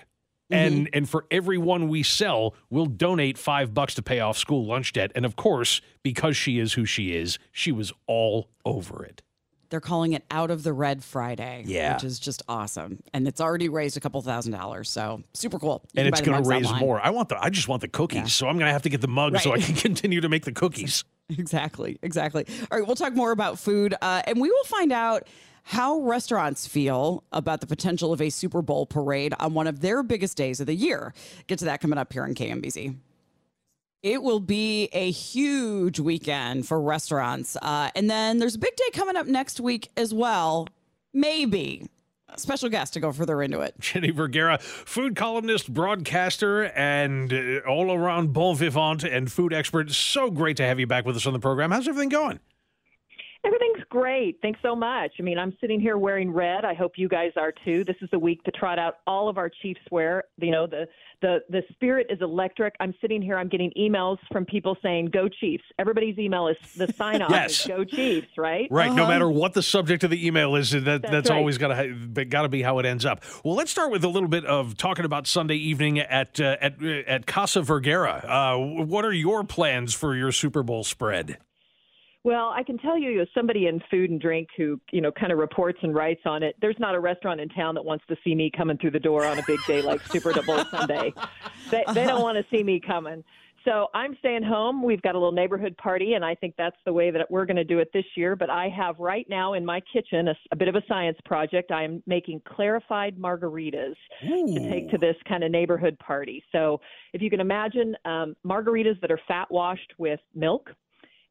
And 0.50 0.88
mm-hmm. 0.88 0.98
and 0.98 1.10
for 1.10 1.26
every 1.32 1.58
one 1.58 1.88
we 1.88 2.04
sell, 2.04 2.54
we'll 2.70 2.88
donate 2.88 3.38
five 3.38 3.74
bucks 3.74 3.96
to 3.96 4.02
pay 4.02 4.20
off 4.20 4.38
school 4.38 4.66
lunch 4.66 4.92
debt. 4.92 5.14
And 5.16 5.26
of 5.26 5.38
course, 5.38 5.80
because 6.04 6.36
she 6.36 6.60
is 6.60 6.74
who 6.74 6.84
she 6.84 7.16
is, 7.16 7.40
she 7.54 7.72
was 7.72 7.94
all 8.06 8.50
over 8.66 9.06
it. 9.06 9.22
They're 9.71 9.79
calling 9.79 10.13
it 10.13 10.23
Out 10.29 10.51
of 10.51 10.62
the 10.63 10.73
Red 10.73 11.03
Friday. 11.03 11.63
Yeah. 11.65 11.95
Which 11.95 12.03
is 12.03 12.19
just 12.19 12.43
awesome. 12.47 13.01
And 13.13 13.27
it's 13.27 13.41
already 13.41 13.69
raised 13.69 13.97
a 13.97 13.99
couple 13.99 14.21
thousand 14.21 14.51
dollars. 14.51 14.89
So 14.89 15.23
super 15.34 15.57
cool. 15.57 15.81
You 15.93 16.01
and 16.01 16.07
it's 16.10 16.21
going 16.21 16.43
to 16.43 16.47
raise 16.47 16.67
online. 16.67 16.81
more. 16.81 17.01
I 17.01 17.10
want 17.10 17.29
the. 17.29 17.41
I 17.43 17.49
just 17.49 17.67
want 17.67 17.81
the 17.81 17.88
cookies, 17.88 18.36
so 18.36 18.47
I'm 18.47 18.57
going 18.57 18.67
to 18.67 18.73
have 18.73 18.84
to 18.84 18.89
get 18.89 19.01
the 19.01 19.07
mug 19.07 19.39
so 19.39 19.53
I 19.53 19.60
can 19.60 19.73
continue 19.88 20.21
to 20.21 20.29
make 20.29 20.45
the 20.45 20.51
cookies. 20.51 21.03
Exactly. 21.38 21.97
Exactly. 22.01 22.45
All 22.69 22.77
right. 22.77 22.86
We'll 22.86 22.97
talk 22.97 23.15
more 23.15 23.31
about 23.31 23.57
food 23.57 23.95
uh, 24.01 24.21
and 24.27 24.41
we 24.41 24.49
will 24.49 24.63
find 24.65 24.91
out 24.91 25.29
how 25.63 26.01
restaurants 26.01 26.67
feel 26.67 27.23
about 27.31 27.62
the 27.62 27.67
potential 27.67 28.12
of 28.12 28.21
a 28.21 28.29
Super 28.29 28.62
Bowl 28.62 28.86
parade 28.86 29.34
on 29.39 29.53
one 29.53 29.65
of 29.65 29.79
their 29.79 30.03
biggest 30.03 30.36
days 30.36 30.60
of 30.60 30.67
the 30.67 30.75
year. 30.75 31.13
Get 31.47 31.60
to 31.60 31.65
that 31.65 31.79
coming 31.79 31.97
up 31.97 32.12
here 32.12 32.23
on 32.23 32.36
KMBZ. 32.36 32.97
It 34.04 34.24
will 34.24 34.40
be 34.40 34.90
a 34.94 35.12
huge 35.12 36.00
weekend 36.00 36.68
for 36.68 36.82
restaurants. 36.82 37.56
Uh, 37.62 37.92
and 37.96 38.10
then 38.10 38.40
there's 38.40 38.56
a 38.56 38.60
big 38.60 38.76
day 38.76 38.90
coming 38.94 39.16
up 39.16 39.28
next 39.28 39.60
week 39.60 39.92
as 39.96 40.12
well. 40.12 40.68
Maybe. 41.14 41.88
A 42.30 42.40
special 42.40 42.70
guest 42.70 42.94
to 42.94 43.00
go 43.00 43.12
further 43.12 43.44
into 43.44 43.60
it. 43.60 43.76
Jenny 43.80 44.10
Vergara, 44.10 44.58
food 44.58 45.16
columnist, 45.16 45.72
broadcaster, 45.72 46.64
and 46.64 47.32
uh, 47.32 47.60
all 47.68 47.92
around 47.92 48.34
bon 48.34 48.56
vivant 48.56 49.04
and 49.04 49.32
food 49.32 49.54
expert. 49.54 49.92
So 49.92 50.32
great 50.32 50.58
to 50.58 50.64
have 50.64 50.80
you 50.80 50.88
back 50.88 51.06
with 51.06 51.16
us 51.16 51.28
on 51.28 51.34
the 51.34 51.40
program. 51.40 51.70
How's 51.72 51.88
everything 51.88 52.10
going? 52.10 52.40
Everything's 53.43 53.84
great. 53.89 54.38
Thanks 54.43 54.60
so 54.62 54.75
much. 54.75 55.13
I 55.19 55.23
mean, 55.23 55.39
I'm 55.39 55.58
sitting 55.60 55.80
here 55.80 55.97
wearing 55.97 56.32
red. 56.32 56.63
I 56.63 56.75
hope 56.75 56.91
you 56.95 57.10
guys 57.10 57.32
are 57.38 57.51
too. 57.65 57.84
This 57.84 57.95
is 58.01 58.10
the 58.12 58.19
week 58.19 58.43
to 58.43 58.51
trot 58.51 58.77
out 58.77 58.97
all 59.08 59.30
of 59.30 59.39
our 59.39 59.49
Chiefs 59.49 59.82
wear. 59.89 60.25
You 60.38 60.51
know, 60.51 60.67
the 60.67 60.88
the 61.23 61.39
the 61.49 61.63
spirit 61.71 62.06
is 62.12 62.19
electric. 62.21 62.75
I'm 62.80 62.93
sitting 63.01 63.19
here. 63.19 63.38
I'm 63.39 63.49
getting 63.49 63.71
emails 63.75 64.17
from 64.32 64.45
people 64.45 64.77
saying 64.84 65.08
"Go 65.08 65.27
Chiefs." 65.27 65.63
Everybody's 65.80 66.19
email 66.19 66.49
is 66.49 66.58
the 66.77 66.93
sign 66.93 67.23
off 67.23 67.32
Yes. 67.32 67.62
is 67.62 67.65
"Go 67.67 67.84
Chiefs," 67.84 68.27
right? 68.38 68.67
Right. 68.69 68.93
No 68.93 69.08
matter 69.08 69.30
what 69.30 69.54
the 69.54 69.63
subject 69.63 70.04
of 70.04 70.12
the 70.12 70.25
email 70.27 70.56
is, 70.56 70.69
that 70.71 70.82
that's, 70.86 71.10
That's 71.10 71.30
right. 71.32 71.38
always 71.38 71.58
got 71.58 71.69
to 71.69 72.25
got 72.25 72.43
to 72.43 72.49
be 72.49 72.62
how 72.62 72.77
it 72.77 72.86
ends 72.86 73.06
up. 73.06 73.23
Well, 73.43 73.56
let's 73.56 73.71
start 73.71 73.91
with 73.91 74.04
a 74.04 74.10
little 74.10 74.30
bit 74.30 74.45
of 74.45 74.77
talking 74.77 75.04
about 75.06 75.25
Sunday 75.25 75.56
evening 75.56 75.97
at 75.97 76.39
uh, 76.39 76.58
at 76.62 76.75
uh, 76.84 76.88
at 77.08 77.25
Casa 77.25 77.63
Vergara. 77.63 78.23
Uh, 78.27 78.84
what 78.86 79.04
are 79.04 79.13
your 79.13 79.43
plans 79.43 79.95
for 79.95 80.15
your 80.15 80.32
Super 80.32 80.62
Bowl 80.62 80.84
spread? 80.84 81.39
Well, 82.23 82.53
I 82.55 82.62
can 82.63 82.77
tell 82.77 82.99
you, 82.99 83.19
as 83.21 83.27
somebody 83.34 83.65
in 83.65 83.81
food 83.89 84.12
and 84.12 84.21
drink 84.21 84.49
who, 84.55 84.79
you 84.91 85.01
know, 85.01 85.12
kind 85.12 85.31
of 85.31 85.39
reports 85.39 85.79
and 85.81 85.95
writes 85.95 86.21
on 86.25 86.43
it, 86.43 86.55
there's 86.62 86.77
not 86.77 86.93
a 86.93 86.99
restaurant 86.99 87.41
in 87.41 87.49
town 87.49 87.73
that 87.75 87.84
wants 87.84 88.05
to 88.10 88.15
see 88.23 88.36
me 88.36 88.51
coming 88.55 88.77
through 88.77 88.91
the 88.91 88.99
door 88.99 89.25
on 89.25 89.39
a 89.39 89.43
big 89.47 89.60
day 89.65 89.81
like 89.81 90.01
Super 90.07 90.34
Bowl 90.43 90.63
Sunday. 90.65 91.13
They, 91.69 91.86
they 91.93 92.05
don't 92.05 92.21
want 92.21 92.38
to 92.38 92.43
see 92.53 92.63
me 92.63 92.81
coming. 92.86 93.23
So 93.63 93.88
I'm 93.93 94.17
staying 94.19 94.43
home. 94.43 94.84
We've 94.84 95.01
got 95.01 95.15
a 95.15 95.17
little 95.17 95.31
neighborhood 95.31 95.77
party, 95.77 96.13
and 96.13 96.25
I 96.25 96.36
think 96.36 96.55
that's 96.57 96.75
the 96.86 96.91
way 96.91 97.12
that 97.12 97.29
we're 97.29 97.45
going 97.45 97.57
to 97.57 97.63
do 97.63 97.79
it 97.79 97.89
this 97.93 98.03
year. 98.15 98.36
But 98.36 98.49
I 98.49 98.69
have 98.69 98.99
right 98.99 99.25
now 99.29 99.53
in 99.53 99.63
my 99.65 99.81
kitchen 99.93 100.27
a, 100.27 100.36
a 100.51 100.55
bit 100.55 100.67
of 100.67 100.75
a 100.75 100.81
science 100.88 101.17
project. 101.23 101.71
I 101.71 101.84
am 101.84 102.01
making 102.07 102.41
clarified 102.45 103.17
margaritas 103.17 103.95
to 104.21 104.69
take 104.69 104.89
to 104.89 104.97
this 104.97 105.15
kind 105.27 105.43
of 105.43 105.51
neighborhood 105.51 105.97
party. 105.99 106.43
So 106.51 106.81
if 107.13 107.21
you 107.21 107.29
can 107.29 107.39
imagine 107.39 107.95
um, 108.03 108.36
margaritas 108.45 108.99
that 109.01 109.12
are 109.12 109.19
fat 109.27 109.49
washed 109.51 109.93
with 109.97 110.19
milk 110.36 110.71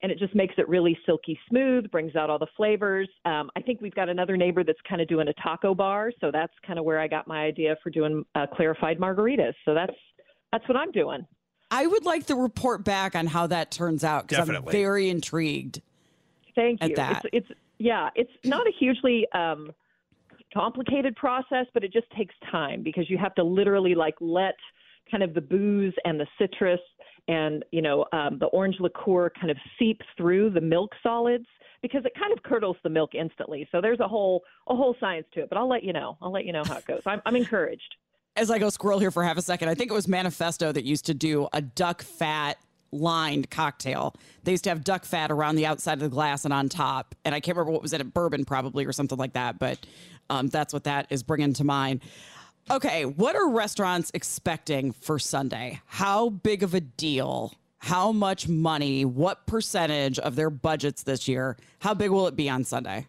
and 0.03 0.11
it 0.11 0.19
just 0.19 0.35
makes 0.35 0.55
it 0.57 0.69
really 0.69 0.99
silky 1.05 1.39
smooth, 1.49 1.91
brings 1.91 2.17
out 2.17 2.31
all 2.31 2.39
the 2.39 2.47
flavors. 2.57 3.09
Um, 3.25 3.51
I 3.57 3.61
think 3.61 3.81
we've 3.81 3.95
got 3.95 4.09
another 4.09 4.37
neighbor 4.37 4.65
that's 4.65 4.81
kind 4.89 5.01
of 5.01 5.09
doing 5.09 5.29
a 5.29 5.35
taco 5.35 5.75
bar, 5.75 6.13
so 6.21 6.31
that's 6.33 6.53
kind 6.67 6.79
of 6.79 6.85
where 6.85 6.99
I 6.99 7.07
got 7.07 7.27
my 7.27 7.45
idea 7.45 7.77
for 7.83 7.91
doing 7.91 8.25
uh, 8.35 8.47
clarified 8.47 8.99
margaritas. 8.99 9.55
So 9.65 9.75
that's 9.75 9.95
that's 10.53 10.67
what 10.69 10.77
I'm 10.77 10.91
doing. 10.91 11.27
I 11.71 11.87
would 11.87 12.05
like 12.05 12.27
the 12.27 12.35
report 12.35 12.85
back 12.85 13.15
on 13.15 13.27
how 13.27 13.47
that 13.49 13.71
turns 13.71 14.03
out 14.03 14.27
because 14.27 14.49
I'm 14.49 14.65
very 14.67 15.09
intrigued. 15.09 15.81
Thank 16.55 16.83
at 16.83 16.91
you. 16.91 16.97
that. 16.97 17.25
It's, 17.33 17.49
it's 17.51 17.61
yeah, 17.79 18.11
it's 18.15 18.33
not 18.45 18.67
a 18.67 18.73
hugely 18.79 19.27
um, 19.33 19.73
complicated 20.53 21.15
process, 21.17 21.67
but 21.73 21.85
it 21.85 21.93
just 21.93 22.11
takes 22.17 22.35
time 22.51 22.83
because 22.83 23.09
you 23.09 23.19
have 23.19 23.35
to 23.37 23.45
literally 23.45 23.95
like 23.95 24.17
let 24.21 24.57
kind 25.11 25.23
of 25.23 25.35
the 25.35 25.41
booze 25.41 25.95
and 26.05 26.19
the 26.19 26.27
citrus 26.39 26.81
and 27.31 27.65
you 27.71 27.81
know 27.81 28.05
um, 28.13 28.39
the 28.39 28.47
orange 28.47 28.77
liqueur 28.81 29.31
kind 29.31 29.51
of 29.51 29.57
seeps 29.79 30.05
through 30.17 30.51
the 30.51 30.61
milk 30.61 30.91
solids 31.03 31.47
because 31.81 32.05
it 32.05 32.13
kind 32.19 32.33
of 32.33 32.43
curdles 32.43 32.77
the 32.83 32.91
milk 32.91 33.15
instantly. 33.15 33.67
So 33.73 33.81
there's 33.81 34.01
a 34.01 34.09
whole 34.09 34.43
a 34.69 34.77
whole 34.77 34.97
science 35.01 35.27
to 35.35 35.41
it. 35.41 35.49
But 35.49 35.57
I'll 35.57 35.69
let 35.69 35.85
you 35.85 35.93
know. 35.93 36.19
I'll 36.21 36.33
let 36.33 36.45
you 36.45 36.53
know 36.53 36.65
how 36.65 36.77
it 36.77 36.87
goes. 36.87 37.03
I'm, 37.07 37.23
I'm 37.25 37.37
encouraged. 37.37 37.95
As 38.37 38.51
I 38.51 38.59
go 38.59 38.71
squirrel 38.71 38.99
here 38.99 39.11
for 39.11 39.25
half 39.25 39.39
a 39.39 39.43
second, 39.43 39.69
I 39.69 39.75
think 39.75 39.91
it 39.91 39.95
was 39.95 40.09
Manifesto 40.09 40.73
that 40.73 40.85
used 40.85 41.07
to 41.07 41.15
do 41.15 41.49
a 41.53 41.61
duck 41.61 42.03
fat 42.03 42.59
lined 42.93 43.51
cocktail. 43.51 44.15
They 44.45 44.53
used 44.53 44.65
to 44.65 44.71
have 44.71 44.83
duck 44.85 45.05
fat 45.05 45.31
around 45.31 45.57
the 45.57 45.67
outside 45.67 45.95
of 45.95 46.01
the 46.01 46.09
glass 46.09 46.45
and 46.45 46.53
on 46.53 46.69
top. 46.69 47.15
And 47.25 47.35
I 47.35 47.41
can't 47.41 47.57
remember 47.57 47.73
what 47.73 47.83
was 47.83 47.93
in 47.93 48.01
it, 48.01 48.13
bourbon 48.13 48.45
probably 48.45 48.85
or 48.85 48.93
something 48.93 49.19
like 49.19 49.35
that. 49.35 49.59
But 49.59 49.79
um, 50.29 50.49
that's 50.49 50.73
what 50.73 50.85
that 50.85 51.07
is 51.11 51.23
bringing 51.23 51.53
to 51.55 51.65
mind. 51.65 52.03
Okay, 52.71 53.05
what 53.05 53.35
are 53.35 53.51
restaurants 53.51 54.13
expecting 54.15 54.93
for 54.93 55.19
Sunday? 55.19 55.81
How 55.87 56.29
big 56.29 56.63
of 56.63 56.73
a 56.73 56.81
deal? 56.81 57.53
How 57.79 58.13
much 58.13 58.47
money? 58.47 59.05
What 59.05 59.45
percentage 59.45 60.21
of 60.21 60.37
their 60.37 60.51
budgets 60.51 61.03
this 61.03 61.27
year? 61.27 61.57
How 61.81 61.95
big 61.95 62.13
will 62.13 62.29
it 62.29 62.37
be 62.37 62.49
on 62.49 62.63
Sunday? 62.63 63.09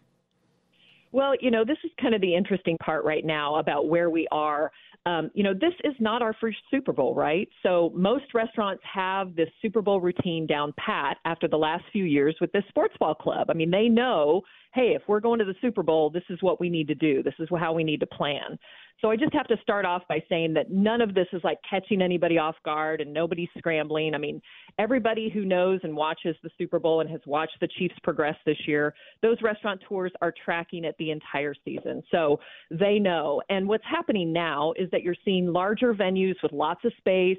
Well, 1.12 1.34
you 1.40 1.52
know, 1.52 1.64
this 1.64 1.76
is 1.84 1.92
kind 2.00 2.12
of 2.12 2.20
the 2.20 2.34
interesting 2.34 2.76
part 2.78 3.04
right 3.04 3.24
now 3.24 3.54
about 3.54 3.86
where 3.86 4.10
we 4.10 4.26
are. 4.32 4.72
Um, 5.06 5.30
you 5.32 5.44
know, 5.44 5.54
this 5.54 5.74
is 5.84 5.94
not 6.00 6.22
our 6.22 6.34
first 6.40 6.58
Super 6.68 6.92
Bowl, 6.92 7.14
right? 7.14 7.48
So 7.62 7.92
most 7.94 8.34
restaurants 8.34 8.82
have 8.92 9.36
this 9.36 9.48
Super 9.60 9.80
Bowl 9.80 10.00
routine 10.00 10.44
down 10.44 10.74
pat 10.76 11.18
after 11.24 11.46
the 11.46 11.56
last 11.56 11.84
few 11.92 12.04
years 12.04 12.36
with 12.40 12.50
this 12.50 12.64
sports 12.68 12.96
ball 12.98 13.14
club. 13.14 13.48
I 13.48 13.54
mean, 13.54 13.70
they 13.70 13.88
know, 13.88 14.42
hey, 14.74 14.94
if 14.96 15.02
we're 15.06 15.20
going 15.20 15.38
to 15.38 15.44
the 15.44 15.54
Super 15.60 15.84
Bowl, 15.84 16.10
this 16.10 16.22
is 16.30 16.38
what 16.40 16.58
we 16.60 16.68
need 16.68 16.88
to 16.88 16.96
do. 16.96 17.22
This 17.22 17.34
is 17.38 17.48
how 17.60 17.72
we 17.72 17.84
need 17.84 18.00
to 18.00 18.06
plan. 18.06 18.58
So 19.02 19.10
I 19.10 19.16
just 19.16 19.34
have 19.34 19.48
to 19.48 19.56
start 19.60 19.84
off 19.84 20.02
by 20.08 20.22
saying 20.28 20.54
that 20.54 20.70
none 20.70 21.00
of 21.00 21.12
this 21.12 21.26
is 21.32 21.42
like 21.42 21.58
catching 21.68 22.00
anybody 22.00 22.38
off 22.38 22.54
guard 22.64 23.00
and 23.00 23.12
nobody's 23.12 23.48
scrambling. 23.58 24.14
I 24.14 24.18
mean, 24.18 24.40
everybody 24.78 25.28
who 25.28 25.44
knows 25.44 25.80
and 25.82 25.96
watches 25.96 26.36
the 26.44 26.50
Super 26.56 26.78
Bowl 26.78 27.00
and 27.00 27.10
has 27.10 27.20
watched 27.26 27.58
the 27.60 27.66
Chiefs 27.66 27.96
progress 28.04 28.36
this 28.46 28.56
year, 28.64 28.94
those 29.20 29.38
restaurateurs 29.42 30.12
are 30.22 30.32
tracking 30.44 30.84
it 30.84 30.94
the 31.00 31.10
entire 31.10 31.52
season. 31.64 32.04
So 32.12 32.38
they 32.70 33.00
know. 33.00 33.42
And 33.48 33.66
what's 33.66 33.84
happening 33.90 34.32
now 34.32 34.72
is 34.76 34.88
that 34.92 35.02
you're 35.02 35.16
seeing 35.24 35.52
larger 35.52 35.94
venues 35.94 36.36
with 36.40 36.52
lots 36.52 36.84
of 36.84 36.92
space. 36.98 37.38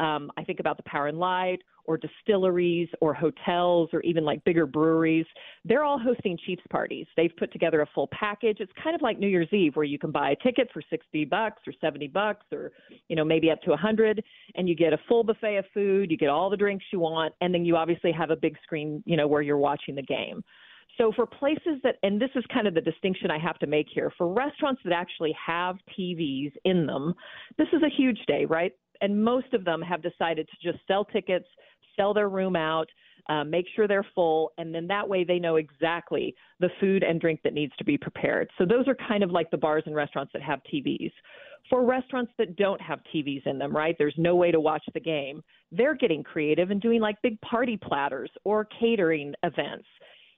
Um, 0.00 0.32
I 0.36 0.44
think 0.44 0.60
about 0.60 0.78
the 0.78 0.82
Power 0.84 1.08
and 1.08 1.18
Light 1.18 1.58
or 1.84 1.98
distilleries 1.98 2.88
or 3.00 3.12
hotels 3.12 3.90
or 3.92 4.00
even 4.00 4.24
like 4.24 4.42
bigger 4.44 4.64
breweries. 4.64 5.26
They're 5.64 5.84
all 5.84 5.98
hosting 5.98 6.38
Chiefs 6.46 6.62
parties. 6.70 7.06
They've 7.16 7.32
put 7.36 7.52
together 7.52 7.82
a 7.82 7.86
full 7.94 8.08
package. 8.12 8.58
It's 8.60 8.72
kind 8.82 8.94
of 8.94 9.02
like 9.02 9.18
New 9.18 9.28
Year's 9.28 9.52
Eve 9.52 9.76
where 9.76 9.84
you 9.84 9.98
can 9.98 10.10
buy 10.10 10.30
a 10.30 10.36
ticket 10.36 10.68
for 10.72 10.82
60 10.88 11.26
bucks 11.26 11.62
or 11.66 11.74
70 11.80 12.08
bucks 12.08 12.46
or, 12.50 12.72
you 13.08 13.16
know, 13.16 13.24
maybe 13.24 13.50
up 13.50 13.60
to 13.62 13.70
a 13.70 13.72
100 13.72 14.24
and 14.54 14.68
you 14.68 14.74
get 14.74 14.92
a 14.92 14.98
full 15.06 15.22
buffet 15.22 15.58
of 15.58 15.64
food, 15.74 16.10
you 16.10 16.16
get 16.16 16.28
all 16.28 16.48
the 16.48 16.56
drinks 16.56 16.86
you 16.92 17.00
want, 17.00 17.34
and 17.42 17.52
then 17.52 17.64
you 17.64 17.76
obviously 17.76 18.12
have 18.12 18.30
a 18.30 18.36
big 18.36 18.56
screen, 18.62 19.02
you 19.04 19.16
know, 19.16 19.28
where 19.28 19.42
you're 19.42 19.58
watching 19.58 19.94
the 19.94 20.02
game. 20.02 20.42
So 20.98 21.12
for 21.14 21.26
places 21.26 21.80
that, 21.82 21.96
and 22.02 22.20
this 22.20 22.30
is 22.34 22.44
kind 22.52 22.66
of 22.66 22.74
the 22.74 22.80
distinction 22.80 23.30
I 23.30 23.38
have 23.38 23.58
to 23.60 23.66
make 23.66 23.86
here, 23.92 24.12
for 24.18 24.32
restaurants 24.32 24.80
that 24.84 24.92
actually 24.92 25.34
have 25.44 25.76
TVs 25.98 26.52
in 26.64 26.86
them, 26.86 27.14
this 27.58 27.68
is 27.72 27.82
a 27.82 27.88
huge 27.88 28.18
day, 28.26 28.44
right? 28.44 28.72
And 29.00 29.24
most 29.24 29.52
of 29.54 29.64
them 29.64 29.80
have 29.82 30.02
decided 30.02 30.48
to 30.48 30.72
just 30.72 30.84
sell 30.86 31.04
tickets, 31.04 31.46
sell 31.96 32.12
their 32.14 32.28
room 32.28 32.56
out. 32.56 32.88
uh, 33.28 33.44
make 33.44 33.66
sure 33.76 33.86
they're 33.86 34.06
full, 34.14 34.52
and 34.58 34.74
then 34.74 34.86
that 34.88 35.08
way 35.08 35.22
they 35.24 35.38
know 35.38 35.56
exactly 35.56 36.34
the 36.58 36.70
food 36.80 37.02
and 37.04 37.20
drink 37.20 37.40
that 37.44 37.52
needs 37.52 37.72
to 37.76 37.84
be 37.84 37.96
prepared. 37.96 38.50
So 38.58 38.64
those 38.64 38.88
are 38.88 38.96
kind 39.08 39.22
of 39.22 39.30
like 39.30 39.50
the 39.50 39.56
bars 39.56 39.84
and 39.86 39.94
restaurants 39.94 40.32
that 40.32 40.42
have 40.42 40.60
TVs. 40.72 41.12
For 41.68 41.84
restaurants 41.84 42.32
that 42.38 42.56
don't 42.56 42.80
have 42.80 42.98
TVs 43.14 43.46
in 43.46 43.58
them, 43.58 43.74
right? 43.74 43.94
There's 43.98 44.14
no 44.16 44.34
way 44.34 44.50
to 44.50 44.58
watch 44.58 44.82
the 44.94 45.00
game. 45.00 45.42
They're 45.70 45.94
getting 45.94 46.24
creative 46.24 46.70
and 46.70 46.80
doing 46.80 47.00
like 47.00 47.16
big 47.22 47.40
party 47.42 47.76
platters 47.76 48.30
or 48.44 48.66
catering 48.80 49.34
events. 49.44 49.86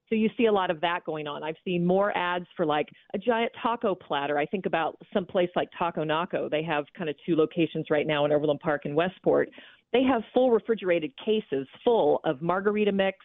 So 0.08 0.14
you 0.14 0.28
see 0.36 0.46
a 0.46 0.52
lot 0.52 0.70
of 0.70 0.80
that 0.82 1.04
going 1.04 1.26
on. 1.26 1.42
I've 1.42 1.56
seen 1.64 1.86
more 1.86 2.16
ads 2.16 2.46
for 2.56 2.66
like 2.66 2.88
a 3.14 3.18
giant 3.18 3.52
taco 3.62 3.94
platter. 3.94 4.38
I 4.38 4.46
think 4.46 4.66
about 4.66 4.98
some 5.12 5.24
place 5.24 5.48
like 5.56 5.68
Taco 5.78 6.04
Naco. 6.04 6.48
They 6.50 6.62
have 6.64 6.84
kind 6.96 7.08
of 7.08 7.16
two 7.24 7.34
locations 7.34 7.86
right 7.90 8.06
now 8.06 8.24
in 8.24 8.32
Overland 8.32 8.60
Park 8.60 8.82
and 8.84 8.94
Westport. 8.94 9.48
They 9.92 10.02
have 10.02 10.22
full 10.34 10.50
refrigerated 10.50 11.12
cases 11.22 11.66
full 11.84 12.20
of 12.24 12.42
margarita 12.42 12.92
mix, 12.92 13.18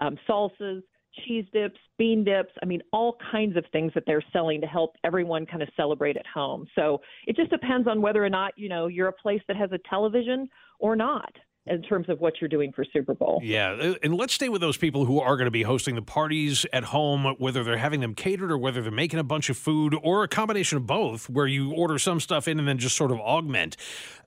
um, 0.00 0.18
salsas, 0.28 0.82
cheese 1.26 1.46
dips, 1.52 1.78
bean 1.98 2.24
dips. 2.24 2.52
I 2.62 2.66
mean, 2.66 2.82
all 2.92 3.16
kinds 3.30 3.56
of 3.56 3.64
things 3.72 3.92
that 3.94 4.04
they're 4.06 4.24
selling 4.32 4.60
to 4.60 4.66
help 4.66 4.96
everyone 5.04 5.46
kind 5.46 5.62
of 5.62 5.68
celebrate 5.76 6.16
at 6.16 6.26
home. 6.26 6.66
So 6.74 7.00
it 7.26 7.36
just 7.36 7.50
depends 7.50 7.88
on 7.88 8.02
whether 8.02 8.24
or 8.24 8.30
not, 8.30 8.52
you 8.56 8.68
know, 8.68 8.86
you're 8.86 9.08
a 9.08 9.12
place 9.12 9.40
that 9.48 9.56
has 9.56 9.72
a 9.72 9.78
television 9.88 10.48
or 10.78 10.96
not 10.96 11.32
in 11.66 11.82
terms 11.82 12.08
of 12.08 12.20
what 12.20 12.34
you're 12.40 12.48
doing 12.48 12.72
for 12.72 12.84
Super 12.92 13.14
Bowl. 13.14 13.40
Yeah, 13.42 13.70
uh, 13.70 13.94
and 14.02 14.14
let's 14.14 14.34
stay 14.34 14.48
with 14.48 14.60
those 14.60 14.76
people 14.76 15.04
who 15.04 15.20
are 15.20 15.36
going 15.36 15.46
to 15.46 15.50
be 15.50 15.64
hosting 15.64 15.94
the 15.94 16.02
parties 16.02 16.64
at 16.72 16.84
home, 16.84 17.34
whether 17.38 17.64
they're 17.64 17.76
having 17.76 18.00
them 18.00 18.14
catered 18.14 18.52
or 18.52 18.58
whether 18.58 18.82
they're 18.82 18.92
making 18.92 19.18
a 19.18 19.24
bunch 19.24 19.50
of 19.50 19.56
food 19.56 19.96
or 20.02 20.22
a 20.22 20.28
combination 20.28 20.76
of 20.76 20.86
both, 20.86 21.28
where 21.28 21.46
you 21.46 21.72
order 21.72 21.98
some 21.98 22.20
stuff 22.20 22.46
in 22.46 22.58
and 22.58 22.68
then 22.68 22.78
just 22.78 22.96
sort 22.96 23.10
of 23.10 23.18
augment. 23.18 23.76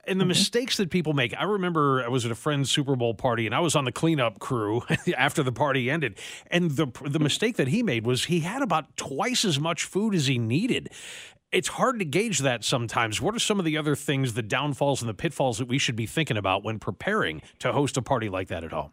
And 0.06 0.20
the 0.20 0.24
mm-hmm. 0.24 0.30
mistakes 0.30 0.78
that 0.78 0.90
people 0.90 1.14
make. 1.14 1.34
I 1.38 1.44
remember 1.44 2.04
I 2.04 2.08
was 2.08 2.26
at 2.26 2.32
a 2.32 2.36
friend's 2.36 2.72
Super 2.72 2.96
Bowl 2.96 3.14
party 3.14 3.46
and 3.46 3.54
I 3.54 3.60
was 3.60 3.76
on 3.76 3.86
the 3.86 3.92
cleanup 3.92 4.40
crew 4.40 4.82
after 5.18 5.44
the 5.44 5.52
party 5.52 5.90
ended. 5.90 6.18
And 6.48 6.72
the 6.72 6.88
the 7.06 7.20
mistake 7.20 7.58
that 7.58 7.68
he 7.68 7.84
made 7.84 8.06
was 8.06 8.26
he 8.26 8.40
had 8.40 8.62
about 8.62 8.98
twice 8.98 9.46
as 9.46 9.60
much 9.60 9.84
food 9.84 10.16
as 10.16 10.28
he 10.28 10.40
needed 10.40 10.90
it's 11.52 11.68
hard 11.68 12.00
to 12.00 12.06
gauge 12.06 12.40
that 12.40 12.64
sometimes. 12.64 13.22
What 13.22 13.36
are 13.36 13.40
some 13.40 13.60
of 13.60 13.66
the 13.66 13.78
other 13.78 13.96
things, 13.96 14.34
the 14.34 14.44
downfalls 14.44 15.02
and 15.02 15.10
the 15.10 15.14
pitfalls 15.14 15.58
that 15.58 15.68
we 15.68 15.78
should 15.78 15.96
be 15.96 16.06
thinking 16.06 16.38
about 16.38 16.64
when 16.64 16.80
preparing 16.80 17.42
to 17.60 17.72
host 17.72 17.98
a 17.98 18.02
party 18.02 18.30
like 18.30 18.48
that 18.50 18.64
at 18.64 18.72
home? 18.72 18.92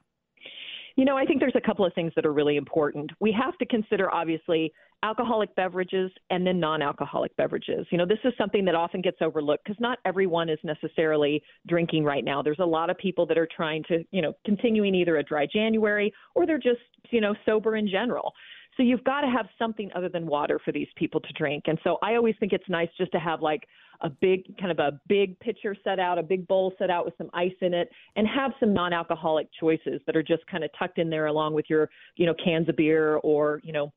You 0.96 1.04
know, 1.04 1.16
I 1.16 1.26
think 1.26 1.40
there's 1.40 1.52
a 1.54 1.60
couple 1.60 1.84
of 1.84 1.92
things 1.92 2.12
that 2.16 2.24
are 2.24 2.32
really 2.32 2.56
important. 2.56 3.10
We 3.20 3.30
have 3.32 3.56
to 3.58 3.66
consider, 3.66 4.10
obviously, 4.10 4.72
alcoholic 5.02 5.54
beverages 5.54 6.10
and 6.30 6.46
then 6.46 6.58
non 6.58 6.80
alcoholic 6.80 7.36
beverages. 7.36 7.86
You 7.90 7.98
know, 7.98 8.06
this 8.06 8.18
is 8.24 8.32
something 8.38 8.64
that 8.64 8.74
often 8.74 9.02
gets 9.02 9.18
overlooked 9.20 9.64
because 9.64 9.78
not 9.78 9.98
everyone 10.06 10.48
is 10.48 10.58
necessarily 10.64 11.42
drinking 11.66 12.04
right 12.04 12.24
now. 12.24 12.40
There's 12.40 12.60
a 12.60 12.66
lot 12.66 12.88
of 12.88 12.96
people 12.96 13.26
that 13.26 13.36
are 13.36 13.48
trying 13.54 13.84
to, 13.88 14.04
you 14.10 14.22
know, 14.22 14.32
continuing 14.46 14.94
either 14.94 15.18
a 15.18 15.22
dry 15.22 15.46
January 15.52 16.14
or 16.34 16.46
they're 16.46 16.56
just, 16.56 16.80
you 17.10 17.20
know, 17.20 17.34
sober 17.44 17.76
in 17.76 17.86
general. 17.86 18.32
So 18.76 18.82
you've 18.82 19.04
got 19.04 19.22
to 19.22 19.28
have 19.28 19.46
something 19.58 19.90
other 19.94 20.08
than 20.08 20.26
water 20.26 20.60
for 20.62 20.72
these 20.72 20.88
people 20.96 21.20
to 21.20 21.32
drink. 21.32 21.64
And 21.66 21.78
so 21.82 21.98
I 22.02 22.16
always 22.16 22.34
think 22.38 22.52
it's 22.52 22.68
nice 22.68 22.88
just 22.98 23.12
to 23.12 23.18
have 23.18 23.40
like 23.40 23.62
a 24.02 24.10
big 24.10 24.56
kind 24.58 24.70
of 24.70 24.78
a 24.78 25.00
big 25.08 25.38
pitcher 25.40 25.74
set 25.82 25.98
out, 25.98 26.18
a 26.18 26.22
big 26.22 26.46
bowl 26.46 26.74
set 26.78 26.90
out 26.90 27.06
with 27.06 27.14
some 27.16 27.30
ice 27.32 27.54
in 27.62 27.72
it, 27.72 27.88
and 28.16 28.26
have 28.28 28.52
some 28.60 28.74
non-alcoholic 28.74 29.48
choices 29.58 30.00
that 30.06 30.14
are 30.14 30.22
just 30.22 30.46
kind 30.46 30.62
of 30.62 30.70
tucked 30.78 30.98
in 30.98 31.08
there 31.08 31.26
along 31.26 31.54
with 31.54 31.64
your, 31.70 31.88
you 32.16 32.26
know, 32.26 32.34
cans 32.42 32.68
of 32.68 32.76
beer 32.76 33.16
or, 33.16 33.60
you 33.64 33.72
know, 33.72 33.90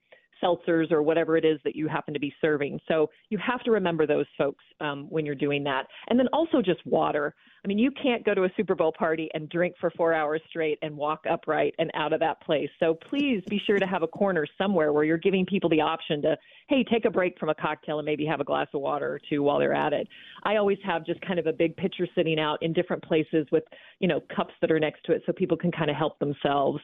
seltzers 0.43 0.91
or 0.91 1.01
whatever 1.01 1.37
it 1.37 1.45
is 1.45 1.59
that 1.63 1.75
you 1.75 1.87
happen 1.87 2.13
to 2.13 2.19
be 2.19 2.33
serving. 2.41 2.79
So 2.87 3.09
you 3.29 3.37
have 3.37 3.61
to 3.63 3.71
remember 3.71 4.05
those 4.07 4.25
folks 4.37 4.63
um, 4.81 5.07
when 5.09 5.25
you're 5.25 5.35
doing 5.35 5.63
that. 5.65 5.87
And 6.09 6.19
then 6.19 6.27
also 6.33 6.61
just 6.61 6.85
water. 6.85 7.35
I 7.63 7.67
mean, 7.67 7.77
you 7.77 7.91
can't 7.91 8.23
go 8.25 8.33
to 8.33 8.43
a 8.43 8.49
Super 8.55 8.73
Bowl 8.73 8.93
party 8.97 9.29
and 9.33 9.49
drink 9.49 9.75
for 9.81 9.91
four 9.91 10.13
hours 10.13 10.41
straight 10.49 10.79
and 10.81 10.95
walk 10.95 11.25
upright 11.29 11.75
and 11.77 11.91
out 11.93 12.13
of 12.13 12.21
that 12.21 12.41
place. 12.41 12.69
So 12.79 12.97
please 13.09 13.43
be 13.49 13.61
sure 13.67 13.77
to 13.77 13.85
have 13.85 14.01
a 14.01 14.07
corner 14.07 14.45
somewhere 14.57 14.93
where 14.93 15.03
you're 15.03 15.17
giving 15.17 15.45
people 15.45 15.69
the 15.69 15.81
option 15.81 16.21
to, 16.21 16.37
hey, 16.69 16.85
take 16.85 17.03
a 17.03 17.09
break 17.09 17.37
from 17.37 17.49
a 17.49 17.55
cocktail 17.55 17.99
and 17.99 18.05
maybe 18.05 18.25
have 18.25 18.39
a 18.39 18.45
glass 18.45 18.67
of 18.73 18.81
water 18.81 19.13
or 19.13 19.19
two 19.29 19.43
while 19.43 19.59
they're 19.59 19.73
at 19.73 19.91
it. 19.91 20.07
I 20.43 20.55
always 20.55 20.77
have 20.85 21.05
just 21.05 21.19
kind 21.21 21.37
of 21.37 21.47
a 21.47 21.53
big 21.53 21.75
pitcher 21.75 22.07
sitting 22.15 22.39
out 22.39 22.61
in 22.61 22.71
different 22.71 23.03
places 23.03 23.45
with, 23.51 23.65
you 23.99 24.07
know, 24.07 24.21
cups 24.33 24.53
that 24.61 24.71
are 24.71 24.79
next 24.79 25.03
to 25.05 25.11
it 25.11 25.23
so 25.25 25.33
people 25.33 25.57
can 25.57 25.71
kind 25.71 25.89
of 25.89 25.97
help 25.97 26.17
themselves. 26.19 26.79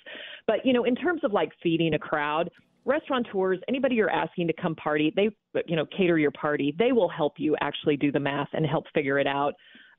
But, 0.45 0.66
you 0.66 0.74
know, 0.74 0.84
in 0.84 0.95
terms 0.95 1.22
of 1.24 1.32
like 1.32 1.51
feeding 1.64 1.93
a 1.93 1.99
crowd, 1.99 2.49
restaurateurs, 2.86 3.59
anybody 3.67 3.95
you're 3.95 4.09
asking 4.09 4.47
to 4.47 4.53
come 4.53 4.75
party, 4.75 5.11
they, 5.15 5.29
you 5.67 5.75
know, 5.75 5.86
cater 5.97 6.17
your 6.17 6.31
party, 6.31 6.73
they 6.77 6.91
will 6.91 7.09
help 7.09 7.33
you 7.38 7.55
actually 7.61 7.97
do 7.97 8.11
the 8.11 8.19
math 8.19 8.49
and 8.53 8.65
help 8.65 8.86
figure 8.93 9.19
it 9.19 9.27
out. 9.27 9.53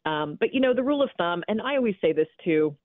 Um, 0.05 0.37
but 0.39 0.55
you 0.55 0.61
know, 0.61 0.73
the 0.73 0.83
rule 0.83 1.03
of 1.03 1.11
thumb, 1.19 1.43
and 1.49 1.61
I 1.61 1.77
always 1.77 1.97
say 2.01 2.13
this 2.13 2.29
too. 2.45 2.77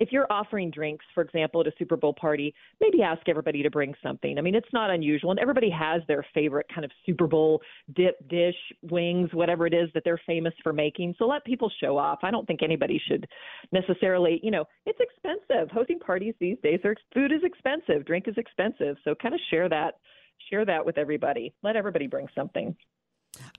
If 0.00 0.12
you're 0.12 0.26
offering 0.30 0.70
drinks, 0.70 1.04
for 1.14 1.22
example, 1.22 1.60
at 1.60 1.66
a 1.66 1.72
Super 1.78 1.94
Bowl 1.94 2.14
party, 2.14 2.54
maybe 2.80 3.02
ask 3.02 3.28
everybody 3.28 3.62
to 3.62 3.70
bring 3.70 3.94
something. 4.02 4.38
I 4.38 4.40
mean, 4.40 4.54
it's 4.54 4.72
not 4.72 4.90
unusual, 4.90 5.30
and 5.30 5.38
everybody 5.38 5.68
has 5.70 6.00
their 6.08 6.24
favorite 6.32 6.64
kind 6.74 6.86
of 6.86 6.90
Super 7.04 7.26
Bowl 7.26 7.60
dip, 7.94 8.16
dish, 8.28 8.54
wings, 8.90 9.28
whatever 9.34 9.66
it 9.66 9.74
is 9.74 9.90
that 9.92 10.02
they're 10.04 10.20
famous 10.26 10.54
for 10.62 10.72
making. 10.72 11.14
So 11.18 11.26
let 11.26 11.44
people 11.44 11.70
show 11.82 11.98
off. 11.98 12.20
I 12.22 12.30
don't 12.30 12.46
think 12.46 12.62
anybody 12.62 13.00
should 13.06 13.26
necessarily, 13.72 14.40
you 14.42 14.50
know, 14.50 14.64
it's 14.86 14.98
expensive. 15.00 15.70
Hosting 15.70 15.98
parties 15.98 16.34
these 16.40 16.56
days, 16.62 16.80
are, 16.84 16.96
food 17.12 17.30
is 17.30 17.42
expensive, 17.44 18.06
drink 18.06 18.26
is 18.26 18.38
expensive. 18.38 18.96
So 19.04 19.14
kind 19.14 19.34
of 19.34 19.40
share 19.50 19.68
that, 19.68 19.96
share 20.48 20.64
that 20.64 20.84
with 20.84 20.96
everybody. 20.96 21.52
Let 21.62 21.76
everybody 21.76 22.06
bring 22.06 22.26
something. 22.34 22.74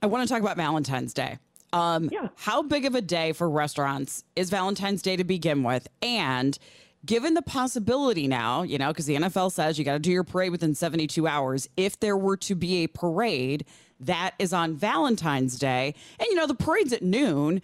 I 0.01 0.07
want 0.07 0.27
to 0.27 0.33
talk 0.33 0.41
about 0.41 0.57
Valentine's 0.57 1.13
Day. 1.13 1.37
Um, 1.73 2.09
yeah. 2.11 2.29
How 2.35 2.61
big 2.61 2.85
of 2.85 2.95
a 2.95 3.01
day 3.01 3.31
for 3.31 3.49
restaurants 3.49 4.23
is 4.35 4.49
Valentine's 4.49 5.01
Day 5.01 5.15
to 5.15 5.23
begin 5.23 5.63
with? 5.63 5.87
And 6.01 6.57
given 7.05 7.33
the 7.33 7.41
possibility 7.41 8.27
now, 8.27 8.63
you 8.63 8.77
know, 8.77 8.89
because 8.89 9.05
the 9.05 9.15
NFL 9.15 9.51
says 9.51 9.79
you 9.79 9.85
got 9.85 9.93
to 9.93 9.99
do 9.99 10.11
your 10.11 10.23
parade 10.23 10.51
within 10.51 10.75
72 10.75 11.27
hours, 11.27 11.69
if 11.77 11.99
there 11.99 12.17
were 12.17 12.37
to 12.37 12.55
be 12.55 12.83
a 12.83 12.87
parade 12.87 13.65
that 13.99 14.33
is 14.39 14.53
on 14.53 14.75
Valentine's 14.75 15.57
Day, 15.57 15.95
and 16.19 16.27
you 16.27 16.35
know, 16.35 16.47
the 16.47 16.55
parade's 16.55 16.93
at 16.93 17.01
noon. 17.01 17.61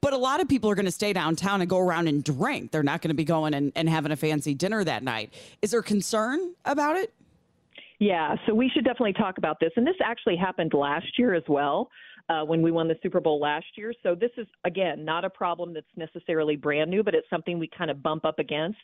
But 0.00 0.12
a 0.12 0.16
lot 0.16 0.40
of 0.40 0.48
people 0.48 0.70
are 0.70 0.76
going 0.76 0.86
to 0.86 0.92
stay 0.92 1.12
downtown 1.12 1.60
and 1.60 1.68
go 1.68 1.80
around 1.80 2.06
and 2.06 2.22
drink. 2.22 2.70
They're 2.70 2.84
not 2.84 3.02
going 3.02 3.08
to 3.08 3.16
be 3.16 3.24
going 3.24 3.52
and, 3.52 3.72
and 3.74 3.88
having 3.88 4.12
a 4.12 4.16
fancy 4.16 4.54
dinner 4.54 4.84
that 4.84 5.02
night. 5.02 5.34
Is 5.60 5.72
there 5.72 5.82
concern 5.82 6.54
about 6.64 6.96
it? 6.96 7.12
Yeah, 7.98 8.36
so 8.46 8.54
we 8.54 8.68
should 8.68 8.84
definitely 8.84 9.14
talk 9.14 9.38
about 9.38 9.58
this. 9.58 9.72
And 9.74 9.84
this 9.84 9.96
actually 10.00 10.36
happened 10.36 10.72
last 10.72 11.18
year 11.18 11.34
as 11.34 11.42
well 11.48 11.90
uh, 12.28 12.44
when 12.44 12.62
we 12.62 12.70
won 12.70 12.88
the 12.88 12.96
Super 13.02 13.20
Bowl 13.20 13.40
last 13.40 13.66
year. 13.76 13.92
So 14.02 14.14
this 14.14 14.30
is 14.36 14.46
again 14.64 15.04
not 15.04 15.24
a 15.24 15.30
problem 15.30 15.72
that's 15.72 15.86
necessarily 15.96 16.56
brand 16.56 16.90
new, 16.90 17.02
but 17.02 17.14
it's 17.14 17.28
something 17.30 17.58
we 17.58 17.68
kind 17.76 17.90
of 17.90 18.02
bump 18.02 18.24
up 18.24 18.38
against. 18.38 18.78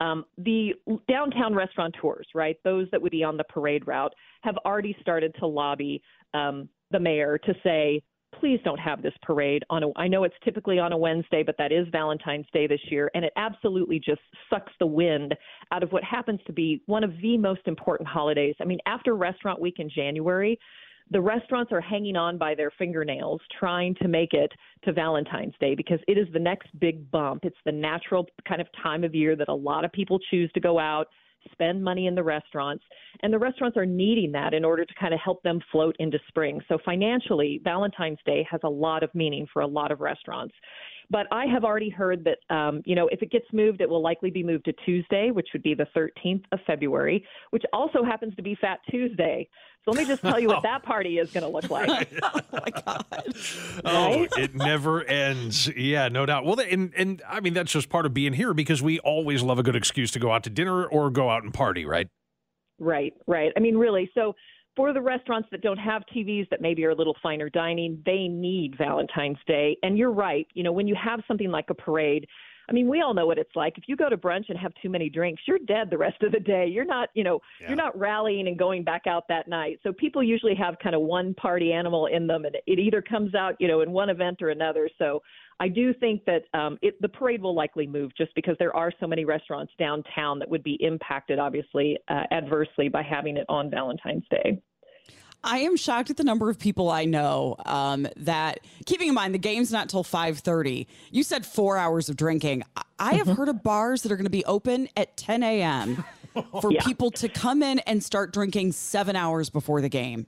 Um, 0.00 0.24
the 0.38 0.72
downtown 1.08 1.54
restaurateurs, 1.54 2.26
right, 2.34 2.56
those 2.64 2.88
that 2.90 3.00
would 3.00 3.12
be 3.12 3.22
on 3.22 3.36
the 3.36 3.44
parade 3.44 3.86
route, 3.86 4.12
have 4.42 4.56
already 4.66 4.96
started 5.00 5.34
to 5.38 5.46
lobby 5.46 6.02
um, 6.34 6.68
the 6.90 6.98
mayor 6.98 7.38
to 7.38 7.54
say, 7.62 8.02
please 8.40 8.58
don't 8.64 8.80
have 8.80 9.02
this 9.02 9.12
parade 9.22 9.62
on 9.70 9.84
a 9.84 9.88
I 9.96 10.08
know 10.08 10.24
it's 10.24 10.34
typically 10.42 10.78
on 10.78 10.92
a 10.92 10.96
Wednesday, 10.96 11.42
but 11.42 11.56
that 11.58 11.70
is 11.70 11.86
Valentine's 11.92 12.46
Day 12.52 12.66
this 12.66 12.80
year 12.90 13.10
and 13.14 13.24
it 13.24 13.32
absolutely 13.36 14.00
just 14.00 14.22
sucks 14.50 14.72
the 14.80 14.86
wind 14.86 15.34
out 15.70 15.82
of 15.82 15.92
what 15.92 16.02
happens 16.02 16.40
to 16.46 16.52
be 16.52 16.82
one 16.86 17.04
of 17.04 17.12
the 17.22 17.36
most 17.36 17.60
important 17.66 18.08
holidays. 18.08 18.54
I 18.60 18.64
mean, 18.64 18.78
after 18.86 19.14
restaurant 19.14 19.60
week 19.60 19.76
in 19.78 19.88
January, 19.88 20.58
the 21.12 21.20
restaurants 21.20 21.72
are 21.72 21.80
hanging 21.80 22.16
on 22.16 22.38
by 22.38 22.54
their 22.54 22.72
fingernails 22.78 23.40
trying 23.58 23.94
to 23.96 24.08
make 24.08 24.32
it 24.32 24.50
to 24.84 24.92
Valentine's 24.92 25.54
Day 25.60 25.74
because 25.74 25.98
it 26.08 26.16
is 26.16 26.26
the 26.32 26.38
next 26.38 26.68
big 26.80 27.10
bump. 27.10 27.44
It's 27.44 27.56
the 27.66 27.72
natural 27.72 28.26
kind 28.48 28.60
of 28.60 28.66
time 28.82 29.04
of 29.04 29.14
year 29.14 29.36
that 29.36 29.48
a 29.48 29.54
lot 29.54 29.84
of 29.84 29.92
people 29.92 30.18
choose 30.30 30.50
to 30.52 30.60
go 30.60 30.78
out, 30.78 31.08
spend 31.52 31.82
money 31.84 32.06
in 32.06 32.14
the 32.14 32.22
restaurants, 32.22 32.82
and 33.22 33.32
the 33.32 33.38
restaurants 33.38 33.76
are 33.76 33.84
needing 33.84 34.32
that 34.32 34.54
in 34.54 34.64
order 34.64 34.86
to 34.86 34.94
kind 34.98 35.12
of 35.12 35.20
help 35.20 35.42
them 35.42 35.60
float 35.70 35.94
into 35.98 36.18
spring. 36.28 36.60
So 36.68 36.78
financially, 36.84 37.60
Valentine's 37.62 38.20
Day 38.24 38.46
has 38.50 38.60
a 38.64 38.70
lot 38.70 39.02
of 39.02 39.14
meaning 39.14 39.46
for 39.52 39.60
a 39.60 39.66
lot 39.66 39.92
of 39.92 40.00
restaurants. 40.00 40.54
But 41.10 41.26
I 41.30 41.44
have 41.46 41.62
already 41.62 41.90
heard 41.90 42.24
that, 42.24 42.54
um, 42.54 42.82
you 42.86 42.94
know, 42.94 43.06
if 43.08 43.20
it 43.20 43.30
gets 43.30 43.44
moved, 43.52 43.82
it 43.82 43.88
will 43.88 44.00
likely 44.00 44.30
be 44.30 44.42
moved 44.42 44.64
to 44.64 44.72
Tuesday, 44.84 45.30
which 45.30 45.48
would 45.52 45.62
be 45.62 45.74
the 45.74 45.86
13th 45.94 46.44
of 46.52 46.58
February, 46.66 47.22
which 47.50 47.64
also 47.74 48.02
happens 48.02 48.34
to 48.36 48.42
be 48.42 48.56
Fat 48.60 48.78
Tuesday. 48.90 49.46
So 49.84 49.90
let 49.90 49.98
me 49.98 50.06
just 50.06 50.22
tell 50.22 50.38
you 50.38 50.48
what 50.48 50.62
that 50.64 50.82
party 50.82 51.18
is 51.18 51.30
going 51.32 51.42
to 51.42 51.48
look 51.48 51.68
like. 51.68 52.08
oh 52.22 52.40
my 52.52 52.70
god! 52.70 53.04
Oh, 53.84 54.26
it 54.36 54.54
never 54.54 55.04
ends. 55.04 55.68
Yeah, 55.76 56.08
no 56.08 56.24
doubt. 56.24 56.44
Well, 56.44 56.60
and 56.60 56.92
and 56.96 57.22
I 57.28 57.40
mean 57.40 57.54
that's 57.54 57.72
just 57.72 57.88
part 57.88 58.06
of 58.06 58.14
being 58.14 58.32
here 58.32 58.54
because 58.54 58.82
we 58.82 59.00
always 59.00 59.42
love 59.42 59.58
a 59.58 59.62
good 59.62 59.76
excuse 59.76 60.10
to 60.12 60.18
go 60.18 60.30
out 60.30 60.44
to 60.44 60.50
dinner 60.50 60.86
or 60.86 61.10
go 61.10 61.30
out 61.30 61.42
and 61.42 61.52
party, 61.52 61.84
right? 61.84 62.08
Right, 62.78 63.12
right. 63.26 63.52
I 63.56 63.60
mean, 63.60 63.76
really. 63.76 64.10
So 64.14 64.34
for 64.76 64.92
the 64.92 65.00
restaurants 65.00 65.48
that 65.52 65.60
don't 65.60 65.78
have 65.78 66.02
TVs 66.14 66.48
that 66.50 66.60
maybe 66.60 66.84
are 66.84 66.90
a 66.90 66.94
little 66.94 67.16
finer 67.22 67.50
dining, 67.50 68.02
they 68.06 68.26
need 68.28 68.76
Valentine's 68.78 69.38
Day. 69.46 69.76
And 69.82 69.98
you're 69.98 70.12
right. 70.12 70.46
You 70.54 70.62
know, 70.62 70.72
when 70.72 70.86
you 70.86 70.96
have 71.02 71.20
something 71.28 71.50
like 71.50 71.66
a 71.68 71.74
parade, 71.74 72.26
I 72.68 72.72
mean, 72.72 72.88
we 72.88 73.00
all 73.00 73.14
know 73.14 73.26
what 73.26 73.38
it's 73.38 73.54
like. 73.54 73.76
If 73.76 73.84
you 73.86 73.96
go 73.96 74.08
to 74.08 74.16
brunch 74.16 74.48
and 74.48 74.58
have 74.58 74.72
too 74.80 74.88
many 74.88 75.08
drinks, 75.08 75.42
you're 75.46 75.58
dead 75.58 75.88
the 75.90 75.98
rest 75.98 76.22
of 76.22 76.32
the 76.32 76.40
day. 76.40 76.66
You're 76.66 76.84
not, 76.84 77.08
you 77.14 77.24
know, 77.24 77.40
yeah. 77.60 77.68
you're 77.68 77.76
not 77.76 77.98
rallying 77.98 78.48
and 78.48 78.58
going 78.58 78.84
back 78.84 79.06
out 79.06 79.24
that 79.28 79.48
night. 79.48 79.80
So 79.82 79.92
people 79.92 80.22
usually 80.22 80.54
have 80.54 80.76
kind 80.82 80.94
of 80.94 81.02
one 81.02 81.34
party 81.34 81.72
animal 81.72 82.06
in 82.06 82.26
them, 82.26 82.44
and 82.44 82.56
it 82.66 82.78
either 82.78 83.02
comes 83.02 83.34
out, 83.34 83.56
you 83.58 83.68
know, 83.68 83.80
in 83.80 83.90
one 83.90 84.10
event 84.10 84.42
or 84.42 84.50
another. 84.50 84.88
So 84.98 85.22
I 85.60 85.68
do 85.68 85.92
think 85.94 86.24
that 86.24 86.42
um, 86.54 86.78
it, 86.82 87.00
the 87.00 87.08
parade 87.08 87.42
will 87.42 87.54
likely 87.54 87.86
move 87.86 88.12
just 88.16 88.34
because 88.34 88.56
there 88.58 88.74
are 88.74 88.92
so 89.00 89.06
many 89.06 89.24
restaurants 89.24 89.72
downtown 89.78 90.38
that 90.38 90.48
would 90.48 90.62
be 90.62 90.76
impacted, 90.80 91.38
obviously, 91.38 91.98
uh, 92.08 92.24
adversely 92.30 92.88
by 92.88 93.02
having 93.02 93.36
it 93.36 93.46
on 93.48 93.70
Valentine's 93.70 94.24
Day. 94.30 94.60
I 95.44 95.58
am 95.58 95.76
shocked 95.76 96.10
at 96.10 96.16
the 96.16 96.24
number 96.24 96.50
of 96.50 96.58
people 96.58 96.90
I 96.90 97.04
know 97.04 97.56
um, 97.66 98.06
that, 98.16 98.60
keeping 98.86 99.08
in 99.08 99.14
mind 99.14 99.34
the 99.34 99.38
game's 99.38 99.72
not 99.72 99.88
till 99.88 100.04
five 100.04 100.38
thirty. 100.38 100.86
You 101.10 101.22
said 101.22 101.44
four 101.44 101.76
hours 101.76 102.08
of 102.08 102.16
drinking. 102.16 102.62
I 102.98 103.14
have 103.14 103.26
mm-hmm. 103.26 103.36
heard 103.36 103.48
of 103.48 103.62
bars 103.62 104.02
that 104.02 104.12
are 104.12 104.16
going 104.16 104.24
to 104.24 104.30
be 104.30 104.44
open 104.44 104.88
at 104.96 105.16
ten 105.16 105.42
a.m. 105.42 106.04
for 106.60 106.72
yeah. 106.72 106.82
people 106.84 107.10
to 107.12 107.28
come 107.28 107.62
in 107.62 107.80
and 107.80 108.02
start 108.02 108.32
drinking 108.32 108.72
seven 108.72 109.16
hours 109.16 109.50
before 109.50 109.80
the 109.80 109.88
game. 109.88 110.26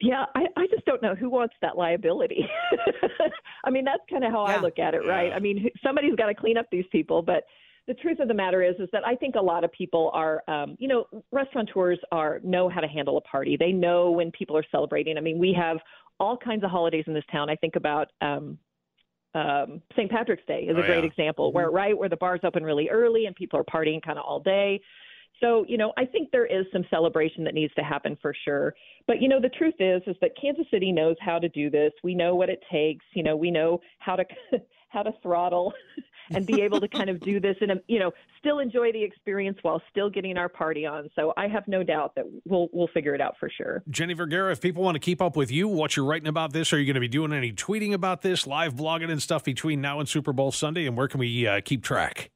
Yeah, 0.00 0.24
I, 0.34 0.46
I 0.56 0.66
just 0.68 0.86
don't 0.86 1.02
know 1.02 1.14
who 1.14 1.28
wants 1.28 1.54
that 1.60 1.76
liability. 1.76 2.48
I 3.64 3.70
mean, 3.70 3.84
that's 3.84 4.02
kind 4.10 4.24
of 4.24 4.32
how 4.32 4.48
yeah. 4.48 4.56
I 4.56 4.60
look 4.60 4.78
at 4.78 4.94
it, 4.94 5.06
right? 5.06 5.28
Yeah. 5.28 5.36
I 5.36 5.40
mean, 5.40 5.68
somebody's 5.84 6.14
got 6.14 6.26
to 6.26 6.34
clean 6.34 6.56
up 6.56 6.66
these 6.72 6.86
people, 6.90 7.20
but 7.20 7.44
the 7.86 7.94
truth 7.94 8.20
of 8.20 8.28
the 8.28 8.34
matter 8.34 8.62
is 8.62 8.74
is 8.78 8.88
that 8.92 9.06
I 9.06 9.14
think 9.16 9.34
a 9.34 9.40
lot 9.40 9.64
of 9.64 9.72
people 9.72 10.10
are 10.14 10.42
um, 10.48 10.76
you 10.78 10.88
know 10.88 11.06
restaurateurs 11.32 11.98
are 12.12 12.40
know 12.42 12.68
how 12.68 12.80
to 12.80 12.88
handle 12.88 13.16
a 13.16 13.20
party. 13.22 13.56
They 13.58 13.72
know 13.72 14.10
when 14.10 14.30
people 14.32 14.56
are 14.56 14.64
celebrating. 14.70 15.18
I 15.18 15.20
mean, 15.20 15.38
we 15.38 15.52
have 15.58 15.78
all 16.18 16.36
kinds 16.36 16.64
of 16.64 16.70
holidays 16.70 17.04
in 17.06 17.14
this 17.14 17.24
town. 17.32 17.48
I 17.48 17.56
think 17.56 17.76
about 17.76 18.08
um, 18.20 18.58
um, 19.34 19.80
St. 19.96 20.10
Patrick's 20.10 20.44
Day 20.46 20.62
is 20.68 20.76
a 20.76 20.80
oh, 20.80 20.86
great 20.86 21.04
yeah. 21.04 21.10
example 21.10 21.52
where 21.52 21.66
mm-hmm. 21.66 21.76
right 21.76 21.98
where 21.98 22.08
the 22.08 22.16
bars 22.16 22.40
open 22.44 22.62
really 22.62 22.88
early 22.88 23.26
and 23.26 23.34
people 23.34 23.58
are 23.58 23.64
partying 23.64 24.02
kind 24.02 24.18
of 24.18 24.24
all 24.24 24.40
day. 24.40 24.80
So, 25.40 25.64
you 25.66 25.78
know, 25.78 25.92
I 25.96 26.04
think 26.04 26.30
there 26.30 26.44
is 26.44 26.66
some 26.72 26.84
celebration 26.90 27.44
that 27.44 27.54
needs 27.54 27.72
to 27.74 27.82
happen 27.82 28.18
for 28.20 28.34
sure. 28.44 28.74
But, 29.06 29.22
you 29.22 29.28
know, 29.28 29.40
the 29.40 29.48
truth 29.48 29.74
is 29.78 30.02
is 30.06 30.16
that 30.20 30.32
Kansas 30.40 30.66
City 30.70 30.92
knows 30.92 31.16
how 31.20 31.38
to 31.38 31.48
do 31.48 31.70
this. 31.70 31.92
We 32.04 32.14
know 32.14 32.34
what 32.34 32.50
it 32.50 32.62
takes. 32.70 33.04
You 33.14 33.22
know, 33.22 33.36
we 33.36 33.50
know 33.50 33.80
how 33.98 34.16
to 34.16 34.24
how 34.90 35.02
to 35.02 35.12
throttle 35.22 35.72
and 36.30 36.46
be 36.46 36.60
able 36.62 36.80
to 36.80 36.88
kind 36.88 37.10
of 37.10 37.20
do 37.20 37.40
this 37.40 37.56
and 37.60 37.72
you 37.88 37.98
know 37.98 38.12
still 38.38 38.58
enjoy 38.58 38.92
the 38.92 39.02
experience 39.02 39.58
while 39.62 39.82
still 39.90 40.10
getting 40.10 40.36
our 40.36 40.48
party 40.48 40.86
on. 40.86 41.08
So 41.16 41.32
I 41.36 41.48
have 41.48 41.66
no 41.66 41.82
doubt 41.82 42.14
that 42.16 42.24
we'll 42.44 42.68
we'll 42.72 42.88
figure 42.88 43.14
it 43.14 43.20
out 43.20 43.34
for 43.40 43.50
sure. 43.50 43.82
Jenny 43.88 44.14
Vergara, 44.14 44.52
if 44.52 44.60
people 44.60 44.82
want 44.82 44.94
to 44.96 45.00
keep 45.00 45.20
up 45.20 45.36
with 45.36 45.50
you, 45.50 45.68
what 45.68 45.96
you're 45.96 46.04
writing 46.04 46.28
about 46.28 46.52
this, 46.52 46.72
are 46.72 46.78
you 46.78 46.86
going 46.86 46.94
to 46.94 47.00
be 47.00 47.08
doing 47.08 47.32
any 47.32 47.52
tweeting 47.52 47.92
about 47.92 48.22
this, 48.22 48.46
live 48.46 48.74
blogging 48.74 49.10
and 49.10 49.22
stuff 49.22 49.44
between 49.44 49.80
now 49.80 50.00
and 50.00 50.08
Super 50.08 50.32
Bowl 50.32 50.52
Sunday, 50.52 50.86
and 50.86 50.96
where 50.96 51.08
can 51.08 51.20
we 51.20 51.46
uh, 51.46 51.60
keep 51.64 51.82
track? 51.82 52.30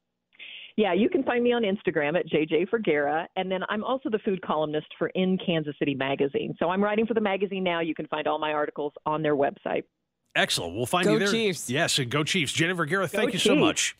Yeah, 0.77 0.93
you 0.93 1.09
can 1.09 1.23
find 1.23 1.41
me 1.41 1.53
on 1.53 1.63
Instagram 1.63 2.19
at 2.19 2.27
JJ 2.27 2.69
Vergara. 2.69 3.29
And 3.37 3.49
then 3.49 3.61
I'm 3.69 3.83
also 3.83 4.09
the 4.09 4.19
food 4.19 4.41
columnist 4.41 4.87
for 4.99 5.07
In 5.15 5.37
Kansas 5.37 5.73
City 5.79 5.95
Magazine. 5.95 6.53
So 6.59 6.69
I'm 6.69 6.83
writing 6.83 7.05
for 7.05 7.13
the 7.13 7.21
magazine 7.21 7.63
now. 7.63 7.79
You 7.79 7.95
can 7.95 8.07
find 8.07 8.27
all 8.27 8.39
my 8.39 8.51
articles 8.51 8.91
on 9.05 9.21
their 9.21 9.37
website. 9.37 9.83
Excellent. 10.35 10.75
We'll 10.75 10.85
find 10.85 11.05
go 11.05 11.13
you 11.13 11.19
there. 11.19 11.31
Chiefs. 11.31 11.69
Yes, 11.69 11.97
and 11.97 12.09
go 12.09 12.23
Chiefs. 12.23 12.51
Jennifer 12.51 12.77
Vergara, 12.77 13.07
thank 13.07 13.29
go 13.29 13.33
you 13.33 13.39
Chiefs. 13.39 13.43
so 13.45 13.55
much. 13.55 13.95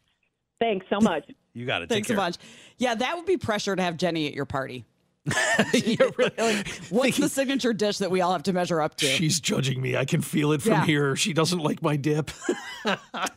Thanks 0.59 0.86
so 0.89 0.99
much. 0.99 1.29
you 1.53 1.65
got 1.65 1.81
it. 1.81 1.89
Thanks 1.89 2.07
so 2.07 2.15
much. 2.15 2.38
Yeah, 2.77 2.95
that 2.95 3.15
would 3.15 3.25
be 3.25 3.38
pressure 3.38 3.75
to 3.75 3.81
have 3.81 3.97
Jenny 3.97 4.27
at 4.27 4.33
your 4.33 4.45
party. 4.45 4.86
really, 5.73 6.31
like, 6.38 6.67
what's 6.89 7.17
the 7.17 7.29
signature 7.29 7.73
dish 7.73 7.97
that 7.97 8.11
we 8.11 8.21
all 8.21 8.31
have 8.31 8.43
to 8.43 8.53
measure 8.53 8.79
up 8.79 8.95
to? 8.97 9.07
She's 9.07 9.39
judging 9.39 9.81
me. 9.81 9.95
I 9.95 10.05
can 10.05 10.21
feel 10.21 10.51
it 10.51 10.61
from 10.61 10.73
yeah. 10.73 10.86
here. 10.86 11.15
She 11.15 11.33
doesn't 11.33 11.59
like 11.59 11.81
my 11.81 11.95
dip. 11.95 12.29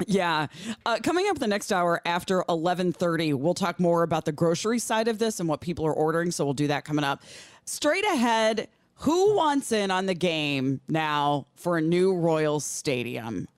yeah. 0.07 0.49
Uh, 0.85 0.99
coming 1.03 1.29
up 1.29 1.39
the 1.39 1.47
next 1.47 1.73
hour 1.73 2.03
after 2.05 2.45
11:30, 2.49 3.35
we'll 3.35 3.55
talk 3.55 3.81
more 3.81 4.03
about 4.03 4.27
the 4.27 4.33
grocery 4.33 4.79
side 4.79 5.09
of 5.09 5.19
this 5.19 5.41
and 5.41 5.49
what 5.49 5.61
people 5.61 5.87
are 5.87 5.95
ordering. 5.95 6.31
So 6.31 6.45
we'll 6.45 6.53
do 6.53 6.67
that 6.67 6.85
coming 6.85 7.05
up. 7.05 7.23
Straight 7.65 8.05
ahead, 8.05 8.69
who 8.99 9.37
wants 9.37 9.71
in 9.73 9.91
on 9.91 10.07
the 10.07 10.15
game 10.15 10.81
now 10.89 11.47
for 11.57 11.79
a 11.79 11.81
new 11.81 12.15
Royals 12.15 12.65
Stadium? 12.65 13.49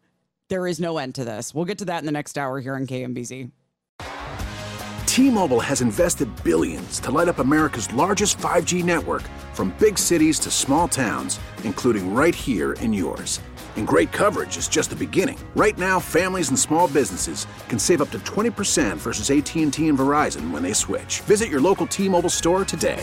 There 0.49 0.67
is 0.67 0.81
no 0.81 0.99
end 0.99 1.15
to 1.15 1.25
this. 1.25 1.55
We'll 1.55 1.65
get 1.65 1.79
to 1.79 1.85
that 1.87 2.01
in 2.01 2.07
the 2.07 2.13
next 2.13 2.37
hour 2.37 2.61
here 2.61 2.75
on 2.75 2.87
KMBZ. 2.87 3.51
T-Mobile 5.07 5.61
has 5.61 5.81
invested 5.81 6.29
billions 6.45 7.01
to 7.01 7.11
light 7.11 7.29
up 7.29 7.39
America's 7.39 7.93
largest 7.93 8.39
5G 8.39 8.85
network 8.85 9.23
from 9.55 9.75
big 9.79 9.99
cities 9.99 10.39
to 10.41 10.51
small 10.51 10.89
towns, 10.89 11.41
including 11.65 12.15
right 12.15 12.35
here 12.35 12.73
in 12.75 12.93
yours. 12.93 13.41
And 13.77 13.87
great 13.87 14.13
coverage 14.13 14.57
is 14.57 14.69
just 14.69 14.91
the 14.91 14.97
beginning. 14.97 15.39
Right 15.57 15.77
now, 15.79 16.01
families 16.01 16.49
and 16.49 16.59
small 16.59 16.87
businesses 16.89 17.47
can 17.69 17.79
save 17.79 18.03
up 18.03 18.11
to 18.11 18.19
20% 18.21 18.97
versus 18.99 19.31
AT&T 19.31 19.89
and 19.89 19.99
Verizon 19.99 20.51
when 20.51 20.63
they 20.63 20.73
switch. 20.73 21.21
Visit 21.23 21.49
your 21.49 21.61
local 21.61 21.87
T-Mobile 21.87 22.31
store 22.31 22.65
today. 22.65 23.03